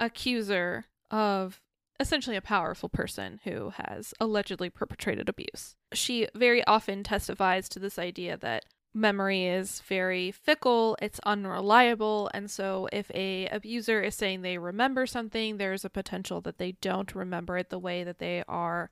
accuser 0.00 0.86
of 1.10 1.60
essentially 1.98 2.36
a 2.36 2.42
powerful 2.42 2.88
person 2.88 3.40
who 3.44 3.70
has 3.70 4.12
allegedly 4.20 4.70
perpetrated 4.70 5.28
abuse. 5.28 5.74
She 5.92 6.28
very 6.34 6.64
often 6.64 7.02
testifies 7.02 7.68
to 7.70 7.78
this 7.78 7.98
idea 7.98 8.36
that 8.38 8.64
memory 8.94 9.44
is 9.44 9.80
very 9.86 10.30
fickle, 10.30 10.96
it's 11.00 11.20
unreliable, 11.24 12.30
and 12.32 12.50
so 12.50 12.88
if 12.92 13.10
a 13.14 13.46
abuser 13.48 14.02
is 14.02 14.14
saying 14.14 14.40
they 14.40 14.58
remember 14.58 15.06
something, 15.06 15.56
there's 15.58 15.84
a 15.84 15.90
potential 15.90 16.40
that 16.42 16.58
they 16.58 16.72
don't 16.80 17.14
remember 17.14 17.58
it 17.58 17.68
the 17.70 17.78
way 17.78 18.04
that 18.04 18.18
they 18.18 18.42
are 18.48 18.90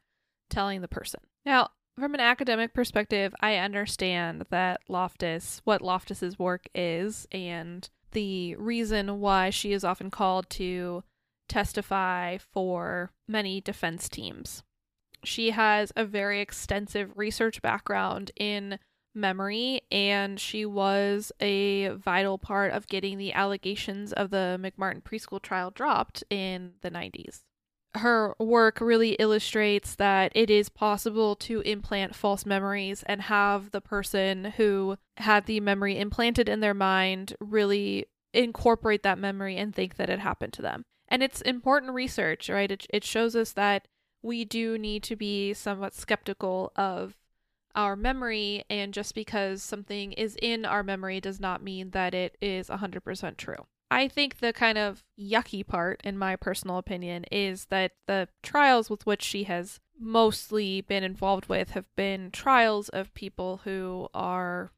telling 0.50 0.82
the 0.82 0.88
person. 0.88 1.20
Now, 1.46 1.70
from 1.98 2.14
an 2.14 2.20
academic 2.20 2.74
perspective, 2.74 3.34
I 3.40 3.56
understand 3.56 4.46
that 4.50 4.80
Loftus, 4.88 5.60
what 5.64 5.82
Loftus's 5.82 6.38
work 6.38 6.68
is, 6.74 7.26
and 7.30 7.88
the 8.12 8.56
reason 8.56 9.20
why 9.20 9.50
she 9.50 9.72
is 9.72 9.84
often 9.84 10.10
called 10.10 10.50
to 10.50 11.04
testify 11.48 12.38
for 12.38 13.10
many 13.28 13.60
defense 13.60 14.08
teams. 14.08 14.62
She 15.24 15.50
has 15.50 15.92
a 15.96 16.04
very 16.04 16.40
extensive 16.40 17.12
research 17.16 17.62
background 17.62 18.30
in 18.36 18.78
memory, 19.14 19.82
and 19.90 20.40
she 20.40 20.66
was 20.66 21.32
a 21.40 21.88
vital 21.88 22.38
part 22.38 22.72
of 22.72 22.88
getting 22.88 23.18
the 23.18 23.32
allegations 23.32 24.12
of 24.12 24.30
the 24.30 24.58
McMartin 24.60 25.02
preschool 25.02 25.40
trial 25.40 25.70
dropped 25.70 26.24
in 26.28 26.72
the 26.82 26.90
90s 26.90 27.42
her 27.96 28.34
work 28.38 28.80
really 28.80 29.12
illustrates 29.12 29.94
that 29.96 30.32
it 30.34 30.50
is 30.50 30.68
possible 30.68 31.36
to 31.36 31.60
implant 31.60 32.14
false 32.14 32.44
memories 32.44 33.02
and 33.04 33.22
have 33.22 33.70
the 33.70 33.80
person 33.80 34.46
who 34.56 34.96
had 35.18 35.46
the 35.46 35.60
memory 35.60 35.98
implanted 35.98 36.48
in 36.48 36.60
their 36.60 36.74
mind 36.74 37.34
really 37.40 38.06
incorporate 38.32 39.02
that 39.04 39.18
memory 39.18 39.56
and 39.56 39.74
think 39.74 39.96
that 39.96 40.10
it 40.10 40.18
happened 40.18 40.52
to 40.52 40.62
them. 40.62 40.84
And 41.08 41.22
it's 41.22 41.40
important 41.40 41.92
research, 41.92 42.48
right? 42.48 42.70
It, 42.70 42.86
it 42.90 43.04
shows 43.04 43.36
us 43.36 43.52
that 43.52 43.86
we 44.22 44.44
do 44.44 44.78
need 44.78 45.02
to 45.04 45.16
be 45.16 45.52
somewhat 45.52 45.94
skeptical 45.94 46.72
of 46.74 47.14
our 47.76 47.96
memory, 47.96 48.64
and 48.70 48.94
just 48.94 49.14
because 49.14 49.62
something 49.62 50.12
is 50.12 50.36
in 50.40 50.64
our 50.64 50.82
memory 50.82 51.20
does 51.20 51.40
not 51.40 51.62
mean 51.62 51.90
that 51.90 52.14
it 52.14 52.36
is 52.40 52.68
100% 52.68 53.36
true. 53.36 53.66
I 53.90 54.08
think 54.08 54.38
the 54.38 54.52
kind 54.52 54.78
of 54.78 55.04
yucky 55.18 55.66
part, 55.66 56.00
in 56.04 56.18
my 56.18 56.36
personal 56.36 56.78
opinion, 56.78 57.24
is 57.30 57.66
that 57.66 57.92
the 58.06 58.28
trials 58.42 58.90
with 58.90 59.06
which 59.06 59.22
she 59.22 59.44
has 59.44 59.80
mostly 59.98 60.80
been 60.80 61.04
involved 61.04 61.46
with 61.46 61.70
have 61.70 61.84
been 61.94 62.30
trials 62.30 62.88
of 62.88 63.14
people 63.14 63.60
who 63.64 64.08
are 64.14 64.72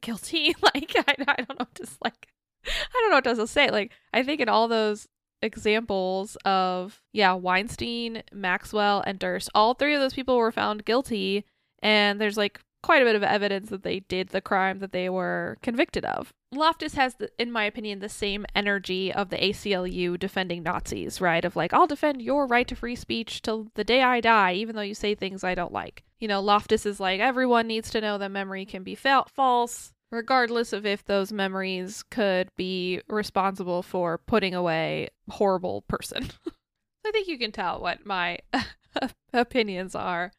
guilty. 0.00 0.54
like, 0.74 0.92
I, 0.96 1.14
I 1.28 1.36
don't 1.36 1.58
know, 1.58 1.66
just 1.74 1.98
like, 2.02 2.28
I 2.66 3.00
don't 3.00 3.10
know 3.10 3.16
what 3.16 3.36
to 3.36 3.46
say. 3.46 3.70
Like, 3.70 3.92
I 4.12 4.22
think 4.22 4.40
in 4.40 4.48
all 4.48 4.68
those 4.68 5.06
examples 5.42 6.36
of, 6.44 7.00
yeah, 7.12 7.34
Weinstein, 7.34 8.22
Maxwell, 8.32 9.02
and 9.06 9.18
Durst, 9.18 9.50
all 9.54 9.74
three 9.74 9.94
of 9.94 10.00
those 10.00 10.14
people 10.14 10.36
were 10.36 10.52
found 10.52 10.84
guilty. 10.84 11.44
And 11.82 12.20
there's 12.20 12.36
like 12.36 12.60
quite 12.82 13.02
a 13.02 13.04
bit 13.04 13.16
of 13.16 13.22
evidence 13.22 13.70
that 13.70 13.82
they 13.82 14.00
did 14.00 14.28
the 14.28 14.40
crime 14.40 14.78
that 14.78 14.92
they 14.92 15.08
were 15.08 15.58
convicted 15.62 16.04
of. 16.04 16.32
Loftus 16.52 16.94
has, 16.94 17.14
the, 17.14 17.30
in 17.38 17.52
my 17.52 17.64
opinion, 17.64 18.00
the 18.00 18.08
same 18.08 18.44
energy 18.54 19.12
of 19.12 19.28
the 19.28 19.36
ACLU 19.36 20.18
defending 20.18 20.62
Nazis, 20.62 21.20
right? 21.20 21.44
Of 21.44 21.56
like, 21.56 21.72
I'll 21.72 21.86
defend 21.86 22.22
your 22.22 22.46
right 22.46 22.66
to 22.68 22.74
free 22.74 22.96
speech 22.96 23.42
till 23.42 23.68
the 23.74 23.84
day 23.84 24.02
I 24.02 24.20
die, 24.20 24.54
even 24.54 24.74
though 24.74 24.82
you 24.82 24.94
say 24.94 25.14
things 25.14 25.44
I 25.44 25.54
don't 25.54 25.72
like. 25.72 26.02
You 26.18 26.28
know, 26.28 26.40
Loftus 26.40 26.86
is 26.86 26.98
like, 27.00 27.20
everyone 27.20 27.66
needs 27.66 27.90
to 27.90 28.00
know 28.00 28.18
that 28.18 28.30
memory 28.30 28.64
can 28.64 28.82
be 28.82 28.94
fa- 28.94 29.24
false, 29.28 29.92
regardless 30.10 30.72
of 30.72 30.84
if 30.84 31.04
those 31.04 31.32
memories 31.32 32.02
could 32.10 32.48
be 32.56 33.00
responsible 33.08 33.82
for 33.82 34.18
putting 34.18 34.54
away 34.54 35.08
horrible 35.28 35.82
person. 35.82 36.30
I 37.06 37.12
think 37.12 37.28
you 37.28 37.38
can 37.38 37.52
tell 37.52 37.80
what 37.80 38.04
my 38.04 38.38
opinions 39.32 39.94
are 39.94 40.32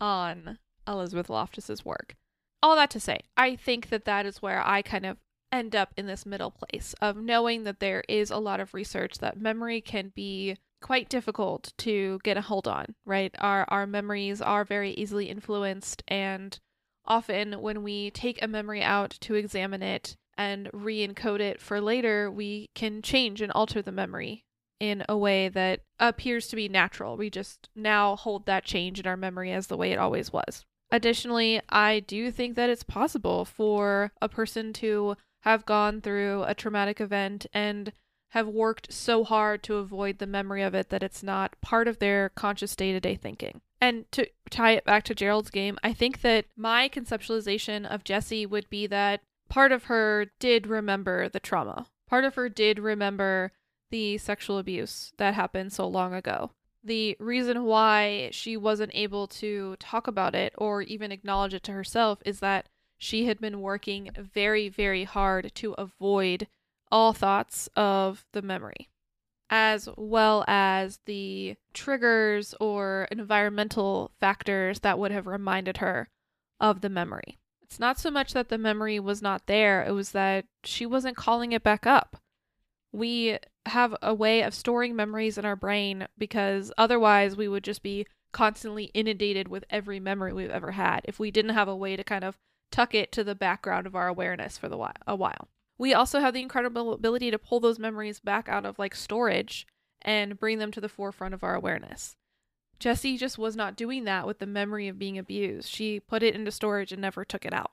on 0.00 0.58
Elizabeth 0.88 1.28
Loftus's 1.28 1.84
work. 1.84 2.16
All 2.62 2.74
that 2.76 2.90
to 2.90 3.00
say, 3.00 3.20
I 3.36 3.54
think 3.54 3.88
that 3.90 4.04
that 4.06 4.26
is 4.26 4.42
where 4.42 4.66
I 4.66 4.82
kind 4.82 5.06
of 5.06 5.18
end 5.52 5.74
up 5.76 5.92
in 5.96 6.06
this 6.06 6.26
middle 6.26 6.50
place 6.50 6.94
of 7.00 7.16
knowing 7.16 7.64
that 7.64 7.80
there 7.80 8.02
is 8.08 8.30
a 8.30 8.38
lot 8.38 8.60
of 8.60 8.74
research 8.74 9.18
that 9.18 9.40
memory 9.40 9.80
can 9.80 10.12
be 10.14 10.56
quite 10.80 11.08
difficult 11.08 11.72
to 11.78 12.18
get 12.22 12.36
a 12.36 12.42
hold 12.42 12.68
on, 12.68 12.94
right? 13.04 13.34
Our 13.38 13.64
our 13.68 13.86
memories 13.86 14.40
are 14.40 14.64
very 14.64 14.92
easily 14.92 15.26
influenced 15.28 16.02
and 16.08 16.58
often 17.06 17.54
when 17.60 17.82
we 17.82 18.10
take 18.10 18.42
a 18.42 18.48
memory 18.48 18.82
out 18.82 19.10
to 19.20 19.34
examine 19.34 19.82
it 19.82 20.16
and 20.36 20.70
re-encode 20.72 21.40
it 21.40 21.60
for 21.60 21.80
later, 21.80 22.30
we 22.30 22.68
can 22.74 23.02
change 23.02 23.40
and 23.40 23.50
alter 23.52 23.82
the 23.82 23.90
memory 23.90 24.44
in 24.78 25.04
a 25.08 25.16
way 25.16 25.48
that 25.48 25.80
appears 25.98 26.46
to 26.48 26.56
be 26.56 26.68
natural. 26.68 27.16
We 27.16 27.30
just 27.30 27.68
now 27.74 28.14
hold 28.14 28.46
that 28.46 28.64
change 28.64 29.00
in 29.00 29.06
our 29.06 29.16
memory 29.16 29.50
as 29.50 29.66
the 29.66 29.76
way 29.76 29.90
it 29.90 29.98
always 29.98 30.32
was. 30.32 30.64
Additionally, 30.90 31.60
I 31.68 32.00
do 32.00 32.30
think 32.30 32.56
that 32.56 32.70
it's 32.70 32.82
possible 32.82 33.44
for 33.44 34.12
a 34.22 34.28
person 34.28 34.72
to 34.74 35.16
have 35.42 35.66
gone 35.66 36.00
through 36.00 36.44
a 36.44 36.54
traumatic 36.54 37.00
event 37.00 37.46
and 37.52 37.92
have 38.30 38.48
worked 38.48 38.92
so 38.92 39.24
hard 39.24 39.62
to 39.62 39.76
avoid 39.76 40.18
the 40.18 40.26
memory 40.26 40.62
of 40.62 40.74
it 40.74 40.90
that 40.90 41.02
it's 41.02 41.22
not 41.22 41.60
part 41.60 41.88
of 41.88 41.98
their 41.98 42.28
conscious 42.30 42.76
day 42.76 42.92
to 42.92 43.00
day 43.00 43.14
thinking. 43.14 43.60
And 43.80 44.10
to 44.12 44.28
tie 44.50 44.72
it 44.72 44.84
back 44.84 45.04
to 45.04 45.14
Gerald's 45.14 45.50
game, 45.50 45.78
I 45.82 45.92
think 45.92 46.20
that 46.22 46.46
my 46.56 46.88
conceptualization 46.88 47.86
of 47.86 48.04
Jessie 48.04 48.44
would 48.44 48.68
be 48.68 48.86
that 48.88 49.20
part 49.48 49.72
of 49.72 49.84
her 49.84 50.26
did 50.40 50.66
remember 50.66 51.28
the 51.28 51.40
trauma. 51.40 51.86
Part 52.08 52.24
of 52.24 52.34
her 52.34 52.48
did 52.48 52.78
remember 52.78 53.52
the 53.90 54.18
sexual 54.18 54.58
abuse 54.58 55.12
that 55.18 55.34
happened 55.34 55.72
so 55.72 55.86
long 55.86 56.12
ago. 56.12 56.50
The 56.84 57.16
reason 57.18 57.64
why 57.64 58.30
she 58.32 58.56
wasn't 58.56 58.92
able 58.94 59.26
to 59.28 59.76
talk 59.78 60.06
about 60.06 60.34
it 60.34 60.54
or 60.56 60.82
even 60.82 61.12
acknowledge 61.12 61.54
it 61.54 61.62
to 61.64 61.72
herself 61.72 62.20
is 62.24 62.40
that 62.40 62.68
she 62.96 63.26
had 63.26 63.40
been 63.40 63.60
working 63.60 64.10
very, 64.16 64.68
very 64.68 65.04
hard 65.04 65.52
to 65.56 65.72
avoid 65.74 66.48
all 66.90 67.12
thoughts 67.12 67.68
of 67.76 68.24
the 68.32 68.42
memory, 68.42 68.88
as 69.50 69.88
well 69.96 70.44
as 70.48 70.98
the 71.04 71.56
triggers 71.72 72.54
or 72.60 73.06
environmental 73.10 74.10
factors 74.18 74.80
that 74.80 74.98
would 74.98 75.12
have 75.12 75.26
reminded 75.26 75.78
her 75.78 76.08
of 76.60 76.80
the 76.80 76.88
memory. 76.88 77.38
It's 77.62 77.78
not 77.78 77.98
so 77.98 78.10
much 78.10 78.32
that 78.32 78.48
the 78.48 78.58
memory 78.58 78.98
was 78.98 79.20
not 79.20 79.46
there, 79.46 79.84
it 79.84 79.92
was 79.92 80.12
that 80.12 80.46
she 80.64 80.86
wasn't 80.86 81.16
calling 81.16 81.52
it 81.52 81.62
back 81.62 81.86
up. 81.86 82.16
We 82.92 83.38
have 83.68 83.94
a 84.02 84.14
way 84.14 84.42
of 84.42 84.54
storing 84.54 84.96
memories 84.96 85.38
in 85.38 85.44
our 85.44 85.56
brain 85.56 86.08
because 86.16 86.72
otherwise 86.76 87.36
we 87.36 87.48
would 87.48 87.64
just 87.64 87.82
be 87.82 88.06
constantly 88.32 88.84
inundated 88.94 89.48
with 89.48 89.64
every 89.70 90.00
memory 90.00 90.32
we've 90.32 90.50
ever 90.50 90.72
had 90.72 91.00
if 91.04 91.18
we 91.18 91.30
didn't 91.30 91.54
have 91.54 91.68
a 91.68 91.76
way 91.76 91.96
to 91.96 92.04
kind 92.04 92.24
of 92.24 92.36
tuck 92.70 92.94
it 92.94 93.10
to 93.12 93.24
the 93.24 93.34
background 93.34 93.86
of 93.86 93.96
our 93.96 94.08
awareness 94.08 94.58
for 94.58 94.68
the 94.68 94.76
while, 94.76 94.92
a 95.06 95.16
while. 95.16 95.48
We 95.78 95.94
also 95.94 96.20
have 96.20 96.34
the 96.34 96.42
incredible 96.42 96.92
ability 96.92 97.30
to 97.30 97.38
pull 97.38 97.60
those 97.60 97.78
memories 97.78 98.20
back 98.20 98.48
out 98.48 98.66
of 98.66 98.78
like 98.78 98.94
storage 98.94 99.66
and 100.02 100.38
bring 100.38 100.58
them 100.58 100.70
to 100.72 100.80
the 100.80 100.88
forefront 100.88 101.34
of 101.34 101.42
our 101.42 101.54
awareness. 101.54 102.16
Jessie 102.78 103.16
just 103.16 103.38
was 103.38 103.56
not 103.56 103.76
doing 103.76 104.04
that 104.04 104.26
with 104.26 104.38
the 104.38 104.46
memory 104.46 104.88
of 104.88 104.98
being 104.98 105.18
abused. 105.18 105.68
She 105.68 105.98
put 105.98 106.22
it 106.22 106.34
into 106.34 106.50
storage 106.50 106.92
and 106.92 107.00
never 107.00 107.24
took 107.24 107.44
it 107.44 107.52
out. 107.52 107.72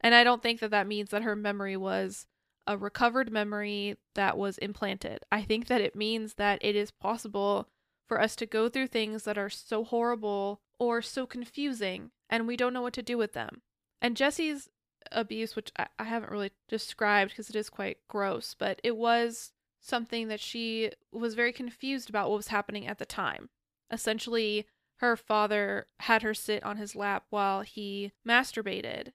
And 0.00 0.14
I 0.14 0.22
don't 0.22 0.42
think 0.42 0.60
that 0.60 0.70
that 0.70 0.86
means 0.86 1.10
that 1.10 1.22
her 1.22 1.34
memory 1.34 1.76
was 1.76 2.26
a 2.66 2.76
recovered 2.76 3.30
memory 3.30 3.96
that 4.14 4.36
was 4.36 4.58
implanted. 4.58 5.20
I 5.30 5.42
think 5.42 5.66
that 5.68 5.80
it 5.80 5.94
means 5.96 6.34
that 6.34 6.58
it 6.62 6.76
is 6.76 6.90
possible 6.90 7.68
for 8.06 8.20
us 8.20 8.36
to 8.36 8.46
go 8.46 8.68
through 8.68 8.88
things 8.88 9.24
that 9.24 9.38
are 9.38 9.50
so 9.50 9.84
horrible 9.84 10.60
or 10.78 11.02
so 11.02 11.26
confusing 11.26 12.10
and 12.28 12.46
we 12.46 12.56
don't 12.56 12.72
know 12.72 12.82
what 12.82 12.92
to 12.94 13.02
do 13.02 13.18
with 13.18 13.32
them. 13.32 13.62
And 14.00 14.16
Jessie's 14.16 14.68
abuse, 15.12 15.56
which 15.56 15.70
I, 15.78 15.86
I 15.98 16.04
haven't 16.04 16.32
really 16.32 16.52
described 16.68 17.30
because 17.30 17.50
it 17.50 17.56
is 17.56 17.70
quite 17.70 17.98
gross, 18.08 18.54
but 18.58 18.80
it 18.82 18.96
was 18.96 19.52
something 19.80 20.28
that 20.28 20.40
she 20.40 20.90
was 21.12 21.34
very 21.34 21.52
confused 21.52 22.08
about 22.08 22.28
what 22.28 22.36
was 22.36 22.48
happening 22.48 22.86
at 22.86 22.98
the 22.98 23.06
time. 23.06 23.48
Essentially, 23.90 24.66
her 24.96 25.16
father 25.16 25.86
had 26.00 26.22
her 26.22 26.34
sit 26.34 26.62
on 26.64 26.78
his 26.78 26.96
lap 26.96 27.24
while 27.30 27.60
he 27.60 28.12
masturbated, 28.26 29.12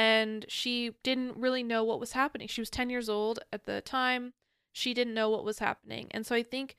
and 0.00 0.46
she 0.48 0.92
didn't 1.02 1.36
really 1.36 1.62
know 1.62 1.84
what 1.84 2.00
was 2.00 2.12
happening. 2.12 2.48
She 2.48 2.62
was 2.62 2.70
10 2.70 2.88
years 2.88 3.10
old 3.10 3.40
at 3.52 3.66
the 3.66 3.82
time. 3.82 4.32
She 4.72 4.94
didn't 4.94 5.12
know 5.12 5.28
what 5.28 5.44
was 5.44 5.58
happening. 5.58 6.08
And 6.10 6.24
so 6.24 6.34
I 6.34 6.42
think 6.42 6.78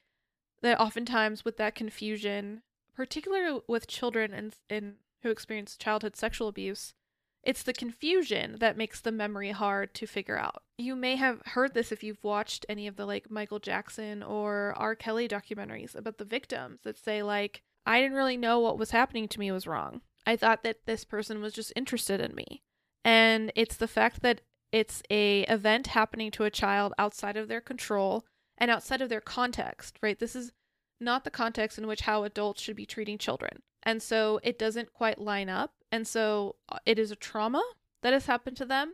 that 0.63 0.79
oftentimes 0.79 1.45
with 1.45 1.57
that 1.57 1.75
confusion, 1.75 2.63
particularly 2.95 3.59
with 3.67 3.85
children 3.85 4.33
and, 4.33 4.55
and 4.71 4.95
who 5.21 5.29
experience 5.29 5.77
childhood 5.77 6.15
sexual 6.15 6.47
abuse, 6.47 6.95
it's 7.43 7.61
the 7.61 7.73
confusion 7.73 8.57
that 8.59 8.75
makes 8.75 8.99
the 8.99 9.11
memory 9.11 9.51
hard 9.51 9.93
to 9.95 10.07
figure 10.07 10.39
out. 10.39 10.63
You 10.79 10.95
may 10.95 11.15
have 11.15 11.43
heard 11.45 11.75
this 11.75 11.91
if 11.91 12.03
you've 12.03 12.23
watched 12.23 12.65
any 12.67 12.87
of 12.87 12.95
the 12.95 13.05
like 13.05 13.29
Michael 13.29 13.59
Jackson 13.59 14.23
or 14.23 14.73
R. 14.77 14.95
Kelly 14.95 15.27
documentaries 15.27 15.95
about 15.95 16.17
the 16.17 16.25
victims 16.25 16.79
that 16.83 16.97
say, 16.97 17.21
like, 17.21 17.61
I 17.85 18.01
didn't 18.01 18.17
really 18.17 18.37
know 18.37 18.59
what 18.59 18.79
was 18.79 18.89
happening 18.89 19.27
to 19.27 19.39
me 19.39 19.51
was 19.51 19.67
wrong. 19.67 20.01
I 20.25 20.35
thought 20.35 20.63
that 20.63 20.85
this 20.87 21.03
person 21.03 21.39
was 21.39 21.53
just 21.53 21.71
interested 21.75 22.19
in 22.19 22.33
me. 22.33 22.63
And 23.03 23.51
it's 23.55 23.75
the 23.75 23.87
fact 23.87 24.21
that 24.21 24.41
it's 24.71 25.01
a 25.09 25.41
event 25.43 25.87
happening 25.87 26.31
to 26.31 26.43
a 26.43 26.51
child 26.51 26.93
outside 26.97 27.35
of 27.35 27.47
their 27.47 27.61
control 27.61 28.25
and 28.57 28.71
outside 28.71 29.01
of 29.01 29.09
their 29.09 29.21
context, 29.21 29.97
right? 30.01 30.17
This 30.17 30.35
is 30.35 30.51
not 30.99 31.23
the 31.23 31.31
context 31.31 31.77
in 31.77 31.87
which 31.87 32.01
how 32.01 32.23
adults 32.23 32.61
should 32.61 32.75
be 32.75 32.85
treating 32.85 33.17
children. 33.17 33.63
And 33.83 34.01
so 34.01 34.39
it 34.43 34.59
doesn't 34.59 34.93
quite 34.93 35.19
line 35.19 35.49
up. 35.49 35.73
And 35.91 36.07
so 36.07 36.55
uh, 36.69 36.77
it 36.85 36.99
is 36.99 37.11
a 37.11 37.15
trauma 37.15 37.63
that 38.03 38.13
has 38.13 38.27
happened 38.27 38.55
to 38.57 38.65
them, 38.65 38.93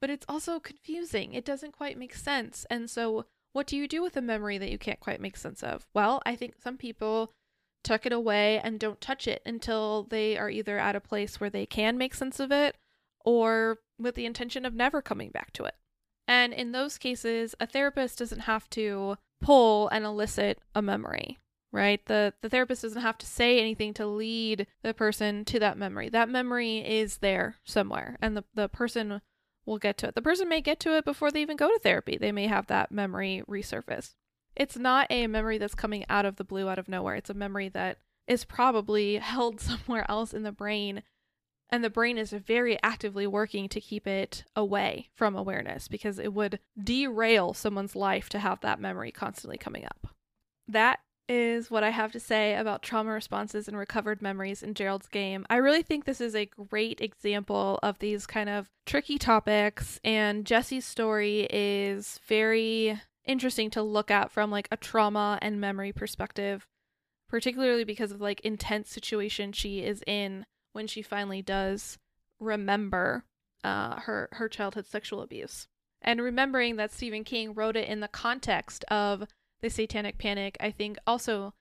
but 0.00 0.10
it's 0.10 0.26
also 0.28 0.58
confusing. 0.58 1.34
It 1.34 1.44
doesn't 1.44 1.76
quite 1.76 1.98
make 1.98 2.14
sense. 2.14 2.66
And 2.70 2.90
so 2.90 3.26
what 3.52 3.66
do 3.66 3.76
you 3.76 3.86
do 3.86 4.02
with 4.02 4.16
a 4.16 4.22
memory 4.22 4.58
that 4.58 4.70
you 4.70 4.78
can't 4.78 5.00
quite 5.00 5.20
make 5.20 5.36
sense 5.36 5.62
of? 5.62 5.86
Well, 5.94 6.22
I 6.26 6.34
think 6.34 6.54
some 6.60 6.76
people 6.76 7.30
tuck 7.84 8.06
it 8.06 8.12
away 8.12 8.58
and 8.58 8.80
don't 8.80 9.00
touch 9.00 9.28
it 9.28 9.42
until 9.44 10.04
they 10.04 10.38
are 10.38 10.50
either 10.50 10.78
at 10.78 10.96
a 10.96 11.00
place 11.00 11.38
where 11.38 11.50
they 11.50 11.66
can 11.66 11.98
make 11.98 12.14
sense 12.14 12.40
of 12.40 12.50
it 12.50 12.76
or 13.24 13.78
with 13.98 14.14
the 14.14 14.26
intention 14.26 14.64
of 14.64 14.74
never 14.74 15.02
coming 15.02 15.30
back 15.30 15.52
to 15.54 15.64
it. 15.64 15.74
And 16.26 16.52
in 16.52 16.72
those 16.72 16.98
cases, 16.98 17.54
a 17.60 17.66
therapist 17.66 18.18
doesn't 18.18 18.40
have 18.40 18.68
to 18.70 19.16
pull 19.40 19.88
and 19.88 20.04
elicit 20.04 20.60
a 20.74 20.82
memory 20.82 21.38
right? 21.74 22.06
The 22.06 22.32
the 22.40 22.48
therapist 22.48 22.82
doesn't 22.82 23.02
have 23.02 23.18
to 23.18 23.26
say 23.26 23.58
anything 23.58 23.92
to 23.94 24.06
lead 24.06 24.68
the 24.82 24.94
person 24.94 25.44
to 25.46 25.58
that 25.58 25.76
memory. 25.76 26.08
That 26.08 26.28
memory 26.28 26.78
is 26.78 27.18
there 27.18 27.56
somewhere 27.64 28.16
and 28.22 28.36
the 28.36 28.44
the 28.54 28.68
person 28.68 29.20
will 29.66 29.78
get 29.78 29.98
to 29.98 30.08
it. 30.08 30.14
The 30.14 30.22
person 30.22 30.48
may 30.48 30.60
get 30.60 30.78
to 30.80 30.96
it 30.96 31.04
before 31.04 31.30
they 31.30 31.42
even 31.42 31.56
go 31.56 31.68
to 31.68 31.80
therapy. 31.82 32.16
They 32.16 32.32
may 32.32 32.46
have 32.46 32.68
that 32.68 32.92
memory 32.92 33.42
resurface. 33.48 34.14
It's 34.54 34.76
not 34.76 35.08
a 35.10 35.26
memory 35.26 35.58
that's 35.58 35.74
coming 35.74 36.04
out 36.08 36.24
of 36.24 36.36
the 36.36 36.44
blue 36.44 36.68
out 36.68 36.78
of 36.78 36.88
nowhere. 36.88 37.16
It's 37.16 37.30
a 37.30 37.34
memory 37.34 37.68
that 37.70 37.98
is 38.28 38.44
probably 38.44 39.16
held 39.18 39.60
somewhere 39.60 40.08
else 40.08 40.32
in 40.32 40.44
the 40.44 40.52
brain 40.52 41.02
and 41.74 41.82
the 41.82 41.90
brain 41.90 42.18
is 42.18 42.30
very 42.30 42.78
actively 42.84 43.26
working 43.26 43.68
to 43.68 43.80
keep 43.80 44.06
it 44.06 44.44
away 44.54 45.08
from 45.12 45.34
awareness 45.34 45.88
because 45.88 46.20
it 46.20 46.32
would 46.32 46.60
derail 46.80 47.52
someone's 47.52 47.96
life 47.96 48.28
to 48.28 48.38
have 48.38 48.60
that 48.60 48.78
memory 48.78 49.10
constantly 49.10 49.58
coming 49.58 49.84
up. 49.84 50.06
That 50.68 51.00
is 51.28 51.72
what 51.72 51.82
I 51.82 51.90
have 51.90 52.12
to 52.12 52.20
say 52.20 52.54
about 52.54 52.84
trauma 52.84 53.10
responses 53.10 53.66
and 53.66 53.76
recovered 53.76 54.22
memories 54.22 54.62
in 54.62 54.74
Gerald's 54.74 55.08
game. 55.08 55.44
I 55.50 55.56
really 55.56 55.82
think 55.82 56.04
this 56.04 56.20
is 56.20 56.36
a 56.36 56.46
great 56.46 57.00
example 57.00 57.80
of 57.82 57.98
these 57.98 58.24
kind 58.24 58.48
of 58.48 58.70
tricky 58.86 59.18
topics, 59.18 59.98
and 60.04 60.46
Jessie's 60.46 60.86
story 60.86 61.48
is 61.50 62.20
very 62.28 63.00
interesting 63.24 63.68
to 63.70 63.82
look 63.82 64.12
at 64.12 64.30
from 64.30 64.48
like 64.48 64.68
a 64.70 64.76
trauma 64.76 65.40
and 65.42 65.60
memory 65.60 65.90
perspective, 65.90 66.68
particularly 67.28 67.82
because 67.82 68.12
of 68.12 68.20
like 68.20 68.40
intense 68.42 68.90
situation 68.90 69.50
she 69.50 69.80
is 69.82 70.04
in 70.06 70.46
when 70.74 70.86
she 70.86 71.00
finally 71.00 71.40
does 71.40 71.98
remember 72.38 73.24
uh, 73.62 74.00
her 74.00 74.28
her 74.32 74.48
childhood 74.48 74.86
sexual 74.86 75.22
abuse. 75.22 75.66
And 76.02 76.20
remembering 76.20 76.76
that 76.76 76.92
Stephen 76.92 77.24
King 77.24 77.54
wrote 77.54 77.76
it 77.76 77.88
in 77.88 78.00
the 78.00 78.08
context 78.08 78.84
of 78.84 79.26
the 79.62 79.70
satanic 79.70 80.18
panic, 80.18 80.58
I 80.60 80.70
think 80.70 80.98
also 81.06 81.54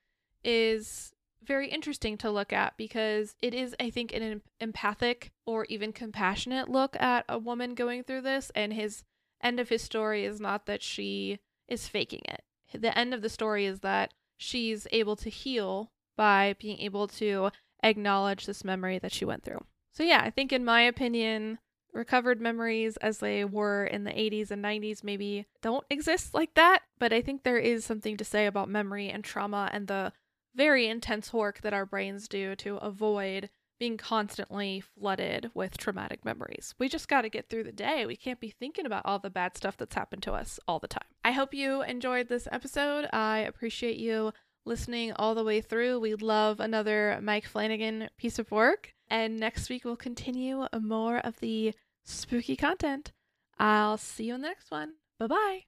is 0.43 1.13
very 1.41 1.69
interesting 1.69 2.17
to 2.17 2.31
look 2.31 2.51
at 2.51 2.75
because 2.75 3.35
it 3.41 3.53
is, 3.53 3.75
I 3.79 3.89
think, 3.89 4.13
an 4.13 4.41
empathic 4.59 5.31
or 5.45 5.65
even 5.65 5.93
compassionate 5.93 6.69
look 6.69 6.99
at 6.99 7.25
a 7.29 7.37
woman 7.37 7.75
going 7.75 8.03
through 8.03 8.21
this. 8.21 8.51
And 8.55 8.73
his 8.73 9.03
end 9.41 9.59
of 9.59 9.69
his 9.69 9.81
story 9.81 10.25
is 10.25 10.41
not 10.41 10.65
that 10.65 10.81
she 10.81 11.39
is 11.67 11.87
faking 11.87 12.21
it. 12.25 12.43
The 12.73 12.97
end 12.97 13.13
of 13.13 13.21
the 13.21 13.29
story 13.29 13.65
is 13.65 13.79
that 13.81 14.13
she's 14.37 14.87
able 14.91 15.15
to 15.17 15.29
heal 15.29 15.91
by 16.17 16.55
being 16.59 16.79
able 16.79 17.07
to 17.07 17.51
acknowledge 17.83 18.45
this 18.45 18.63
memory 18.63 18.97
that 18.99 19.11
she 19.11 19.25
went 19.25 19.43
through. 19.43 19.63
So, 19.91 20.03
yeah, 20.03 20.21
I 20.23 20.29
think, 20.31 20.51
in 20.51 20.65
my 20.65 20.81
opinion, 20.81 21.59
recovered 21.93 22.41
memories 22.41 22.97
as 22.97 23.19
they 23.19 23.45
were 23.45 23.85
in 23.85 24.03
the 24.03 24.11
80s 24.11 24.51
and 24.51 24.63
90s 24.63 25.03
maybe 25.03 25.45
don't 25.61 25.85
exist 25.89 26.33
like 26.33 26.55
that, 26.55 26.79
but 26.99 27.13
I 27.13 27.21
think 27.21 27.43
there 27.43 27.59
is 27.59 27.85
something 27.85 28.17
to 28.17 28.25
say 28.25 28.47
about 28.47 28.69
memory 28.69 29.09
and 29.09 29.23
trauma 29.23 29.69
and 29.71 29.87
the 29.87 30.11
very 30.55 30.87
intense 30.87 31.31
work 31.31 31.61
that 31.61 31.73
our 31.73 31.85
brains 31.85 32.27
do 32.27 32.55
to 32.57 32.77
avoid 32.77 33.49
being 33.79 33.97
constantly 33.97 34.79
flooded 34.79 35.51
with 35.53 35.77
traumatic 35.77 36.23
memories. 36.23 36.73
We 36.79 36.87
just 36.87 37.07
got 37.07 37.23
to 37.23 37.29
get 37.29 37.49
through 37.49 37.65
the 37.65 37.71
day. 37.71 38.05
We 38.05 38.15
can't 38.15 38.39
be 38.39 38.49
thinking 38.49 38.85
about 38.85 39.01
all 39.05 39.19
the 39.19 39.29
bad 39.29 39.57
stuff 39.57 39.77
that's 39.77 39.95
happened 39.95 40.23
to 40.23 40.33
us 40.33 40.59
all 40.67 40.79
the 40.79 40.87
time. 40.87 41.07
I 41.25 41.31
hope 41.31 41.53
you 41.53 41.81
enjoyed 41.81 42.29
this 42.29 42.47
episode. 42.51 43.07
I 43.11 43.39
appreciate 43.39 43.97
you 43.97 44.31
listening 44.65 45.13
all 45.13 45.35
the 45.35 45.43
way 45.43 45.61
through. 45.61 45.99
We 45.99 46.15
love 46.15 46.59
another 46.59 47.19
Mike 47.21 47.45
Flanagan 47.45 48.09
piece 48.17 48.39
of 48.39 48.51
work. 48.51 48.93
And 49.09 49.39
next 49.39 49.69
week 49.69 49.85
we'll 49.85 49.95
continue 49.95 50.65
more 50.79 51.17
of 51.17 51.39
the 51.39 51.73
spooky 52.03 52.55
content. 52.55 53.11
I'll 53.59 53.97
see 53.97 54.25
you 54.25 54.35
in 54.35 54.41
the 54.41 54.47
next 54.47 54.71
one. 54.71 54.93
Bye 55.19 55.27
bye. 55.27 55.59